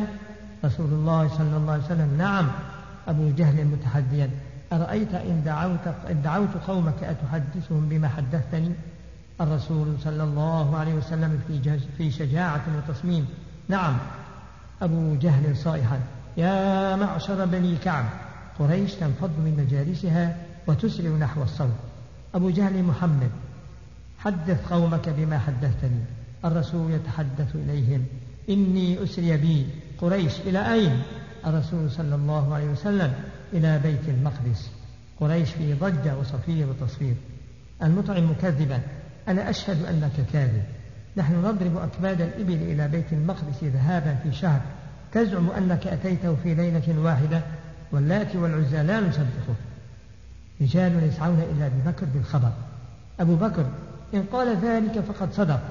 رسول 0.66 0.94
الله 0.94 1.28
صلى 1.28 1.58
الله 1.58 1.74
عليه 1.74 1.84
وسلم. 1.84 2.18
نعم 2.18 2.48
أبو 3.08 3.30
جهل 3.38 3.66
متحديا. 3.66 4.30
أرأيت 4.74 5.14
إن 5.14 5.44
دعوت, 5.46 5.88
إن 6.10 6.22
دعوت 6.22 6.58
قومك 6.68 7.04
أتحدثهم 7.04 7.90
بما 7.90 8.08
حدثتني؟ 8.08 8.72
الرسول 9.42 9.88
صلى 10.04 10.24
الله 10.24 10.78
عليه 10.78 10.94
وسلم 10.94 11.40
في, 11.48 11.80
في 11.98 12.12
شجاعة 12.12 12.64
وتصميم. 12.78 13.28
نعم. 13.70 13.98
أبو 14.82 15.16
جهل 15.16 15.58
صائحا. 15.58 16.00
يا 16.38 16.96
معشر 16.96 17.46
بني 17.46 17.76
كعب 17.76 18.06
قريش 18.60 18.94
تنفض 18.94 19.30
من 19.30 19.66
مجالسها 19.66 20.38
وتسرع 20.68 21.10
نحو 21.10 21.44
الصوت. 21.44 21.78
أبو 22.36 22.50
جهل 22.50 22.84
محمد 22.84 23.32
حدث 24.20 24.68
قومك 24.72 25.10
بما 25.10 25.40
حدثتني. 25.40 26.04
الرسول 26.46 26.92
يتحدث 26.92 27.56
إليهم. 27.56 28.06
إني 28.50 29.04
أسري 29.04 29.38
بي 29.38 29.68
قريش 30.02 30.40
إلى 30.40 30.74
أين؟ 30.74 31.02
الرسول 31.48 31.92
صلى 31.92 32.16
الله 32.16 32.56
عليه 32.56 32.70
وسلم. 32.70 33.14
إلى 33.54 33.80
بيت 33.80 34.10
المقدس. 34.10 34.70
قريش 35.20 35.52
في 35.52 35.74
ضجة 35.74 36.18
وصفير 36.18 36.68
وتصفير 36.70 37.16
المطعم 37.84 38.32
مكذبا. 38.32 38.82
أنا 39.28 39.50
أشهد 39.50 39.86
أنك 39.86 40.12
كاذب. 40.34 40.64
نحن 41.18 41.36
نضرب 41.36 41.78
أكباد 41.78 42.22
الإبل 42.22 42.54
إلى 42.54 42.88
بيت 42.88 43.14
المقدس 43.14 43.64
ذهابا 43.64 44.16
في 44.24 44.32
شهر. 44.32 44.62
تزعم 45.14 45.50
أنك 45.50 45.88
أتيته 45.88 46.36
في 46.44 46.56
ليلة 46.56 47.00
واحدة. 47.00 47.42
واللات 47.92 48.36
والعزى 48.36 48.84
لا 48.84 49.00
نصدقه 49.00 49.56
رجال 50.62 51.04
يسعون 51.04 51.40
إلى 51.40 51.68
أبي 51.68 51.82
بكر 51.86 52.06
بالخبر. 52.06 52.52
أبو 53.20 53.36
بكر 53.36 53.66
إن 54.14 54.24
قال 54.32 54.58
ذلك 54.58 55.00
فقد 55.00 55.34
صدق. 55.34 55.62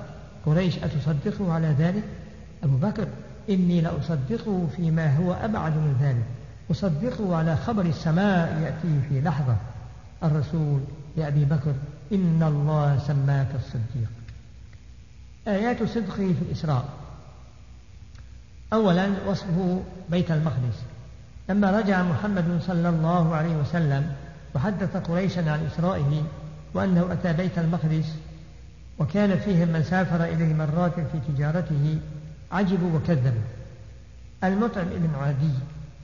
قريش 0.46 0.78
أتصدقه 0.78 1.52
على 1.52 1.68
ذلك؟ 1.78 2.02
أبو 2.64 2.76
بكر 2.76 3.08
إني 3.50 3.80
لأصدقه 3.80 4.66
فيما 4.76 5.16
هو 5.16 5.32
أبعد 5.32 5.72
من 5.72 5.96
ذلك. 6.00 6.24
أصدقه 6.70 7.36
على 7.36 7.56
خبر 7.56 7.82
السماء 7.82 8.60
يأتيه 8.62 9.08
في 9.08 9.20
لحظة. 9.20 9.56
الرسول 10.22 10.80
يا 11.16 11.28
أبي 11.28 11.44
بكر 11.44 11.74
إن 12.12 12.42
الله 12.42 12.98
سماك 12.98 13.48
الصديق. 13.54 14.10
آيات 15.48 15.82
صدقه 15.82 16.16
في 16.16 16.42
الإسراء. 16.42 16.84
أولا 18.72 19.08
وصفه 19.26 19.82
بيت 20.10 20.30
المقدس. 20.30 20.82
لما 21.48 21.70
رجع 21.70 22.02
محمد 22.02 22.60
صلى 22.66 22.88
الله 22.88 23.34
عليه 23.34 23.56
وسلم 23.56 24.12
وحدث 24.54 24.96
قريشا 24.96 25.50
عن 25.50 25.66
إسرائه 25.66 26.22
وأنه 26.74 27.12
أتى 27.12 27.32
بيت 27.32 27.58
المقدس 27.58 28.14
وكان 28.98 29.38
فيهم 29.38 29.68
من 29.68 29.82
سافر 29.82 30.24
إليه 30.24 30.54
مرات 30.54 30.94
في 30.94 31.20
تجارته 31.28 31.98
عجبوا 32.52 32.98
وكذبوا. 32.98 33.42
المطعم 34.44 34.86
ابن 34.86 35.10
عدي. 35.14 35.52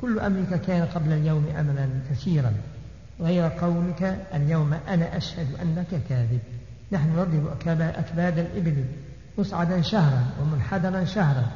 كل 0.02 0.20
أمرك 0.20 0.60
كان 0.60 0.84
قبل 0.86 1.12
اليوم 1.12 1.46
أملا 1.58 1.88
كثيرا 2.10 2.52
غير 3.20 3.48
قولك 3.48 4.26
اليوم 4.34 4.72
أنا 4.88 5.16
أشهد 5.16 5.46
أنك 5.62 5.86
كاذب. 6.08 6.40
نحن 6.92 7.10
نضرب 7.12 7.46
أكباد 7.80 8.38
الإبل 8.38 8.84
مصعدا 9.38 9.82
شهرا 9.82 10.24
ومنحدرا 10.40 11.04
شهرا. 11.04 11.46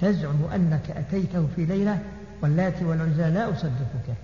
تزعم 0.00 0.44
أنك 0.54 0.90
أتيته 0.90 1.48
في 1.56 1.64
ليلة 1.64 1.98
واللات 2.42 2.82
والعزى 2.82 3.30
لا 3.30 3.50
أصدقك. 3.50 4.16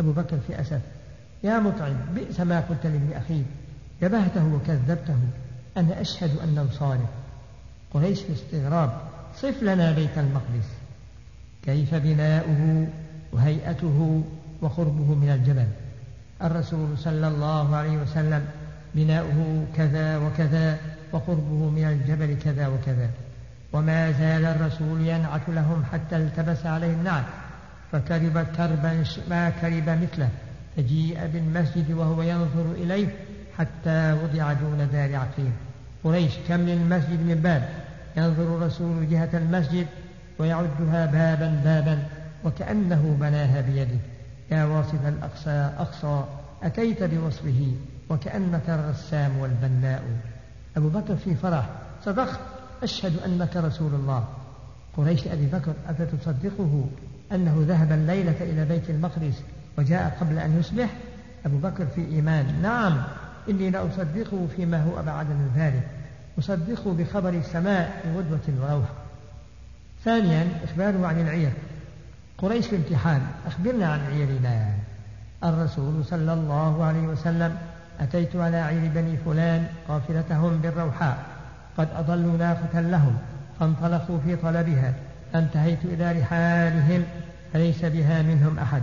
أبو 0.00 0.12
بكر 0.12 0.38
في 0.46 0.60
أسف. 0.60 0.80
يا 1.44 1.58
مطعم 1.58 1.96
بئس 2.14 2.40
ما 2.40 2.60
قلت 2.60 2.86
لابن 2.86 3.12
أخيك 3.12 3.46
جبهته 4.02 4.54
وكذبته. 4.54 5.16
أنا 5.76 6.00
أشهد 6.00 6.30
أنه 6.44 6.66
صالح 6.72 7.08
قريش 7.94 8.20
في 8.22 8.32
استغراب. 8.32 9.00
صف 9.36 9.62
لنا 9.62 9.92
بيت 9.92 10.18
المقدس. 10.18 10.68
كيف 11.64 11.94
بناؤه؟ 11.94 12.86
وهيئته 13.32 14.22
وقربه 14.62 15.14
من 15.14 15.30
الجبل. 15.30 15.66
الرسول 16.42 16.98
صلى 16.98 17.28
الله 17.28 17.76
عليه 17.76 17.96
وسلم 17.98 18.44
بناؤه 18.94 19.64
كذا 19.76 20.16
وكذا 20.16 20.78
وقربه 21.12 21.70
من 21.70 21.84
الجبل 21.84 22.36
كذا 22.44 22.66
وكذا. 22.66 23.10
وما 23.72 24.12
زال 24.12 24.44
الرسول 24.44 25.00
ينعت 25.00 25.48
لهم 25.48 25.84
حتى 25.92 26.16
التبس 26.16 26.66
عليه 26.66 26.92
النعت. 26.92 27.24
فكرب 27.92 28.46
كربا 28.56 29.04
ما 29.30 29.50
كرب 29.50 29.88
مثله. 29.88 30.28
فجيء 30.76 31.26
بالمسجد 31.32 31.90
وهو 31.90 32.22
ينظر 32.22 32.72
إليه 32.74 33.08
حتى 33.58 34.12
وضع 34.12 34.52
دون 34.52 34.88
دار 34.92 35.16
عقيل 35.16 35.50
قريش 36.04 36.32
كم 36.48 36.60
للمسجد 36.60 37.20
من 37.20 37.40
باب؟ 37.42 37.68
ينظر 38.16 38.56
الرسول 38.56 39.08
جهة 39.10 39.28
المسجد 39.34 39.86
ويعدها 40.38 41.06
بابا 41.06 41.60
بابا. 41.64 41.98
وكأنه 42.44 43.16
بناها 43.20 43.60
بيده. 43.60 43.98
يا 44.50 44.64
واصف 44.64 45.06
الأقصى 45.06 45.70
أقصى 45.78 46.24
أتيت 46.62 47.02
بوصفه 47.02 47.72
وكأنك 48.10 48.68
الرسام 48.68 49.38
والبناء. 49.38 50.02
أبو 50.76 50.88
بكر 50.88 51.16
في 51.16 51.34
فرح. 51.34 51.68
صدقت. 52.04 52.38
أشهد 52.82 53.12
أنك 53.26 53.56
رسول 53.56 53.94
الله. 53.94 54.24
قريش 54.96 55.28
أبي 55.28 55.46
بكر 55.46 55.72
أفتصدقه 55.88 56.84
أنه 57.32 57.64
ذهب 57.68 57.92
الليلة 57.92 58.36
إلى 58.40 58.64
بيت 58.64 58.90
المقدس 58.90 59.42
وجاء 59.78 60.16
قبل 60.20 60.38
أن 60.38 60.58
يصبح؟ 60.60 60.88
أبو 61.46 61.58
بكر 61.58 61.86
في 61.86 62.00
إيمان. 62.00 62.62
نعم. 62.62 63.02
إني 63.48 63.70
لأصدقه 63.70 64.46
فيما 64.56 64.82
هو 64.82 65.00
أبعد 65.00 65.26
من 65.26 65.50
ذلك. 65.56 65.82
أصدقه 66.38 66.92
بخبر 66.92 67.28
السماء 67.28 68.02
بغدوة 68.04 68.70
وروح 68.70 68.88
ثانيا 70.04 70.48
إخباره 70.64 71.06
عن 71.06 71.20
العير. 71.20 71.52
قريش 72.38 72.66
في 72.66 72.76
امتحان. 72.76 73.20
أخبرنا 73.46 73.86
عن 73.86 74.00
عيرنا. 74.00 74.72
الرسول 75.44 76.04
صلى 76.04 76.32
الله 76.32 76.84
عليه 76.84 77.00
وسلم 77.00 77.56
أتيت 78.00 78.36
على 78.36 78.56
عير 78.56 78.90
بني 78.94 79.16
فلان 79.24 79.66
قافلتهم 79.88 80.58
بالروحاء. 80.58 81.18
قد 81.78 81.88
أضلوا 81.96 82.36
ناقة 82.36 82.80
لهم 82.80 83.18
فانطلقوا 83.60 84.18
في 84.24 84.36
طلبها. 84.36 84.92
انتهيت 85.34 85.78
إلى 85.84 86.20
رحالهم 86.20 87.02
فليس 87.52 87.84
بها 87.84 88.22
منهم 88.22 88.58
أحد. 88.58 88.82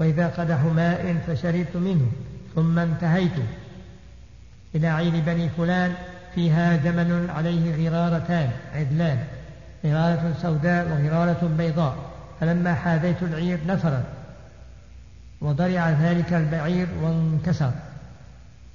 وإذا 0.00 0.26
قدح 0.28 0.60
ماء 0.60 1.16
فشربت 1.26 1.76
منه 1.76 2.06
ثم 2.54 2.78
انتهيت. 2.78 3.38
إلى 4.74 4.86
عين 4.86 5.20
بني 5.26 5.48
فلان 5.48 5.94
فيها 6.34 6.76
جمل 6.76 7.30
عليه 7.30 7.88
غرارتان 7.90 8.50
عدلان. 8.74 9.18
غرارة 9.84 10.34
سوداء 10.42 10.88
وغرارة 10.88 11.50
بيضاء. 11.58 12.15
فلما 12.40 12.74
حاذيت 12.74 13.22
العير 13.22 13.58
نفرت 13.66 14.04
وضرع 15.40 15.90
ذلك 15.90 16.32
البعير 16.32 16.86
وانكسر. 17.02 17.70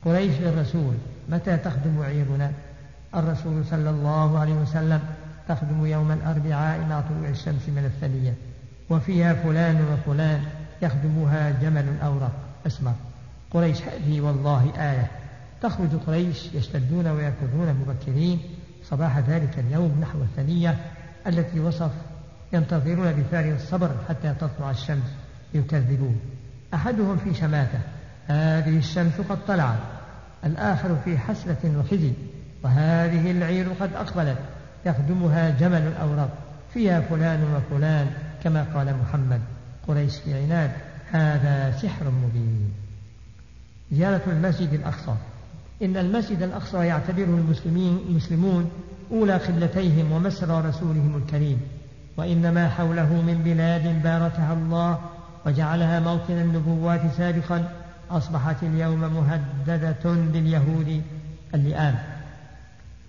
قريش 0.06 0.40
للرسول 0.40 0.94
متى 1.30 1.58
تخدم 1.58 2.02
عيرنا؟ 2.02 2.52
الرسول 3.16 3.66
صلى 3.66 3.90
الله 3.90 4.40
عليه 4.40 4.54
وسلم 4.54 5.00
تخدم 5.48 5.86
يوم 5.86 6.12
الأربعاء 6.12 6.80
مع 6.80 7.02
طلوع 7.02 7.30
الشمس 7.30 7.70
من 7.70 7.86
الثنية 7.86 8.34
وفيها 8.90 9.34
فلان 9.34 9.86
وفلان 9.94 10.44
يخدمها 10.82 11.52
جمل 11.62 11.86
أورق 12.04 12.32
أسمر 12.68 12.94
قريش 13.52 13.82
هذه 13.82 14.22
والله 14.22 14.72
آية. 14.78 15.08
تخرج 15.62 15.90
قريش 16.08 16.54
يشتدون 16.54 17.08
ويركضون 17.08 17.74
مبكرين 17.74 18.40
صباح 18.84 19.18
ذلك 19.18 19.60
اليوم 19.60 19.98
نحو 20.02 20.22
الثنية 20.22 20.78
التي 21.28 21.60
وصف 21.60 21.92
ينتظرون 22.54 23.12
بفارغ 23.12 23.56
الصبر 23.56 23.92
حتى 24.10 24.34
تطلع 24.34 24.72
الشمس. 24.72 25.16
يكذبون. 25.54 26.20
أحدهم 26.74 27.18
في 27.18 27.34
شماتة. 27.34 27.80
هذه 28.28 28.78
الشمس 28.78 29.22
قد 29.30 29.46
طلعت. 29.48 29.80
الآخر 30.46 30.96
في 31.06 31.18
حسرة 31.18 31.78
وخزي 31.80 32.12
وهذه 32.64 33.32
العير 33.32 33.70
قد 33.80 33.94
أقبلت. 33.94 34.38
يخدمها 34.86 35.50
جمل 35.50 35.82
الأورق 35.82 36.30
فيها 36.74 37.02
فلان 37.02 37.44
وفلان 37.56 38.08
كما 38.44 38.66
قال 38.76 38.96
محمد. 38.98 39.42
قريش 39.88 40.16
في 40.18 40.44
عناد. 40.44 40.72
هذا 41.12 41.78
سحر 41.78 42.06
مبين. 42.10 42.72
زيارة 43.92 44.22
المسجد 44.28 44.74
الأقصى. 44.74 45.16
إن 45.82 45.98
المسجد 45.98 46.42
الأقصى 46.42 46.78
يعتبره 46.78 47.24
المسلمين 47.24 48.00
المسلمون 48.10 48.72
أولى 49.12 49.38
قبلتيهم 49.38 50.12
ومسرى 50.12 50.62
رسولهم 50.62 51.22
الكريم. 51.26 51.62
وإنما 52.18 52.70
حوله 52.70 53.22
من 53.22 53.42
بلاد 53.46 54.04
باركها 54.04 54.54
الله 54.54 55.00
وجعلها 55.46 56.00
موطن 56.00 56.34
النبوات 56.34 57.02
سابقا 57.18 57.72
أصبحت 58.12 58.64
اليوم 58.64 59.00
مهددة 59.00 60.04
باليهود 60.04 61.02
اللئام 61.56 61.96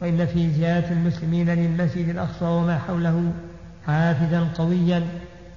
وإن 0.01 0.27
في 0.27 0.51
زيارة 0.51 0.93
المسلمين 0.93 1.51
للمسجد 1.51 2.09
الأقصى 2.09 2.45
وما 2.45 2.79
حوله 2.79 3.33
حافزا 3.87 4.49
قويا 4.59 5.03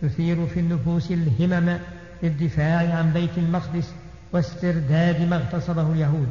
يثير 0.04 0.48
في 0.48 0.60
النفوس 0.60 1.12
الهمم 1.12 1.78
للدفاع 2.24 2.98
عن 2.98 3.12
بيت 3.14 3.38
المقدس 3.38 3.92
واسترداد 4.34 5.22
ما 5.22 5.36
اغتصبه 5.36 5.92
اليهود. 5.92 6.28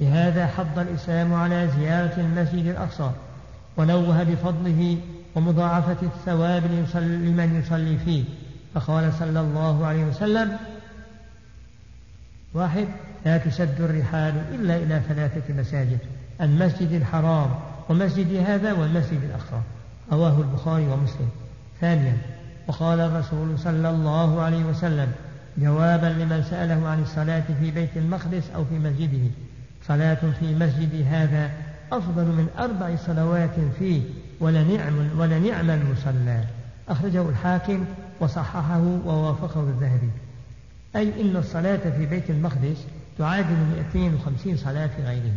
لهذا 0.00 0.46
حض 0.46 0.78
الإسلام 0.78 1.34
على 1.34 1.68
زيارة 1.78 2.20
المسجد 2.20 2.66
الأقصى 2.66 3.10
ونوه 3.76 4.22
بفضله 4.22 4.98
ومضاعفة 5.36 5.96
الثواب 6.02 6.64
لمن 6.94 7.62
يصلي 7.64 7.98
فيه. 8.04 8.24
فقال 8.74 9.12
صلى 9.12 9.40
الله 9.40 9.86
عليه 9.86 10.04
وسلم 10.04 10.56
واحد 12.54 12.86
لا 13.24 13.38
تسد 13.38 13.80
الرحال 13.80 14.34
إلا 14.54 14.76
إلى 14.76 15.02
ثلاثة 15.08 15.54
مساجد 15.54 15.98
المسجد 16.40 16.92
الحرام 16.92 17.50
ومسجد 17.88 18.34
هذا 18.46 18.72
والمسجد 18.72 19.20
الأقصى. 19.24 19.60
رواه 20.12 20.40
البخاري 20.40 20.86
ومسلم. 20.86 21.28
ثانيا 21.80 22.16
وقال 22.68 23.00
الرسول 23.00 23.58
صلى 23.58 23.90
الله 23.90 24.42
عليه 24.42 24.64
وسلم 24.64 25.12
جوابا 25.58 26.06
لمن 26.06 26.42
سأله 26.50 26.88
عن 26.88 27.02
الصلاة 27.02 27.44
في 27.60 27.70
بيت 27.70 27.96
المقدس 27.96 28.50
أو 28.54 28.64
في 28.64 28.78
مسجده 28.78 29.30
صلاة 29.88 30.18
في 30.40 30.54
مسجد 30.54 31.06
هذا 31.10 31.50
أفضل 31.92 32.24
من 32.24 32.48
أربع 32.58 32.96
صلوات 32.96 33.54
فيه 33.78 34.02
ولنعم, 34.40 35.18
ولنعم 35.18 35.70
المصلى. 35.70 36.44
أخرجه 36.88 37.28
الحاكم 37.28 37.84
وصححه 38.20 38.80
ووافقه 39.06 39.60
الذهبي. 39.60 40.10
أي 40.96 41.20
إن 41.20 41.36
الصلاة 41.36 41.90
في 41.90 42.06
بيت 42.06 42.30
المقدس 42.30 42.86
تعادل 43.18 43.56
250 43.94 44.56
صلاة 44.56 44.86
في 44.86 45.02
غيره 45.02 45.32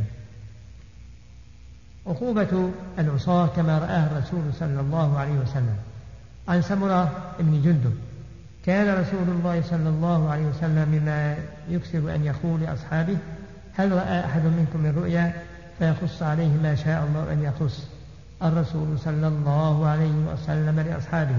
عقوبة 2.08 2.72
العصاة 3.00 3.48
كما 3.48 3.78
رآها 3.80 4.12
الرسول 4.12 4.54
صلى 4.60 4.80
الله 4.80 5.18
عليه 5.18 5.34
وسلم. 5.34 5.76
عن 6.48 6.62
سمرة 6.62 7.34
بن 7.40 7.62
جندب. 7.62 7.94
كان 8.66 9.00
رسول 9.02 9.30
الله 9.30 9.62
صلى 9.62 9.90
الله 9.90 10.30
عليه 10.30 10.46
وسلم 10.46 10.90
مما 10.90 11.38
يكثر 11.70 12.16
أن 12.16 12.26
يقول 12.26 12.62
لأصحابه 12.62 13.18
هل 13.74 13.92
رأى 13.92 14.26
أحد 14.26 14.42
منكم 14.46 14.80
من 14.80 14.94
رؤيا؟ 14.98 15.34
فيقص 15.80 16.24
عليه 16.24 16.58
ما 16.64 16.76
شاء 16.76 17.06
الله 17.06 17.34
أن 17.34 17.44
يقص 17.44 17.84
الرسول 18.44 19.00
صلى 19.00 19.28
الله 19.28 19.88
عليه 19.88 20.34
وسلم 20.34 20.80
لأصحابه 20.80 21.36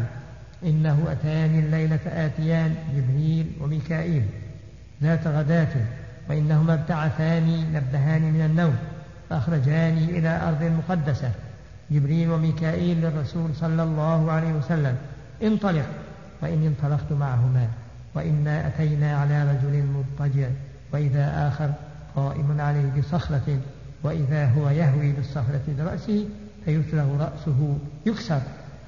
إنه 0.65 1.07
أتاني 1.09 1.59
الليلة 1.59 2.01
آتيان 2.07 2.75
جبريل 2.97 3.53
وميكائيل 3.61 4.25
ذات 5.03 5.27
غداة 5.27 5.69
وإنهما 6.29 6.75
ابتعثاني 6.75 7.65
نبهاني 7.65 8.31
من 8.31 8.41
النوم 8.41 8.77
فأخرجاني 9.31 10.19
إلى 10.19 10.49
أرض 10.49 10.63
مقدسة. 10.63 11.31
جبريل 11.91 12.31
وميكائيل 12.31 13.01
للرسول 13.01 13.55
صلى 13.55 13.83
الله 13.83 14.33
عليه 14.33 14.53
وسلم 14.53 14.97
انطلق 15.43 15.87
وإني 16.43 16.67
انطلقت 16.67 17.13
معهما 17.13 17.69
وإنا 18.15 18.67
أتينا 18.67 19.17
على 19.17 19.51
رجل 19.51 19.85
مضطجع 19.85 20.49
وإذا 20.93 21.49
آخر 21.49 21.73
قائم 22.17 22.61
عليه 22.61 22.91
بصخرة 22.99 23.59
وإذا 24.03 24.47
هو 24.47 24.71
يهوي 24.71 25.13
بالصخرة 25.13 25.63
برأسه 25.79 26.25
فيتلغ 26.65 27.17
رأسه 27.21 27.79
يكسر 28.07 28.41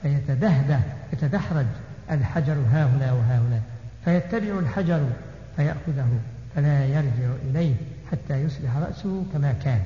فيتدهده 0.02 0.80
يتدحرج 1.12 1.66
الحجر 2.10 2.56
ها 2.72 2.84
هنا 2.86 3.12
وها 3.12 3.38
هنا 3.38 3.60
فيتبع 4.04 4.58
الحجر 4.58 5.08
فيأخذه 5.56 6.08
فلا 6.56 6.84
يرجع 6.84 7.34
إليه 7.50 7.74
حتى 8.12 8.42
يصبح 8.42 8.76
رأسه 8.76 9.24
كما 9.32 9.52
كان. 9.52 9.82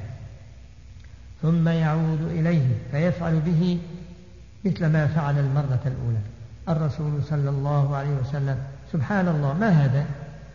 ثم 1.42 1.68
يعود 1.68 2.22
إليه 2.22 2.66
فيفعل 2.90 3.40
به 3.40 3.78
مثل 4.64 4.86
ما 4.86 5.06
فعل 5.06 5.38
المرة 5.38 5.80
الأولى. 5.86 6.18
الرسول 6.68 7.22
صلى 7.22 7.50
الله 7.50 7.96
عليه 7.96 8.10
وسلم 8.10 8.58
سبحان 8.92 9.28
الله 9.28 9.54
ما 9.54 9.68
هذا؟ 9.68 10.04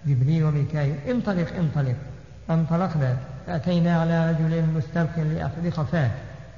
جبريل 0.08 0.44
وميكائيل 0.44 0.96
انطلق 1.10 1.56
انطلق. 1.56 1.96
انطلقنا 2.50 3.18
فأتينا 3.48 4.02
على 4.02 4.32
رجل 4.32 4.64
مستلق 4.76 5.20
لقفاه 5.64 6.12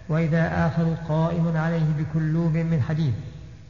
وإذا 0.09 0.67
آخر 0.67 0.95
قائم 1.09 1.57
عليه 1.57 1.85
بكلوب 1.99 2.57
من 2.57 2.81
حديد 2.81 3.13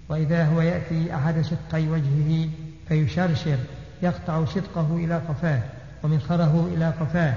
وإذا 0.10 0.46
هو 0.46 0.62
يأتي 0.62 1.16
أحد 1.16 1.42
شقي 1.42 1.88
وجهه 1.88 2.50
فيشرشر 2.88 3.58
يقطع 4.02 4.46
شدقه 4.46 4.96
إلى 4.96 5.16
قفاه 5.16 5.62
ومنخره 6.04 6.70
إلى 6.74 6.90
قفاه 6.90 7.34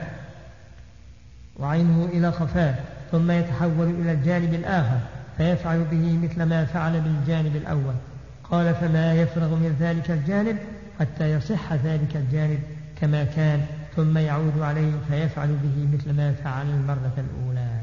وعينه 1.59 2.09
إلى 2.13 2.29
قفاه 2.29 2.75
ثم 3.13 3.31
يتحول 3.31 3.91
إلى 3.91 4.13
الجانب 4.13 4.55
الآخر 4.55 4.99
فيفعل 5.37 5.85
به 5.85 6.19
مثل 6.23 6.43
ما 6.43 6.65
فعل 6.65 7.01
بالجانب 7.01 7.57
الأول. 7.57 7.95
قال 8.51 8.75
فما 8.75 9.15
يفرغ 9.15 9.55
من 9.55 9.77
ذلك 9.81 10.11
الجانب 10.11 10.57
حتى 11.01 11.31
يصح 11.31 11.73
ذلك 11.73 12.17
الجانب 12.17 12.61
كما 13.01 13.25
كان 13.25 13.67
ثم 13.97 14.19
يعود 14.19 14.61
عليه 14.61 14.93
فيفعل 15.09 15.49
به 15.49 15.97
مثل 15.97 16.17
ما 16.17 16.33
فعل 16.33 16.67
المرة 16.67 17.13
الأولى. 17.19 17.76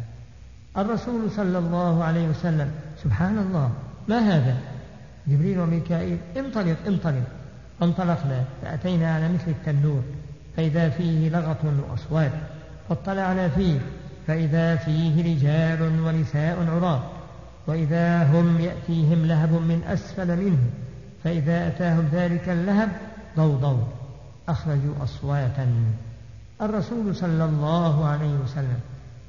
الرسول 0.77 1.31
صلى 1.31 1.57
الله 1.57 2.03
عليه 2.03 2.27
وسلم 2.27 2.71
سبحان 3.03 3.37
الله 3.37 3.71
ما 4.07 4.19
هذا؟ 4.19 4.57
جبريل 5.27 5.59
وميكائيل 5.59 6.17
انطلق 6.37 6.77
انطلق. 6.87 7.23
فانطلقنا 7.79 8.43
فأتينا 8.61 9.15
على 9.15 9.29
مثل 9.29 9.47
التنور 9.51 10.01
فإذا 10.57 10.89
فيه 10.89 11.29
لغط 11.29 11.57
وأصوات 11.89 12.31
فاطلعنا 12.89 13.49
فيه 13.49 13.79
فإذا 14.27 14.75
فيه 14.75 15.35
رجال 15.35 15.99
ونساء 15.99 16.67
عراة 16.69 17.03
وإذا 17.67 18.23
هم 18.23 18.59
يأتيهم 18.59 19.25
لهب 19.25 19.51
من 19.51 19.83
أسفل 19.87 20.37
منه 20.45 20.57
فإذا 21.23 21.67
أتاهم 21.67 22.09
ذلك 22.11 22.49
اللهب 22.49 22.89
ضوضوا. 23.37 23.83
أخرجوا 24.49 24.93
أصواتا. 25.03 25.67
الرسول 26.61 27.15
صلى 27.15 27.45
الله 27.45 28.05
عليه 28.05 28.33
وسلم 28.43 28.79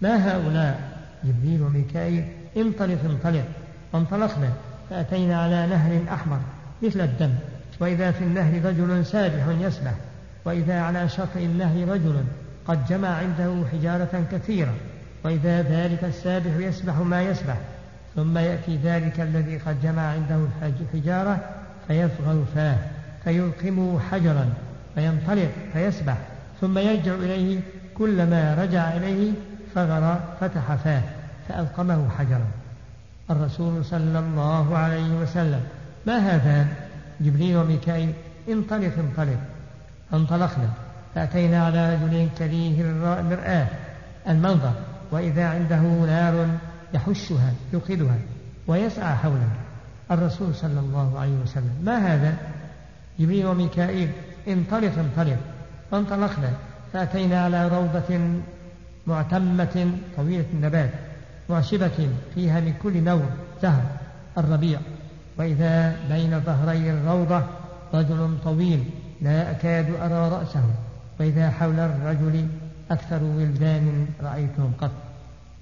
ما 0.01 0.31
هؤلاء؟ 0.31 0.94
جبريل 1.25 1.63
وميكائيل 1.63 2.25
انطلق 2.57 2.99
انطلق 3.05 3.45
فانطلقنا 3.93 4.53
فأتينا 4.91 5.43
على 5.43 5.67
نهر 5.67 6.01
أحمر 6.13 6.39
مثل 6.83 7.01
الدم. 7.01 7.31
وإذا 7.81 8.11
في 8.11 8.25
النهر 8.25 8.65
رجل 8.65 9.07
سابح 9.07 9.47
يسبح 9.61 9.93
وإذا 10.45 10.81
على 10.81 11.09
شاطئ 11.09 11.45
النهر 11.45 11.89
رجل 11.89 12.25
قد 12.69 12.87
جمع 12.87 13.09
عنده 13.09 13.65
حجارة 13.73 14.25
كثيرة. 14.33 14.75
وإذا 15.25 15.63
ذلك 15.63 16.05
السابح 16.05 16.57
يسبح 16.59 16.99
ما 16.99 17.23
يسبح 17.23 17.57
ثم 18.17 18.39
يأتي 18.39 18.77
ذلك 18.77 19.21
الذي 19.21 19.59
قد 19.59 19.83
جمع 19.83 20.03
عنده 20.03 20.47
الحجارة 20.63 21.41
فيصغر 21.89 22.45
فاه 22.55 22.77
فيلقمه 23.25 24.01
حجرا 24.01 24.49
فينطلق 24.95 25.51
فيسبح 25.73 26.17
ثم 26.61 26.79
يرجع 26.79 27.15
إليه 27.15 27.61
كلما 27.95 28.55
رجع 28.55 28.97
إليه 28.97 29.33
فغر 29.75 30.21
فتح 30.41 30.75
فاه. 30.75 31.03
فألقمه 31.49 32.09
حجرا. 32.19 32.47
الرسول 33.31 33.85
صلى 33.85 34.19
الله 34.19 34.79
عليه 34.79 35.15
وسلم 35.21 35.61
ما 36.07 36.19
هذا 36.19 36.67
جبريل 37.21 37.57
وميكائيل؟ 37.57 38.13
انطلق 38.49 38.93
انطلق. 38.99 39.39
فانطلقنا 40.11 40.69
فأتينا 41.15 41.67
على 41.67 41.95
رجل 41.95 42.29
كريه 42.39 42.81
المرآة 42.81 43.67
المنظر 44.29 44.73
وإذا 45.11 45.49
عنده 45.49 45.81
نار 45.81 46.49
يحشها 46.95 47.53
يوقدها 47.73 48.17
ويسعى 48.67 49.17
حوله. 49.17 49.49
الرسول 50.11 50.55
صلى 50.55 50.81
الله 50.81 51.19
عليه 51.19 51.35
وسلم 51.43 51.83
ما 51.85 52.15
هذا 52.15 52.37
جبريل 53.19 53.47
وميكائيل؟ 53.47 54.11
انطلق 54.49 54.93
انطلق. 54.99 55.39
فانطلقنا 55.91 56.51
فأتينا 56.93 57.45
على 57.45 57.69
روضة 57.69 58.21
معتمة 59.07 59.93
طويلة 60.17 60.45
النبات. 60.53 60.91
معشبة 61.51 62.09
فيها 62.35 62.61
من 62.61 62.75
كل 62.83 63.03
نوع 63.05 63.23
زهر 63.63 63.83
الربيع. 64.39 64.81
وإذا 65.39 65.97
بين 66.11 66.41
ظهري 66.41 66.91
الروضة 66.91 67.43
رجل 67.95 68.39
طويل 68.45 68.85
لا 69.23 69.51
أكاد 69.51 69.91
أرى 69.91 70.29
رأسه. 70.29 70.65
وإذا 71.21 71.51
حول 71.51 71.81
الرجل 71.81 72.49
أكثر 72.91 73.23
ولدان 73.23 74.07
رأيتهم 74.23 74.73
قط. 74.81 74.91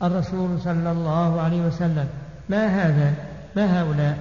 الرسول 0.03 0.61
صلى 0.61 0.93
الله 0.93 1.41
عليه 1.41 1.61
وسلم 1.61 2.09
ما 2.49 2.67
هذا؟ 2.67 3.15
ما 3.57 3.81
هؤلاء؟ 3.81 4.19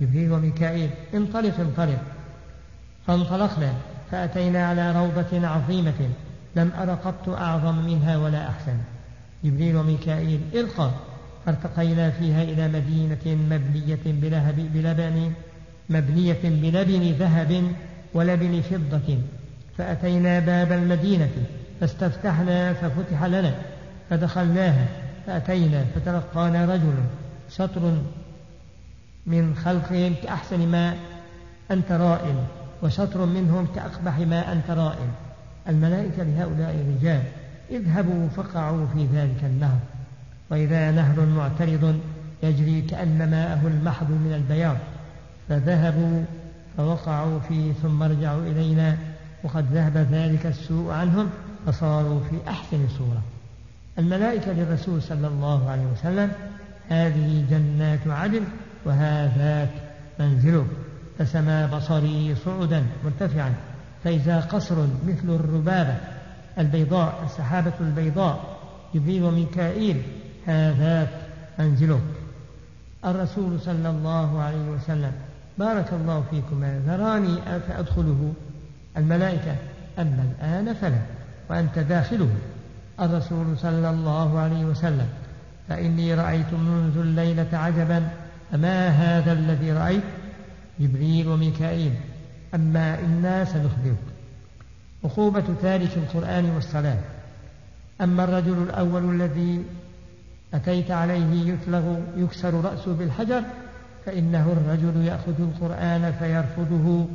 جبريل 0.00 0.32
وميكائيل 0.32 0.90
انطلق 1.14 1.60
انطلق. 1.60 1.98
فانطلقنا 3.06 3.72
فأتينا 4.10 4.66
على 4.66 4.92
روضة 4.92 5.48
عظيمة 5.48 6.08
لم 6.56 6.70
أر 6.78 6.90
قط 6.90 7.28
أعظم 7.28 7.74
منها 7.74 8.16
ولا 8.16 8.48
أحسن. 8.48 8.76
جبريل 9.44 9.76
وميكائيل 9.76 10.40
إلقى 10.54 10.90
فارتقينا 11.46 12.10
فيها 12.10 12.42
إلى 12.42 12.68
مدينة 12.68 13.36
مبنية 13.50 13.98
بلهب 14.06 14.56
بلبن 14.74 15.32
مبنية 15.90 16.40
بلبن 16.44 17.12
ذهب 17.18 17.72
ولبن 18.14 18.60
فضة 18.60 19.18
فأتينا 19.78 20.40
باب 20.40 20.72
المدينة 20.72 21.30
فاستفتحنا 21.80 22.72
ففتح 22.72 23.24
لنا 23.24 23.54
فدخلناها 24.10 24.86
فأتينا 25.26 25.84
فتلقانا 25.94 26.74
رجل 26.74 26.94
شطر 27.50 27.98
من 29.26 29.54
خلقهم 29.54 30.14
كأحسن 30.22 30.68
ما 30.68 30.94
أنت 31.70 31.92
رائل 31.92 32.34
وشطر 32.82 33.26
منهم 33.26 33.66
كأقبح 33.74 34.18
ما 34.18 34.52
أنت 34.52 34.70
رائل. 34.70 35.08
الملائكة 35.68 36.22
لهؤلاء 36.22 36.74
الرجال 36.74 37.22
اذهبوا 37.70 38.28
فقعوا 38.28 38.86
في 38.94 39.06
ذلك 39.06 39.44
النهر. 39.44 39.78
وإذا 40.50 40.90
نهر 40.90 41.26
معترض 41.26 42.00
يجري 42.42 42.82
كأن 42.82 43.30
ماءه 43.30 43.66
المحض 43.66 44.10
من 44.10 44.32
البياض. 44.34 44.76
فذهبوا 45.48 46.22
فوقعوا 46.76 47.40
فيه 47.40 47.72
ثم 47.72 48.02
رجعوا 48.02 48.42
إلينا. 48.42 48.96
وقد 49.44 49.64
ذهب 49.72 49.96
ذلك 49.96 50.46
السوء 50.46 50.92
عنهم 50.92 51.30
فصاروا 51.66 52.20
في 52.30 52.50
أحسن 52.50 52.88
صورة. 52.98 53.22
الملائكة 53.98 54.52
للرسول 54.52 55.02
صلى 55.02 55.26
الله 55.26 55.70
عليه 55.70 55.86
وسلم 55.86 56.32
هذه 56.88 57.44
جنات 57.50 58.06
عدن 58.06 58.42
وهذاك 58.84 59.70
منزلك 60.20 60.66
فسما 61.18 61.66
بصري 61.66 62.34
صعدا 62.44 62.82
مرتفعا 63.04 63.54
فإذا 64.04 64.40
قصر 64.40 64.76
مثل 65.06 65.28
الربابة 65.28 65.96
البيضاء 66.58 67.22
السحابة 67.24 67.72
البيضاء 67.80 68.56
جبريل 68.94 69.22
وميكائيل 69.22 70.02
هذاك 70.46 71.08
منزلك 71.58 72.00
الرسول 73.04 73.60
صلى 73.60 73.90
الله 73.90 74.40
عليه 74.40 74.68
وسلم 74.70 75.12
بارك 75.58 75.92
الله 75.92 76.24
فيكما 76.30 76.80
ذراني 76.86 77.60
فأدخله 77.68 78.32
الملائكة 78.96 79.56
أما 79.98 80.24
الآن 80.38 80.74
فلا 80.74 80.98
وأنت 81.50 81.78
داخله. 81.78 82.28
الرسول 83.00 83.58
صلى 83.58 83.90
الله 83.90 84.38
عليه 84.38 84.64
وسلم 84.64 85.08
فإني 85.68 86.14
رأيت 86.14 86.52
منذ 86.52 86.98
الليلة 86.98 87.48
عجبا 87.52 88.08
أما 88.54 88.88
هذا 88.88 89.32
الذي 89.32 89.72
رأيت؟ 89.72 90.02
جبريل 90.80 91.28
وميكائيل. 91.28 91.92
أما 92.54 93.00
إنا 93.00 93.44
سنخبرك. 93.44 94.15
عقوبة 95.06 95.44
تارك 95.62 95.90
القرآن 95.96 96.50
والصلاة. 96.50 96.98
أما 98.00 98.24
الرجل 98.24 98.62
الأول 98.62 99.14
الذي 99.14 99.64
أتيت 100.54 100.90
عليه 100.90 101.52
يتلغ 101.52 101.98
يكسر 102.16 102.54
رأسه 102.54 102.92
بالحجر 102.92 103.42
فإنه 104.06 104.52
الرجل 104.52 105.04
يأخذ 105.04 105.40
القرآن 105.40 106.12
فيرفضه 106.18 107.06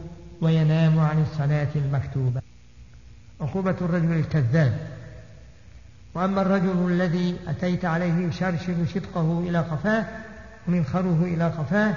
وينام 0.41 0.99
عن 0.99 1.21
الصلاة 1.21 1.67
المكتوبة. 1.75 2.41
عقوبة 3.41 3.75
الرجل 3.81 4.11
الكذاب. 4.11 4.73
وأما 6.15 6.41
الرجل 6.41 6.91
الذي 6.91 7.35
أتيت 7.47 7.85
عليه 7.85 8.27
يشرشر 8.27 8.85
شدقه 8.93 9.39
إلى 9.39 9.59
قفاه 9.59 10.05
ومنخره 10.67 11.23
إلى 11.23 11.47
قفاه 11.47 11.93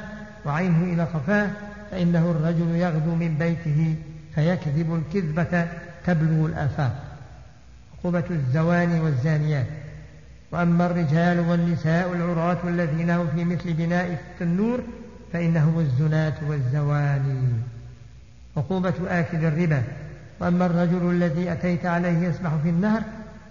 وعينه 0.46 0.94
إلى 0.94 1.02
قفاه 1.02 1.50
فإنه 1.90 2.30
الرجل 2.30 2.74
يغدو 2.74 3.14
من 3.14 3.38
بيته 3.38 3.96
فيكذب 4.34 4.94
الكذبة 4.94 5.66
تبلغ 6.06 6.46
الآفاق 6.46 7.02
عقوبة 7.98 8.24
الزواني 8.30 9.00
والزانيات. 9.00 9.66
وأما 10.52 10.86
الرجال 10.86 11.40
والنساء 11.40 12.12
العراة 12.12 12.58
الذين 12.68 13.10
هم 13.10 13.28
في 13.34 13.44
مثل 13.44 13.72
بناء 13.72 14.12
التنور 14.12 14.80
فإنهم 15.32 15.78
الزناة 15.78 16.34
والزواني 16.48 17.48
عقوبة 18.56 18.94
آكل 19.08 19.44
الربا. 19.44 19.82
وأما 20.40 20.66
الرجل 20.66 21.10
الذي 21.10 21.52
أتيت 21.52 21.86
عليه 21.86 22.18
يسبح 22.28 22.50
في 22.62 22.68
النهر 22.68 23.02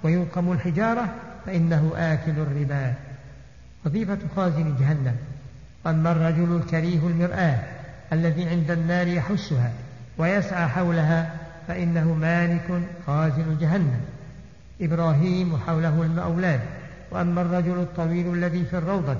ويلقم 0.04 0.52
الحجارة 0.52 1.16
فإنه 1.46 1.92
آكل 1.96 2.32
الربا. 2.32 2.94
وظيفة 3.86 4.18
خازن 4.36 4.76
جهنم. 4.80 5.16
أما 5.88 6.12
الرجل 6.12 6.56
الكريه 6.56 7.08
المرآة 7.08 7.60
الذي 8.14 8.50
عند 8.50 8.72
النار 8.72 9.08
يحسها 9.08 9.72
ويسعى 10.18 10.68
حولها 10.68 11.36
فإنه 11.68 12.14
مالك 12.14 12.82
خازن 13.08 13.58
جهنم. 13.60 14.02
إبراهيم 14.82 15.58
حوله 15.58 16.04
الأولاد 16.04 16.60
وأما 17.12 17.42
الرجل 17.42 17.80
الطويل 17.80 18.34
الذي 18.34 18.66
في 18.66 18.78
الروضة 18.78 19.18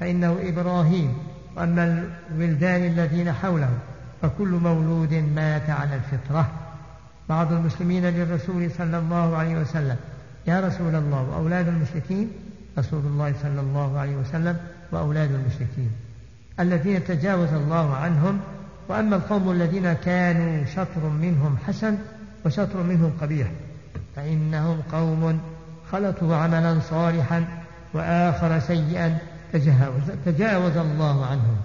فإنه 0.00 0.38
إبراهيم 0.42 1.14
وأما 1.56 2.04
الولدان 2.30 2.84
الذين 2.84 3.32
حوله 3.32 3.70
فكل 4.22 4.48
مولود 4.48 5.14
مات 5.14 5.70
على 5.70 5.94
الفطرة. 5.94 6.50
بعض 7.28 7.52
المسلمين 7.52 8.06
للرسول 8.06 8.70
صلى 8.70 8.98
الله 8.98 9.36
عليه 9.36 9.56
وسلم 9.56 9.96
يا 10.46 10.60
رسول 10.60 10.94
الله 10.94 11.22
وأولاد 11.22 11.68
المشركين؟ 11.68 12.30
رسول 12.78 13.00
الله 13.06 13.34
صلى 13.42 13.60
الله 13.60 13.98
عليه 13.98 14.16
وسلم 14.16 14.56
وأولاد 14.92 15.30
المشركين. 15.30 15.90
الذين 16.60 17.04
تجاوز 17.04 17.52
الله 17.52 17.94
عنهم 17.94 18.40
وأما 18.88 19.16
القوم 19.16 19.50
الذين 19.50 19.92
كانوا 19.92 20.64
شطر 20.64 21.08
منهم 21.22 21.56
حسن 21.66 21.98
وشطر 22.46 22.82
منهم 22.82 23.12
قبيح 23.20 23.48
فإنهم 24.16 24.82
قوم 24.92 25.40
خلطوا 25.92 26.36
عملا 26.36 26.80
صالحا 26.80 27.44
وآخر 27.94 28.58
سيئا 28.60 29.18
تجاوز, 29.52 30.02
تجاوز 30.26 30.76
الله 30.76 31.26
عنهم. 31.26 31.56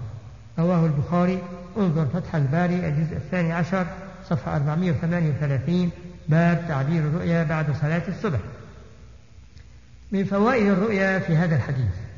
رواه 0.58 0.86
البخاري 0.86 1.38
انظر 1.76 2.06
فتح 2.06 2.34
الباري 2.34 2.88
الجزء 2.88 3.16
الثاني 3.16 3.52
عشر 3.52 3.86
صفحة 4.28 4.56
438 4.56 5.90
باب 6.28 6.64
تعبير 6.68 7.02
الرؤيا 7.02 7.44
بعد 7.44 7.66
صلاة 7.80 8.02
الصبح. 8.08 8.38
من 10.12 10.24
فوائد 10.24 10.66
الرؤيا 10.66 11.18
في 11.18 11.36
هذا 11.36 11.56
الحديث 11.56 12.09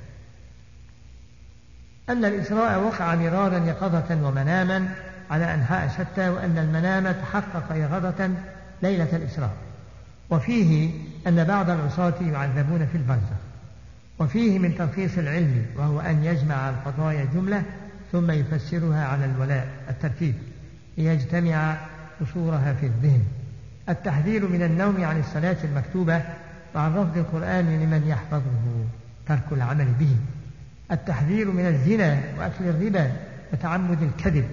أن 2.09 2.25
الإسراء 2.25 2.81
وقع 2.81 3.15
مرارا 3.15 3.59
يقظة 3.59 4.29
ومناما 4.29 4.89
على 5.31 5.55
أنحاء 5.55 5.89
شتى 5.89 6.29
وأن 6.29 6.59
المنام 6.59 7.13
تحقق 7.13 7.77
يقظة 7.77 8.31
ليلة 8.83 9.17
الإسراء. 9.17 9.55
وفيه 10.31 10.91
أن 11.27 11.45
بعض 11.45 11.71
العصاة 11.71 12.15
يعذبون 12.33 12.87
في 12.87 12.95
البرزخ 12.99 13.37
وفيه 14.19 14.59
من 14.59 14.75
تلخيص 14.79 15.19
العلم 15.19 15.67
وهو 15.77 16.01
أن 16.01 16.25
يجمع 16.25 16.71
القضايا 16.71 17.25
جملة 17.35 17.63
ثم 18.13 18.31
يفسرها 18.31 19.05
على 19.05 19.25
الولاء 19.25 19.69
الترتيب. 19.91 20.35
ليجتمع 20.99 21.77
قصورها 22.21 22.73
في 22.81 22.87
الذهن. 22.87 23.23
التحذير 23.89 24.49
من 24.49 24.63
النوم 24.63 25.05
عن 25.05 25.21
الصلاة 25.21 25.57
المكتوبة 25.65 26.23
وعن 26.75 26.95
رفض 26.95 27.17
القرآن 27.17 27.65
لمن 27.65 28.07
يحفظه 28.07 28.85
ترك 29.29 29.53
العمل 29.53 29.87
به. 30.01 30.17
التحذير 30.91 31.51
من 31.51 31.67
الزنا 31.67 32.21
وأكل 32.39 32.65
الربا 32.65 33.13
وتعمد 33.53 34.03
الكذب. 34.03 34.45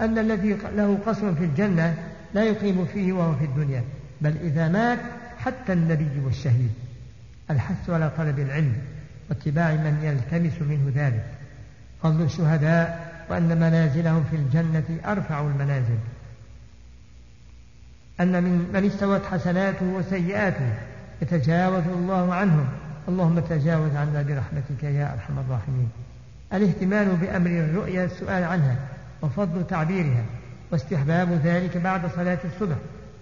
أن 0.00 0.18
الذي 0.18 0.56
له 0.76 0.98
قصر 1.06 1.34
في 1.34 1.44
الجنة 1.44 1.94
لا 2.34 2.44
يقيم 2.44 2.86
فيه 2.86 3.12
وهو 3.12 3.34
في 3.34 3.44
الدنيا 3.44 3.82
بل 4.20 4.36
إذا 4.42 4.68
مات 4.68 4.98
حتى 5.38 5.72
النبي 5.72 6.20
والشهيد. 6.24 6.72
الحث 7.50 7.90
على 7.90 8.10
طلب 8.16 8.38
العلم 8.38 8.76
واتباع 9.28 9.72
من 9.72 9.98
يلتمس 10.02 10.62
منه 10.62 10.92
ذلك. 10.94 11.24
فضل 12.02 12.22
الشهداء 12.22 13.14
وأن 13.30 13.48
منازلهم 13.60 14.24
في 14.30 14.36
الجنة 14.36 14.98
أرفع 15.06 15.40
المنازل. 15.40 15.98
أن 18.20 18.44
من 18.44 18.70
من 18.72 18.84
استوت 18.84 19.26
حسناته 19.26 19.86
وسيئاته 19.86 20.72
يتجاوز 21.22 21.84
الله 21.86 22.34
عنهم. 22.34 22.66
اللهم 23.08 23.40
تجاوز 23.40 23.96
عنا 23.96 24.22
برحمتك 24.22 24.82
يا 24.82 25.12
أرحم 25.12 25.38
الراحمين. 25.38 25.88
الاهتمام 26.52 27.08
بأمر 27.08 27.50
الرؤيا 27.50 28.04
السؤال 28.04 28.44
عنها 28.44 28.76
وفضل 29.22 29.66
تعبيرها 29.66 30.24
واستحباب 30.72 31.32
ذلك 31.44 31.76
بعد 31.76 32.00
صلاة 32.16 32.38
الصبح 32.44 32.76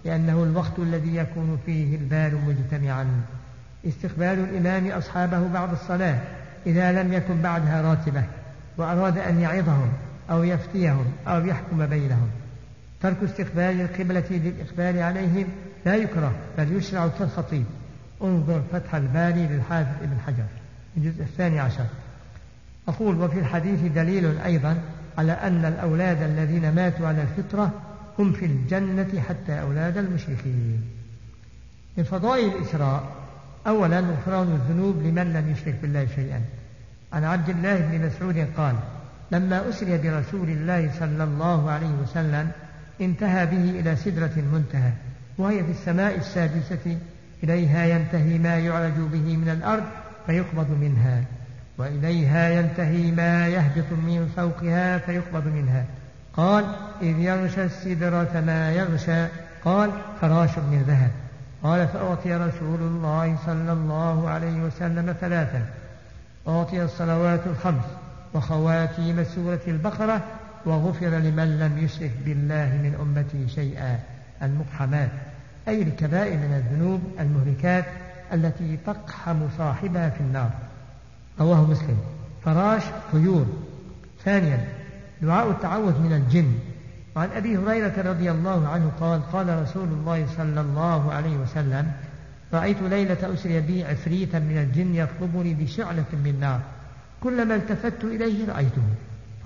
لأنه 0.05 0.43
الوقت 0.43 0.79
الذي 0.79 1.15
يكون 1.15 1.59
فيه 1.65 1.95
البال 1.95 2.37
مجتمعا. 2.47 3.05
استقبال 3.87 4.39
الإمام 4.39 4.91
أصحابه 4.91 5.47
بعد 5.47 5.71
الصلاة 5.71 6.19
إذا 6.65 7.03
لم 7.03 7.13
يكن 7.13 7.41
بعدها 7.41 7.81
راتبة 7.81 8.23
وأراد 8.77 9.17
أن 9.17 9.39
يعظهم 9.39 9.89
أو 10.31 10.43
يفتيهم 10.43 11.05
أو 11.27 11.45
يحكم 11.45 11.85
بينهم. 11.85 12.29
ترك 13.01 13.17
استقبال 13.23 13.81
القبلة 13.81 14.23
للإقبال 14.29 15.03
عليهم 15.03 15.47
لا 15.85 15.95
يكره 15.95 16.31
بل 16.57 16.77
يشرع 16.77 17.07
كالخطيب 17.07 17.65
انظر 18.23 18.61
فتح 18.71 18.95
الباري 18.95 19.47
للحافظ 19.47 20.03
ابن 20.03 20.17
حجر 20.27 20.45
الجزء 20.97 21.21
الثاني 21.21 21.59
عشر. 21.59 21.85
أقول 22.87 23.21
وفي 23.21 23.39
الحديث 23.39 23.91
دليل 23.91 24.37
أيضا 24.37 24.77
على 25.17 25.31
أن 25.31 25.65
الأولاد 25.65 26.21
الذين 26.21 26.75
ماتوا 26.75 27.07
على 27.07 27.21
الفطرة 27.21 27.71
هم 28.19 28.31
في 28.31 28.45
الجنة 28.45 29.21
حتى 29.29 29.61
أولاد 29.61 29.97
المشركين. 29.97 30.81
من 31.97 32.03
فضائل 32.03 32.47
الإسراء 32.47 33.03
أولا 33.67 33.99
غفران 33.99 34.47
الذنوب 34.47 34.97
لمن 34.97 35.33
لم 35.33 35.51
يشرك 35.51 35.75
بالله 35.81 36.07
شيئا. 36.15 36.41
عن 37.13 37.23
عبد 37.23 37.49
الله 37.49 37.77
بن 37.77 38.05
مسعود 38.05 38.47
قال 38.57 38.75
لما 39.31 39.69
أسري 39.69 39.97
برسول 39.97 40.49
الله 40.49 40.91
صلى 40.99 41.23
الله 41.23 41.71
عليه 41.71 41.91
وسلم 42.03 42.51
انتهى 43.01 43.45
به 43.45 43.79
إلى 43.79 43.95
سدرة 43.95 44.31
المنتهى 44.37 44.91
وهي 45.37 45.63
في 45.63 45.71
السماء 45.71 46.17
السادسة 46.17 46.97
إليها 47.43 47.85
ينتهي 47.85 48.37
ما 48.37 48.57
يعرج 48.57 48.93
به 49.11 49.37
من 49.37 49.49
الأرض 49.49 49.83
فيقبض 50.25 50.69
منها 50.81 51.23
وإليها 51.77 52.49
ينتهي 52.49 53.11
ما 53.11 53.47
يهبط 53.47 53.91
من 53.91 54.31
فوقها 54.35 54.97
فيقبض 54.97 55.47
منها. 55.47 55.85
قال 56.33 56.65
إذ 57.01 57.19
يغشى 57.19 57.65
السدرة 57.65 58.43
ما 58.45 58.71
يغشى. 58.71 59.27
قال 59.65 59.91
فراش 60.21 60.57
من 60.57 60.83
ذهب. 60.87 61.11
قال 61.63 61.87
فأعطي 61.87 62.33
رسول 62.33 62.79
الله 62.79 63.37
صلى 63.45 63.71
الله 63.71 64.29
عليه 64.29 64.61
وسلم 64.61 65.15
ثلاثا 65.21 65.65
أعطي 66.47 66.83
الصلوات 66.83 67.39
الخمس 67.47 67.85
وخواتيم 68.33 69.23
سورة 69.23 69.61
البقرة 69.67 70.21
وغفر 70.65 71.09
لمن 71.09 71.59
لم 71.59 71.77
يشرك 71.77 72.11
بالله 72.25 72.79
من 72.83 72.95
أمته 73.01 73.47
شيئا. 73.55 73.99
المقحمات 74.41 75.09
أي 75.67 75.81
الكبائر 75.81 76.37
من 76.37 76.53
الذنوب 76.53 77.01
المهلكات 77.19 77.85
التي 78.33 78.77
تقحم 78.85 79.47
صاحبها 79.57 80.09
في 80.09 80.21
النار. 80.21 80.51
رواه 81.39 81.65
مسلم. 81.71 81.97
فراش 82.45 82.83
طيور. 83.11 83.45
ثانيا 84.23 84.67
دعاء 85.21 85.49
التعوذ 85.49 85.99
من 85.99 86.13
الجن. 86.13 86.53
وعن 87.15 87.29
أبي 87.29 87.57
هريرة 87.57 87.93
رضي 88.11 88.31
الله 88.31 88.67
عنه 88.67 88.91
قال 88.99 89.31
قال 89.31 89.61
رسول 89.61 89.87
الله 89.87 90.27
صلى 90.37 90.61
الله 90.61 91.11
عليه 91.11 91.37
وسلم 91.37 91.91
رأيت 92.53 92.81
ليلة 92.81 93.33
أسري 93.33 93.61
بي 93.61 93.85
عفريتا 93.85 94.39
من 94.39 94.57
الجن 94.57 94.95
يطلبني 94.95 95.53
بشعلة 95.53 96.05
من 96.25 96.39
نار. 96.39 96.59
كلما 97.21 97.55
التفت 97.55 98.03
إليه 98.03 98.47
رأيته. 98.53 98.81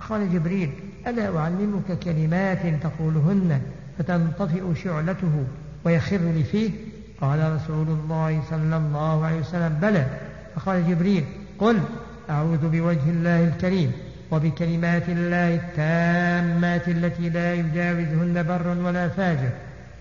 فقال 0.00 0.32
جبريل 0.32 0.70
ألا 1.06 1.38
أعلمك 1.38 1.98
كلمات 2.04 2.82
تقولهن 2.82 3.60
فتنطفئ 3.98 4.74
شعلته؟ 4.74 5.44
ويخر 5.88 6.16
لي 6.16 6.44
فيه؟ 6.44 6.70
قال 7.20 7.52
رسول 7.52 7.88
الله 7.88 8.42
صلى 8.50 8.76
الله 8.76 9.26
عليه 9.26 9.40
وسلم 9.40 9.78
بلى. 9.82 10.06
فقال 10.56 10.88
جبريل 10.88 11.24
قل 11.58 11.80
أعوذ 12.30 12.68
بوجه 12.68 13.10
الله 13.10 13.44
الكريم 13.44 13.92
وبكلمات 14.30 15.08
الله 15.08 15.54
التامات 15.54 16.88
التي 16.88 17.28
لا 17.28 17.54
يجاوزهن 17.54 18.42
بر 18.42 18.68
ولا 18.84 19.08
فاجر 19.08 19.50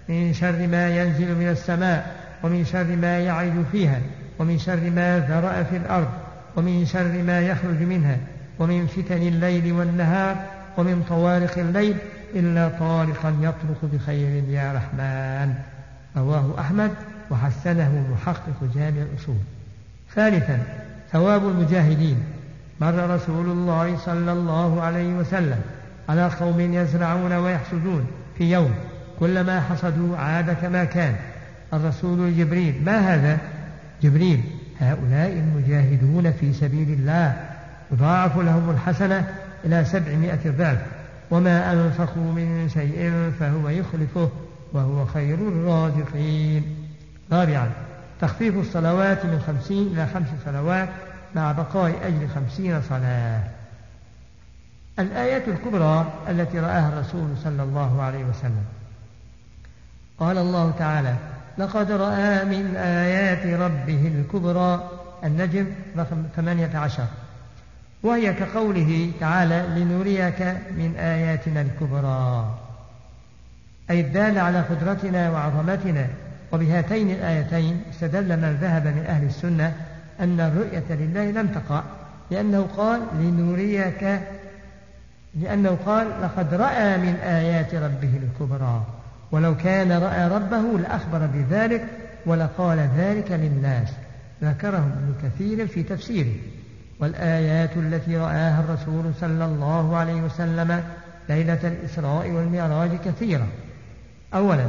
من 0.09 0.33
شر 0.33 0.67
ما 0.67 0.89
ينزل 0.89 1.35
من 1.35 1.49
السماء 1.49 2.15
ومن 2.43 2.65
شر 2.65 2.95
ما 2.95 3.19
يعرج 3.19 3.53
فيها 3.71 3.99
ومن 4.39 4.57
شر 4.57 4.89
ما 4.95 5.19
ذرأ 5.29 5.63
في 5.63 5.77
الأرض 5.77 6.09
ومن 6.55 6.85
شر 6.85 7.23
ما 7.23 7.41
يخرج 7.41 7.81
منها 7.81 8.17
ومن 8.59 8.87
فتن 8.87 9.21
الليل 9.21 9.73
والنهار 9.73 10.35
ومن 10.77 11.03
طوارق 11.09 11.57
الليل 11.57 11.95
إلا 12.35 12.69
طارقا 12.79 13.35
يطرق 13.41 13.81
بخير 13.93 14.43
يا 14.49 14.73
رحمن. 14.73 15.76
رواه 16.17 16.59
أحمد 16.59 16.91
وحسنه 17.31 18.05
محقق 18.13 18.75
جامع 18.75 19.01
الأصول. 19.01 19.35
ثالثا 20.15 20.59
ثواب 21.11 21.47
المجاهدين. 21.47 22.17
مر 22.81 23.15
رسول 23.15 23.45
الله 23.45 23.97
صلى 23.97 24.31
الله 24.31 24.81
عليه 24.81 25.13
وسلم 25.13 25.61
على 26.09 26.27
قوم 26.27 26.59
يزرعون 26.59 27.33
ويحسدون 27.33 28.07
في 28.37 28.51
يوم. 28.51 28.71
كلما 29.19 29.61
حصدوا 29.61 30.17
عاد 30.17 30.51
كما 30.51 30.83
كان. 30.83 31.15
الرسول 31.73 32.37
جبريل 32.37 32.81
ما 32.85 32.99
هذا؟ 32.99 33.37
جبريل 34.03 34.41
هؤلاء 34.79 35.31
المجاهدون 35.31 36.31
في 36.31 36.53
سبيل 36.53 36.89
الله. 36.89 37.35
يضاعف 37.91 38.37
لهم 38.37 38.69
الحسنة 38.69 39.27
إلى 39.65 39.85
سبعمائة 39.85 40.51
ضعف 40.57 40.77
وما 41.31 41.73
أنفقوا 41.73 42.31
من 42.31 42.69
شيء 42.73 43.31
فهو 43.39 43.69
يخلفه. 43.69 44.29
وهو 44.73 45.05
خير 45.05 45.35
الرازقين. 45.35 46.75
رابعا 47.31 47.69
تخفيف 48.21 48.57
الصلوات 48.57 49.25
من 49.25 49.43
خمسين 49.47 49.87
إلى 49.87 50.07
خمس 50.07 50.27
صلوات 50.45 50.89
مع 51.35 51.51
بقاء 51.51 52.07
أجر 52.07 52.27
خمسين 52.35 52.81
صلاة. 52.81 53.43
الآية 54.99 55.43
الكبرى 55.47 56.13
التي 56.29 56.59
رآها 56.59 56.89
الرسول 56.89 57.29
صلى 57.43 57.63
الله 57.63 58.01
عليه 58.01 58.25
وسلم. 58.25 58.65
قال 60.19 60.37
الله 60.37 60.71
تعالى 60.79 61.15
لقد 61.57 61.91
رأى 61.91 62.45
من 62.45 62.75
آيات 62.75 63.61
ربه 63.61 64.07
الكبرى 64.07 64.89
النجم 65.23 65.65
رقم 65.97 66.23
18 66.35 67.03
وهي 68.03 68.33
كقوله 68.33 69.11
تعالى 69.19 69.65
لنريك 69.75 70.41
من 70.77 70.95
آياتنا 70.97 71.61
الكبرى 71.61 72.55
أي 73.89 74.01
الدالة 74.01 74.41
على 74.41 74.61
قدرتنا 74.61 75.31
وعظمتنا. 75.31 76.07
وبهاتين 76.51 77.11
الآيتين 77.11 77.81
استدل 77.89 78.37
من 78.37 78.57
ذهب 78.61 78.87
من 78.87 79.05
أهل 79.07 79.25
السنة 79.25 79.73
أن 80.19 80.39
الرؤية 80.39 80.83
لله 80.89 81.31
لم 81.31 81.47
تقع 81.47 81.83
لأنه 82.31 82.67
قال 82.77 83.01
لنريك 83.19 84.19
لأنه 85.41 85.77
قال 85.85 86.07
لقد 86.21 86.53
رأى 86.53 86.97
من 86.97 87.15
آيات 87.15 87.75
ربه 87.75 88.11
الكبرى 88.23 88.83
ولو 89.31 89.57
كان 89.57 89.91
رأى 89.91 90.27
ربه 90.27 90.79
لأخبر 90.79 91.25
بذلك 91.33 91.85
ولقال 92.25 92.89
ذلك 92.97 93.31
للناس 93.31 93.89
ذكره 94.43 94.77
ابن 94.77 95.13
كثير 95.23 95.67
في 95.67 95.83
تفسيره. 95.83 96.35
والآيات 96.99 97.77
التي 97.77 98.17
رآها 98.17 98.59
الرسول 98.59 99.13
صلى 99.21 99.45
الله 99.45 99.97
عليه 99.97 100.21
وسلم 100.21 100.83
ليلة 101.29 101.59
الإسراء 101.63 102.31
والمعراج 102.31 102.89
كثيرة. 103.05 103.47
أولا 104.33 104.67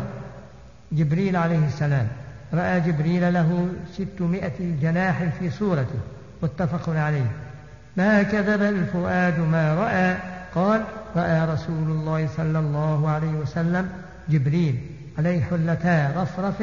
جبريل 0.92 1.36
عليه 1.36 1.66
السلام. 1.66 2.08
رأى 2.54 2.80
جبريل 2.80 3.34
له 3.34 3.68
ستمائة 3.92 4.76
جناح 4.82 5.24
في 5.38 5.50
صورته 5.50 5.98
متفق 6.42 6.88
عليه. 6.88 7.26
ما 7.96 8.22
كذب 8.22 8.62
الفؤاد 8.62 9.38
ما 9.38 9.74
رأى 9.74 10.16
قال 10.54 10.84
رأى 11.16 11.52
رسول 11.52 11.90
الله 11.90 12.28
صلى 12.36 12.58
الله 12.58 13.10
عليه 13.10 13.32
وسلم 13.32 13.88
جبريل 14.28 14.78
عليه 15.18 15.42
حلتا 15.42 16.22
رفرف 16.22 16.62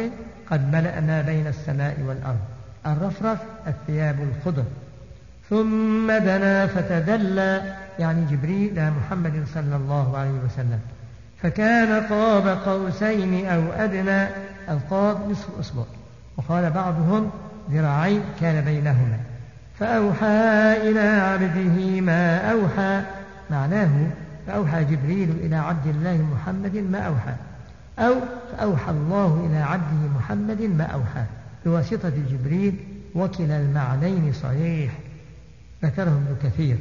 قد 0.52 0.76
ملأ 0.76 1.02
ما 1.02 1.22
بين 1.22 1.48
السماء 1.48 1.98
والأرض 2.08 2.40
الرفرف 2.86 3.40
الثياب 3.68 4.16
الخضر. 4.20 4.64
ثم 5.50 6.12
دنا 6.12 6.68
فتدلى 6.68 7.76
يعني 8.00 8.26
جبريل 8.32 8.92
محمد 8.92 9.44
صلى 9.54 9.76
الله 9.76 10.18
عليه 10.18 10.40
وسلم. 10.46 10.80
فكان 11.42 12.04
قاب 12.04 12.48
قوسين 12.48 13.46
أو 13.46 13.62
أدنى 13.74 14.28
القاب 14.70 15.30
نصف 15.32 15.60
أصبع 15.60 15.84
وقال 16.38 16.70
بعضهم 16.70 17.32
ذراعين 17.72 18.22
كان 18.42 18.66
بينهما. 18.66 19.20
فأوحى 19.80 20.90
إلى 20.90 21.00
عبده 21.00 22.02
ما 22.02 22.52
أوحى 22.52 23.02
معناه 23.50 23.90
فأوحى 24.48 24.84
جبريل 24.84 25.30
إلى 25.30 25.56
عبد 25.56 25.88
الله 25.88 26.28
محمد 26.34 26.76
ما 26.76 27.00
أوحى 27.00 27.34
أو 28.00 28.14
فأوحى 28.52 28.92
الله 28.92 29.48
إلى 29.50 29.58
عبده 29.58 30.18
محمد 30.18 30.62
ما 30.62 30.84
أوحى. 30.84 31.24
بواسطة 31.66 32.12
جبريل 32.32 32.76
وكلا 33.16 33.58
المعنين 33.58 34.34
صحيح 34.44 34.92
ذكره 35.84 36.04
ابن 36.04 36.36
كثير. 36.44 36.78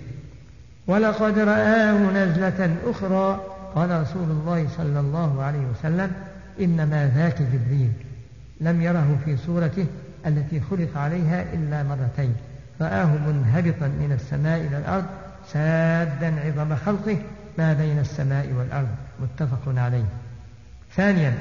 ولقد 0.87 1.39
رآه 1.39 1.93
نزلة 1.93 2.77
أخرى 2.87 3.41
قال 3.75 4.01
رسول 4.01 4.31
الله 4.31 4.69
صلى 4.77 5.01
الله 5.01 5.43
عليه 5.43 5.67
وسلم 5.67 6.13
إنما 6.61 7.13
ذاك 7.17 7.43
جبريل. 7.43 7.93
لم 8.61 8.83
يره 8.83 9.19
في 9.25 9.37
صورته 9.37 9.87
التي 10.27 10.61
خلق 10.61 10.99
عليها 10.99 11.45
إلا 11.53 11.83
مرتين. 11.83 12.35
رآه 12.81 13.07
منهبطا 13.07 13.87
من 13.87 14.13
السماء 14.13 14.61
إلى 14.61 14.79
الأرض 14.79 15.05
سادا 15.53 16.35
عظم 16.41 16.77
خلقه 16.77 17.19
ما 17.59 17.73
بين 17.73 17.99
السماء 17.99 18.53
والأرض. 18.59 18.89
متفق 19.23 19.75
عليه. 19.77 20.05
ثانيا 20.97 21.35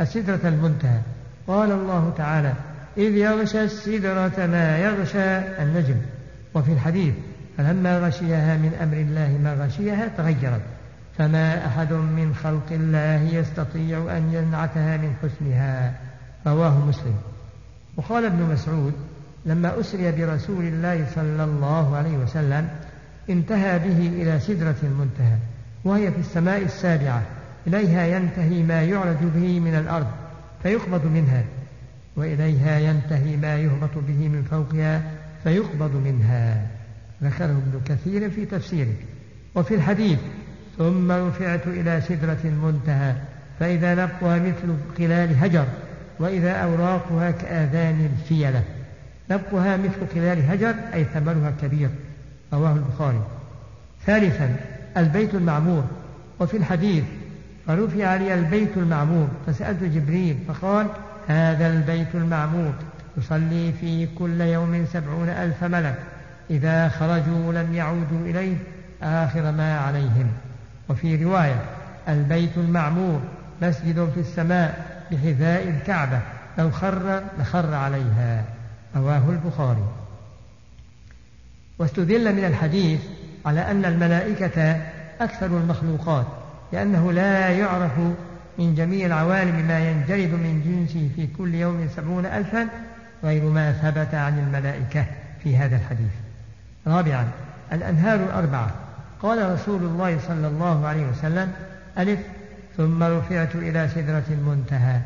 السدرة 0.00 0.40
المنتهى. 0.44 1.00
قال 1.46 1.72
الله 1.72 2.12
تعالى 2.16 2.52
إذ 2.96 3.16
يغشى 3.16 3.64
السدرة 3.64 4.46
ما 4.46 4.78
يغشى 4.78 5.38
النجم. 5.62 5.96
وفي 6.54 6.72
الحديث 6.72 7.14
فلما 7.58 7.98
غشيها 7.98 8.56
من 8.56 8.74
أمر 8.82 8.96
الله 8.96 9.38
ما 9.44 9.64
غشيها 9.64 10.08
تغيرت. 10.16 10.60
فما 11.18 11.66
أحد 11.66 11.92
من 11.92 12.34
خلق 12.34 12.66
الله 12.70 13.22
يستطيع 13.22 14.16
أن 14.16 14.32
ينعتها 14.32 14.96
من 14.96 15.14
حسنها 15.22 15.94
رواه 16.46 16.86
مسلم. 16.86 17.14
وقال 17.96 18.24
ابن 18.24 18.42
مسعود 18.42 18.92
لما 19.46 19.80
أسري 19.80 20.12
برسول 20.12 20.64
الله 20.64 21.06
صلى 21.14 21.44
الله 21.44 21.96
عليه 21.96 22.18
وسلم 22.18 22.68
انتهى 23.30 23.78
به 23.78 24.22
إلى 24.22 24.40
سدرة 24.40 24.76
المنتهى 24.82 25.36
وهي 25.84 26.12
في 26.12 26.18
السماء 26.18 26.62
السابعة 26.62 27.22
إليها 27.66 28.06
ينتهي 28.06 28.62
ما 28.62 28.82
يعرج 28.82 29.16
به 29.34 29.60
من 29.60 29.74
الأرض 29.74 30.06
فيقبض 30.62 31.06
منها 31.06 31.44
وإليها 32.16 32.78
ينتهي 32.78 33.36
ما 33.36 33.56
يهبط 33.56 33.98
به 34.08 34.28
من 34.28 34.42
فوقها 34.50 35.02
فيقبض 35.44 35.96
منها. 35.96 36.66
ذكره 37.22 37.44
ابن 37.44 37.80
كثير 37.84 38.30
في 38.30 38.44
تفسيره. 38.44 38.94
وفي 39.54 39.74
الحديث 39.74 40.18
ثم 40.78 41.12
رفعت 41.12 41.66
إلى 41.66 42.00
سدرة 42.00 42.38
المنتهى 42.44 43.14
فإذا 43.60 43.94
نبقها 43.94 44.38
مثل 44.38 44.74
قلال 44.98 45.44
هجر 45.44 45.66
وإذا 46.18 46.52
أوراقها 46.52 47.30
كآذان 47.30 48.10
الفيلة 48.12 48.62
نبقها 49.30 49.76
مثل 49.76 50.06
قلال 50.14 50.50
هجر 50.50 50.74
أي 50.94 51.04
ثمرها 51.04 51.52
كبير 51.62 51.88
رواه 52.52 52.72
البخاري. 52.72 53.20
ثالثا 54.06 54.56
البيت 54.96 55.34
المعمور. 55.34 55.84
وفي 56.40 56.56
الحديث 56.56 57.04
فرفع 57.66 58.16
لي 58.16 58.34
البيت 58.34 58.76
المعمور. 58.76 59.28
فسألت 59.46 59.84
جبريل 59.84 60.36
فقال 60.48 60.86
هذا 61.28 61.66
البيت 61.66 62.14
المعمور. 62.14 62.72
يصلي 63.18 63.72
فيه 63.80 64.08
كل 64.18 64.40
يوم 64.40 64.86
سبعون 64.92 65.28
ألف 65.28 65.64
ملك. 65.64 65.94
إذا 66.50 66.88
خرجوا 66.88 67.52
لم 67.52 67.74
يعودوا 67.74 68.26
إليه 68.26 68.56
آخر 69.02 69.52
ما 69.52 69.78
عليهم. 69.78 70.26
وفي 70.88 71.24
رواية 71.24 71.62
البيت 72.08 72.56
المعمور 72.56 73.20
مسجد 73.62 74.10
في 74.14 74.20
السماء 74.20 75.02
بحذاء 75.10 75.68
الكعبة 75.68 76.20
لو 76.58 76.70
خر 76.70 77.22
لخر 77.38 77.74
عليها. 77.74 78.44
رواه 78.96 79.22
البخاري. 79.30 79.84
واستدل 81.78 82.34
من 82.34 82.44
الحديث 82.44 83.00
على 83.46 83.70
أن 83.70 83.84
الملائكة 83.84 84.80
أكثر 85.20 85.46
المخلوقات 85.46 86.26
لأنه 86.72 87.12
لا 87.12 87.50
يعرف 87.50 87.98
من 88.58 88.74
جميع 88.74 89.06
العوالم 89.06 89.66
ما 89.68 89.90
ينجرد 89.90 90.32
من 90.32 90.62
جنسه 90.64 91.08
في 91.16 91.26
كل 91.26 91.54
يوم 91.54 91.88
سبعون 91.96 92.26
ألفا 92.26 92.68
غير 93.24 93.44
ما 93.44 93.72
ثبت 93.72 94.14
عن 94.14 94.38
الملائكة 94.38 95.06
في 95.42 95.56
هذا 95.56 95.76
الحديث. 95.76 96.12
رابعا 96.86 97.28
الأنهار 97.72 98.20
الأربعة. 98.20 98.70
قال 99.22 99.52
رسول 99.52 99.82
الله 99.82 100.18
صلى 100.28 100.46
الله 100.46 100.86
عليه 100.86 101.06
وسلم 101.06 101.52
ألف 101.98 102.20
ثم 102.76 103.02
رفعت 103.02 103.54
إلى 103.54 103.88
سدرة 103.94 104.24
المنتهى 104.30 105.00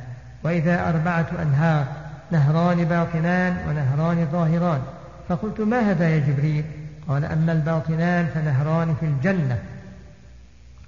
وإذا 0.44 0.88
أربعة 0.88 1.26
أنهار 1.42 1.86
نهران 2.30 2.84
باطنان 2.84 3.56
ونهران 3.68 4.28
ظاهران 4.32 4.80
فقلت 5.28 5.60
ما 5.60 5.90
هذا 5.90 6.08
يا 6.08 6.18
جبريل؟ 6.18 6.64
قال 7.08 7.24
أما 7.24 7.52
الباطنان 7.52 8.26
فنهران 8.26 8.94
في 9.00 9.06
الجنة. 9.06 9.58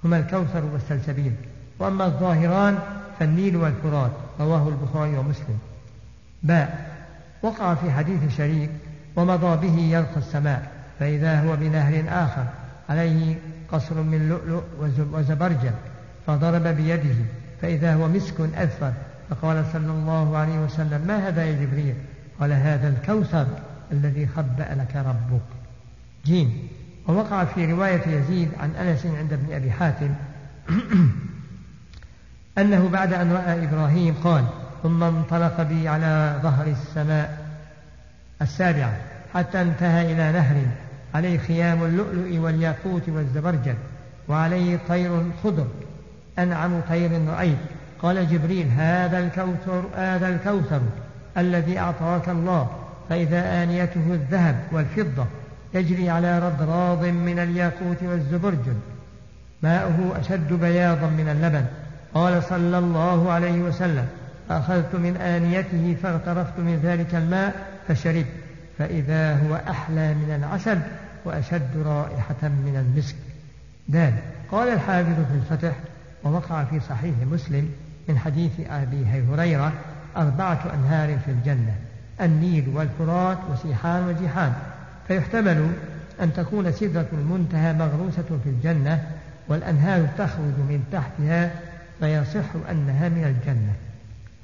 هما 0.03 0.19
الكوثر 0.19 0.65
والسلسبيل. 0.65 1.33
وأما 1.79 2.05
الظاهران 2.05 2.79
فالنيل 3.19 3.55
والفرات. 3.55 4.11
رواه 4.39 4.67
البخاري 4.67 5.17
ومسلم. 5.17 5.59
باء 6.43 6.89
وقع 7.41 7.75
في 7.75 7.91
حديث 7.91 8.37
شريك 8.37 8.69
ومضى 9.15 9.67
به 9.67 9.81
يرقى 9.81 10.17
السماء 10.17 10.71
فإذا 10.99 11.41
هو 11.41 11.55
بنهر 11.55 12.03
آخر. 12.09 12.45
عليه 12.89 13.35
قصر 13.71 14.01
من 14.01 14.29
لؤلؤ 14.29 14.63
وزبرجل 15.13 15.71
فضرب 16.27 16.63
بيده 16.63 17.15
فإذا 17.61 17.93
هو 17.93 18.07
مسك 18.07 18.41
أذفر 18.41 18.93
فقال 19.29 19.65
صلى 19.73 19.91
الله 19.91 20.37
عليه 20.37 20.59
وسلم 20.59 21.01
ما 21.07 21.27
هذا 21.27 21.45
يا 21.45 21.65
جبريل؟ 21.65 21.95
قال 22.39 22.51
هذا 22.51 22.89
الكوثر 22.89 23.47
الذي 23.91 24.27
خبأ 24.27 24.75
لك 24.75 24.95
ربك. 24.95 25.41
جيم. 26.25 26.67
ووقع 27.07 27.45
في 27.45 27.71
رواية 27.71 28.07
يزيد 28.07 28.49
عن 28.59 28.69
أنس 28.75 29.05
عند 29.05 29.33
ابن 29.33 29.53
أبي 29.53 29.71
حاتم 29.71 30.09
أنه 32.57 32.89
بعد 32.89 33.13
أن 33.13 33.31
رأى 33.31 33.63
إبراهيم 33.63 34.15
قال 34.23 34.45
ثم 34.83 35.03
انطلق 35.03 35.61
بي 35.61 35.87
على 35.87 36.39
ظهر 36.43 36.67
السماء 36.67 37.45
السابعة 38.41 38.97
حتى 39.33 39.61
انتهى 39.61 40.13
إلى 40.13 40.31
نهر 40.31 40.55
عليه 41.15 41.37
خيام 41.37 41.83
اللؤلؤ 41.83 42.39
والياقوت 42.39 43.09
والزبرجد 43.09 43.75
وعليه 44.27 44.79
طير 44.87 45.23
خضر 45.43 45.67
أنعم 46.39 46.81
طير 46.89 47.11
رأيت 47.27 47.57
قال 48.01 48.29
جبريل 48.29 48.67
هذا 48.77 49.19
الكوثر 49.19 49.83
هذا 49.95 50.29
الكوثر 50.29 50.81
الذي 51.37 51.79
أعطاك 51.79 52.29
الله 52.29 52.67
فإذا 53.09 53.63
آنيته 53.63 54.13
الذهب 54.13 54.55
والفضة 54.71 55.25
يجري 55.73 56.09
على 56.09 56.39
رضراض 56.39 57.05
من 57.05 57.39
الياقوت 57.39 58.03
والزبرجد 58.03 58.77
ماؤه 59.63 60.19
أشد 60.19 60.53
بياضا 60.53 61.07
من 61.07 61.29
اللبن. 61.29 61.65
قال 62.13 62.43
صلى 62.43 62.77
الله 62.77 63.31
عليه 63.31 63.61
وسلم 63.61 64.07
فأخذت 64.49 64.95
من 64.95 65.17
آنيته 65.17 65.95
فاغترفت 66.03 66.59
من 66.59 66.79
ذلك 66.83 67.15
الماء 67.15 67.53
فشربت. 67.87 68.25
فإذا 68.79 69.35
هو 69.35 69.55
أحلى 69.69 70.13
من 70.13 70.35
العسل 70.35 70.79
وأشد 71.25 71.77
رائحة 71.85 72.43
من 72.43 72.85
المسك. 72.85 73.15
دال 73.87 74.13
قال 74.51 74.69
الحافظ 74.69 75.13
في 75.13 75.35
الفتح 75.35 75.75
ووقع 76.23 76.63
في 76.63 76.79
صحيح 76.79 77.15
مسلم 77.31 77.71
من 78.09 78.17
حديث 78.17 78.51
أبي 78.69 79.05
هريرة 79.05 79.73
أربعة 80.17 80.73
أنهار 80.73 81.17
في 81.25 81.31
الجنة 81.31 81.75
النيل 82.21 82.69
والفرات 82.73 83.37
وسيحان 83.51 84.07
وجيحان. 84.07 84.53
فيحتمل 85.07 85.71
أن 86.21 86.33
تكون 86.33 86.71
سدرة 86.71 87.07
المنتهى 87.13 87.73
مغروسة 87.73 88.39
في 88.43 88.49
الجنة 88.49 89.03
والأنهار 89.47 90.07
تخرج 90.17 90.57
من 90.69 90.83
تحتها 90.91 91.51
فيصح 91.99 92.69
أنها 92.71 93.09
من 93.09 93.23
الجنة. 93.23 93.73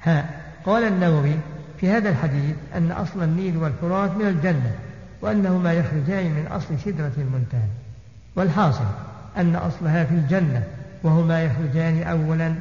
ها 0.04 0.26
قال 0.66 0.84
النووي 0.84 1.36
في 1.80 1.90
هذا 1.90 2.10
الحديث 2.10 2.56
أن 2.76 2.92
أصل 2.92 3.24
النيل 3.24 3.58
والفرات 3.58 4.12
من 4.12 4.28
الجنة 4.28 4.72
وأنهما 5.22 5.74
يخرجان 5.74 6.32
من 6.32 6.48
أصل 6.52 6.80
سدرة 6.86 7.12
المنتهى. 7.18 7.68
والحاصل 8.36 8.86
أن 9.38 9.56
أصلها 9.56 10.04
في 10.04 10.14
الجنة 10.14 10.64
وهما 11.04 11.44
يخرجان 11.44 12.04
أولا 12.04 12.56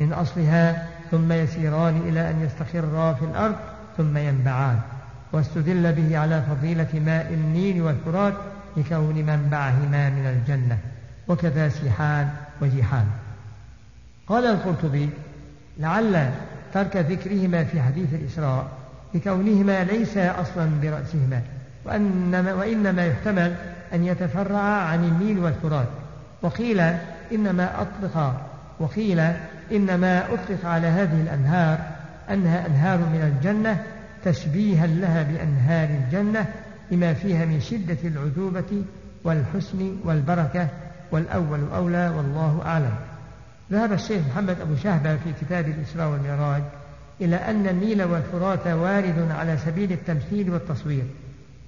من 0.00 0.12
أصلها 0.12 0.88
ثم 1.10 1.32
يسيران 1.32 1.96
إلى 1.96 2.30
أن 2.30 2.40
يستقرا 2.40 3.12
في 3.12 3.24
الأرض 3.24 3.56
ثم 3.96 4.16
ينبعان. 4.16 4.78
واستدل 5.32 5.92
به 5.92 6.18
على 6.18 6.42
فضيلة 6.42 7.00
ماء 7.06 7.34
النيل 7.34 7.82
والفرات 7.82 8.34
لكون 8.76 9.14
منبعهما 9.14 10.10
من 10.10 10.26
الجنة. 10.26 10.78
وكذا 11.28 11.68
سيحان 11.68 12.30
وجيحان. 12.60 13.06
قال 14.26 14.46
القرطبي 14.46 15.10
لعل 15.78 16.30
ترك 16.74 16.96
ذكرهما 16.96 17.64
في 17.64 17.82
حديث 17.82 18.14
الإسراء 18.14 18.66
لكونهما 19.14 19.84
ليس 19.84 20.16
أصلا 20.16 20.70
برأسهما 20.82 21.42
وأنما 21.84 22.54
وإنما 22.54 23.06
يحتمل 23.06 23.54
أن 23.94 24.04
يتفرع 24.04 24.62
عن 24.62 25.04
النيل 25.04 25.38
والفرات. 25.38 25.88
وقيل 26.42 26.80
إنما 27.32 27.82
أطلق 27.82 28.34
وقيل 28.80 29.20
إنما 29.72 30.24
أطلق 30.24 30.66
على 30.66 30.86
هذه 30.86 31.20
الأنهار 31.20 31.78
أنها 32.30 32.66
أنهار 32.66 32.98
من 32.98 33.32
الجنة 33.34 33.82
تشبيها 34.24 34.86
لها 34.86 35.22
بأنهار 35.22 35.88
الجنة 35.88 36.46
لما 36.90 37.14
فيها 37.14 37.44
من 37.44 37.60
شدة 37.60 37.98
العذوبة 38.04 38.84
والحسن 39.24 39.96
والبركة 40.04 40.68
والأول 41.12 41.60
أولى 41.74 42.12
والله 42.16 42.62
أعلم. 42.66 43.11
ذهب 43.72 43.92
الشيخ 43.92 44.22
محمد 44.30 44.60
أبو 44.60 44.76
شهبة 44.76 45.16
في 45.16 45.32
كتاب 45.40 45.68
الإسراء 45.68 46.08
والمعراج 46.08 46.62
إلى 47.20 47.36
أن 47.36 47.68
النيل 47.68 48.02
والفرات 48.02 48.66
وارد 48.66 49.30
على 49.30 49.56
سبيل 49.56 49.92
التمثيل 49.92 50.50
والتصوير 50.50 51.04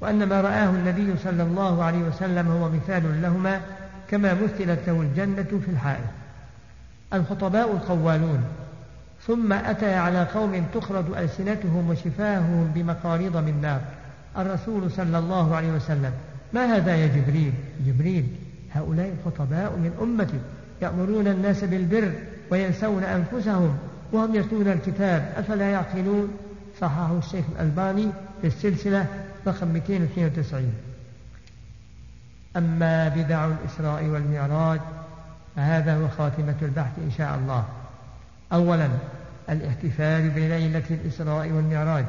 وأن 0.00 0.28
ما 0.28 0.40
رآه 0.40 0.70
النبي 0.70 1.16
صلى 1.24 1.42
الله 1.42 1.84
عليه 1.84 1.98
وسلم 1.98 2.48
هو 2.48 2.70
مثال 2.70 3.22
لهما 3.22 3.60
كما 4.08 4.34
مثلت 4.34 4.80
له 4.86 5.00
الجنة 5.00 5.60
في 5.64 5.70
الحائط. 5.70 6.04
الخطباء 7.14 7.72
القوالون 7.72 8.44
ثم 9.26 9.52
أتى 9.52 9.94
على 9.94 10.22
قوم 10.34 10.66
تخرج 10.74 11.04
ألسنتهم 11.18 11.90
وشفاههم 11.90 12.70
بمقاريض 12.74 13.36
من 13.36 13.60
نار. 13.62 13.80
الرسول 14.38 14.90
صلى 14.90 15.18
الله 15.18 15.56
عليه 15.56 15.72
وسلم 15.72 16.12
ما 16.52 16.76
هذا 16.76 16.96
يا 16.96 17.06
جبريل؟ 17.06 17.52
جبريل 17.86 18.26
هؤلاء 18.72 19.14
الخطباء 19.18 19.76
من 19.76 19.92
أمتي. 20.02 20.40
يأمرون 20.84 21.26
الناس 21.28 21.64
بالبر 21.64 22.12
وينسون 22.50 23.04
أنفسهم 23.04 23.76
وهم 24.12 24.34
يتلون 24.34 24.68
الكتاب 24.68 25.32
أفلا 25.36 25.70
يعقلون؟ 25.70 26.28
صححه 26.80 27.18
الشيخ 27.18 27.44
الألباني 27.52 28.08
في 28.40 28.46
السلسلة 28.46 29.06
رقم 29.46 29.68
292 29.68 30.72
أما 32.56 33.08
بدع 33.08 33.46
الإسراء 33.46 34.04
والمعراج 34.04 34.80
فهذا 35.56 35.96
هو 35.96 36.08
خاتمة 36.08 36.54
البحث 36.62 36.92
إن 36.98 37.10
شاء 37.18 37.34
الله. 37.34 37.64
أولا 38.52 38.88
الاحتفال 39.50 40.30
بليلة 40.30 40.82
الإسراء 40.90 41.50
والمعراج 41.50 42.04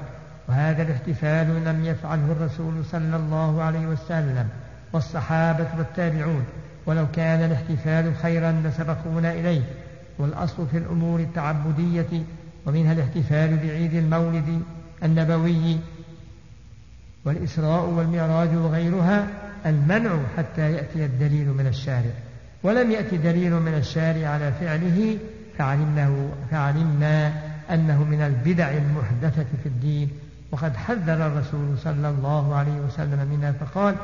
وهذا 0.48 0.84
الاحتفال 0.84 1.64
لم 1.66 1.86
يفعله 1.86 2.32
الرسول 2.32 2.86
صلى 2.86 3.16
الله 3.16 3.64
عليه 3.64 3.88
وسلم 3.88 4.50
والصحابة 4.94 5.68
والتابعون. 5.78 6.46
ولو 6.86 7.08
كان 7.14 7.40
الاحتفال 7.52 8.16
خيرا 8.16 8.52
لسبقونا 8.52 9.34
إليه. 9.34 9.62
والأصل 10.20 10.68
في 10.68 10.78
الأمور 10.78 11.20
التعبدية 11.20 12.24
ومنها 12.66 12.94
الاحتفال 12.94 13.58
بعيد 13.58 13.94
المولد 13.94 14.62
النبوي 15.04 15.78
والإسراء 17.26 17.90
والمعراج 17.90 18.50
وغيرها 18.56 19.28
المنع 19.66 20.18
حتى 20.38 20.72
يأتي 20.72 21.06
الدليل 21.06 21.48
من 21.48 21.68
الشارع. 21.68 22.12
ولم 22.64 22.92
يأتي 22.92 23.18
دليل 23.18 23.54
من 23.54 23.74
الشارع 23.74 24.28
على 24.28 24.52
فعله 24.52 25.18
فعلمناه 25.58 26.28
فعلمنا 26.52 27.34
أنه 27.72 28.04
من 28.04 28.22
البدع 28.22 28.70
المحدثة 28.72 29.46
في 29.64 29.70
الدين. 29.70 30.10
وقد 30.52 30.76
حذر 30.76 31.28
الرسول 31.28 31.78
صلى 31.78 32.10
الله 32.10 32.56
عليه 32.56 32.80
وسلم 32.88 33.28
منها 33.32 33.52
فقال 33.52 33.96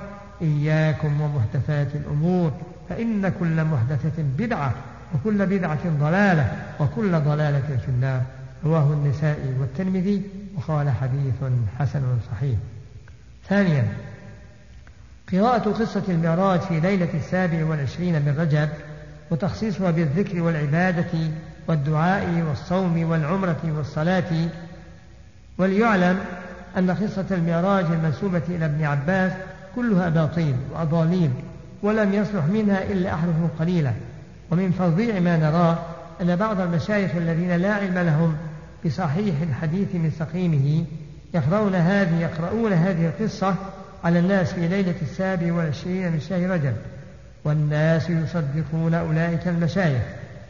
إياكم 0.41 1.21
ومحدثات 1.21 1.87
الأمور. 1.95 2.51
فإن 2.91 3.33
كل 3.39 3.63
محدثة 3.63 4.23
بدعة 4.37 4.73
وكل 5.15 5.45
بدعة 5.45 5.89
ضلالة 5.99 6.51
وكل 6.79 7.11
ضلالة 7.19 7.77
في 7.85 7.89
النار. 7.89 8.21
رواه 8.65 8.93
النسائي 8.93 9.53
والترمذي 9.59 10.21
وقال 10.57 10.89
حديث 10.89 11.51
حسن 11.79 12.01
صحيح. 12.31 12.57
ثانيا 13.49 13.87
قراءة 15.31 15.69
قصة 15.69 16.03
المعراج 16.09 16.59
في 16.59 16.79
ليلة 16.79 17.09
السابع 17.13 17.65
والعشرين 17.65 18.13
من 18.13 18.35
رجب 18.39 18.69
وتخصيصها 19.31 19.91
بالذكر 19.91 20.41
والعبادة 20.41 21.19
والدعاء 21.67 22.45
والصوم 22.49 23.09
والعمرة 23.09 23.73
والصلاة. 23.77 24.49
وليعلم 25.57 26.19
أن 26.77 26.91
قصة 26.91 27.25
المعراج 27.31 27.85
المنسوبة 27.85 28.41
إلى 28.49 28.65
ابن 28.65 28.83
عباس 28.83 29.31
كلها 29.75 30.07
أباطيل 30.07 30.55
وأضاليل 30.71 31.31
ولم 31.83 32.13
يصلح 32.13 32.45
منها 32.45 32.83
إلا 32.83 33.13
أحرف 33.13 33.35
قليلة 33.59 33.93
ومن 34.51 34.71
فظيع 34.71 35.19
ما 35.19 35.37
نراه 35.37 35.77
أن 36.21 36.35
بعض 36.35 36.59
المشايخ 36.59 37.15
الذين 37.15 37.51
لا 37.51 37.73
علم 37.73 37.97
لهم 37.97 38.35
بصحيح 38.85 39.35
الحديث 39.41 39.95
من 39.95 40.11
سقيمه 40.19 40.85
يقرؤون 41.33 41.75
هذه 41.75 42.19
يقرؤون 42.19 42.73
هذه 42.73 43.05
القصة 43.05 43.55
على 44.03 44.19
الناس 44.19 44.53
في 44.53 44.67
ليلة 44.67 44.95
السابع 45.01 45.53
والعشرين 45.53 46.11
من 46.11 46.19
شهر 46.19 46.49
رجب. 46.49 46.73
والناس 47.45 48.09
يصدقون 48.09 48.93
أولئك 48.93 49.47
المشايخ 49.47 50.01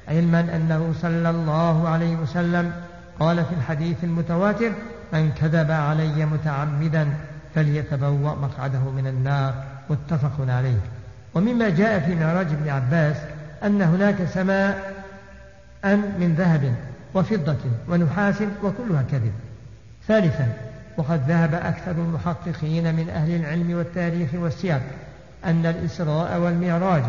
علما 0.07 0.39
أنه 0.39 0.93
صلى 1.01 1.29
الله 1.29 1.89
عليه 1.89 2.15
وسلم 2.15 2.71
قال 3.19 3.45
في 3.45 3.51
الحديث 3.57 4.03
المتواتر 4.03 4.71
من 5.13 5.31
كذب 5.31 5.71
علي 5.71 6.25
متعمدا 6.25 7.07
فليتبوأ 7.55 8.35
مقعده 8.35 8.79
من 8.79 9.07
النار. 9.07 9.53
متفق 9.89 10.31
عليه. 10.39 10.79
ومما 11.33 11.69
جاء 11.69 11.99
في 11.99 12.15
معراج 12.15 12.47
ابن 12.47 12.69
عباس 12.69 13.15
أن 13.63 13.81
هناك 13.81 14.15
سماء 14.33 14.93
أن 15.85 15.97
من 15.97 16.35
ذهب 16.37 16.75
وفضة 17.13 17.57
ونحاس 17.89 18.35
وكلها 18.63 19.03
كذب. 19.11 19.33
ثالثا 20.07 20.47
وقد 20.97 21.21
ذهب 21.27 21.53
أكثر 21.53 21.91
المحققين 21.91 22.95
من 22.95 23.09
أهل 23.09 23.35
العلم 23.35 23.73
والتاريخ 23.77 24.29
والسير 24.33 24.79
أن 25.45 25.65
الإسراء 25.65 26.39
والمعراج 26.39 27.03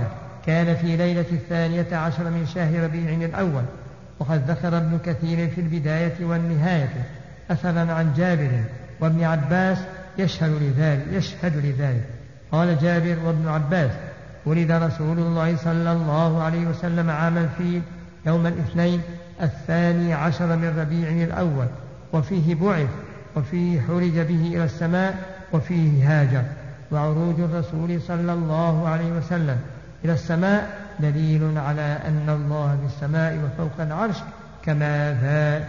كان 0.47 0.77
في 0.77 0.97
ليلة 0.97 1.27
الثانية 1.33 1.97
عشر 1.97 2.25
من 2.25 2.47
شهر 2.55 2.85
ربيع 2.85 3.27
الأول 3.27 3.63
وقد 4.19 4.51
ذكر 4.51 4.77
ابن 4.77 4.99
كثير 5.05 5.49
في 5.49 5.61
البداية 5.61 6.25
والنهاية 6.25 7.05
أثرا 7.51 7.93
عن 7.93 8.13
جابر 8.17 8.51
وابن 9.01 9.25
عباس 9.25 9.79
يشهد 10.19 10.51
لذلك 10.63 11.07
يشهد 11.13 11.57
لذلك. 11.57 12.05
قال 12.53 12.79
جابر 12.79 13.17
وابن 13.25 13.49
عباس 13.49 13.91
ولد 14.47 14.71
رسول 14.71 15.19
الله 15.19 15.57
صلى 15.57 15.93
الله 15.93 16.43
عليه 16.43 16.67
وسلم 16.67 17.11
عام 17.11 17.39
الفيل 17.39 17.83
يوم 18.27 18.47
الاثنين 18.47 19.01
الثاني 19.43 20.15
عشر 20.15 20.57
من 20.57 20.79
ربيع 20.79 21.25
الأول 21.25 21.67
وفيه 22.13 22.55
بعث 22.55 22.89
وفيه 23.37 23.81
حرج 23.81 24.19
به 24.19 24.47
إلى 24.55 24.65
السماء 24.65 25.15
وفيه 25.53 26.21
هاجر. 26.23 26.43
وعروج 26.93 27.41
الرسول 27.41 28.01
صلى 28.01 28.33
الله 28.33 28.89
عليه 28.89 29.13
وسلم 29.13 29.57
إلى 30.05 30.13
السماء 30.13 30.71
دليل 31.01 31.59
على 31.59 31.99
أن 32.09 32.29
الله 32.29 32.77
في 32.81 32.87
السماء 32.95 33.39
وفوق 33.45 33.81
العرش 33.81 34.17
كما, 34.65 35.13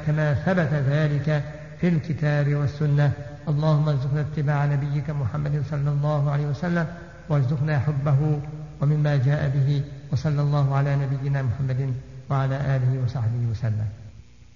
كما 0.07 0.33
ثبت 0.33 0.73
ذلك 0.89 1.43
في 1.81 1.87
الكتاب 1.87 2.55
والسنة. 2.55 3.11
اللهم 3.47 3.89
ارزقنا 3.89 4.21
اتباع 4.21 4.65
نبيك 4.65 5.09
محمد 5.09 5.63
صلى 5.71 5.89
الله 5.89 6.31
عليه 6.31 6.45
وسلم 6.45 6.85
وارزقنا 7.29 7.79
حبه 7.79 8.39
ومما 8.83 9.23
جاء 9.23 9.47
به 9.55 9.81
وصلى 10.11 10.41
الله 10.41 10.75
على 10.75 10.91
نبينا 11.07 11.39
محمد 11.41 11.93
وعلى 12.29 12.57
آله 12.75 12.91
وصحبه 13.03 13.47
وسلم. 13.51 14.02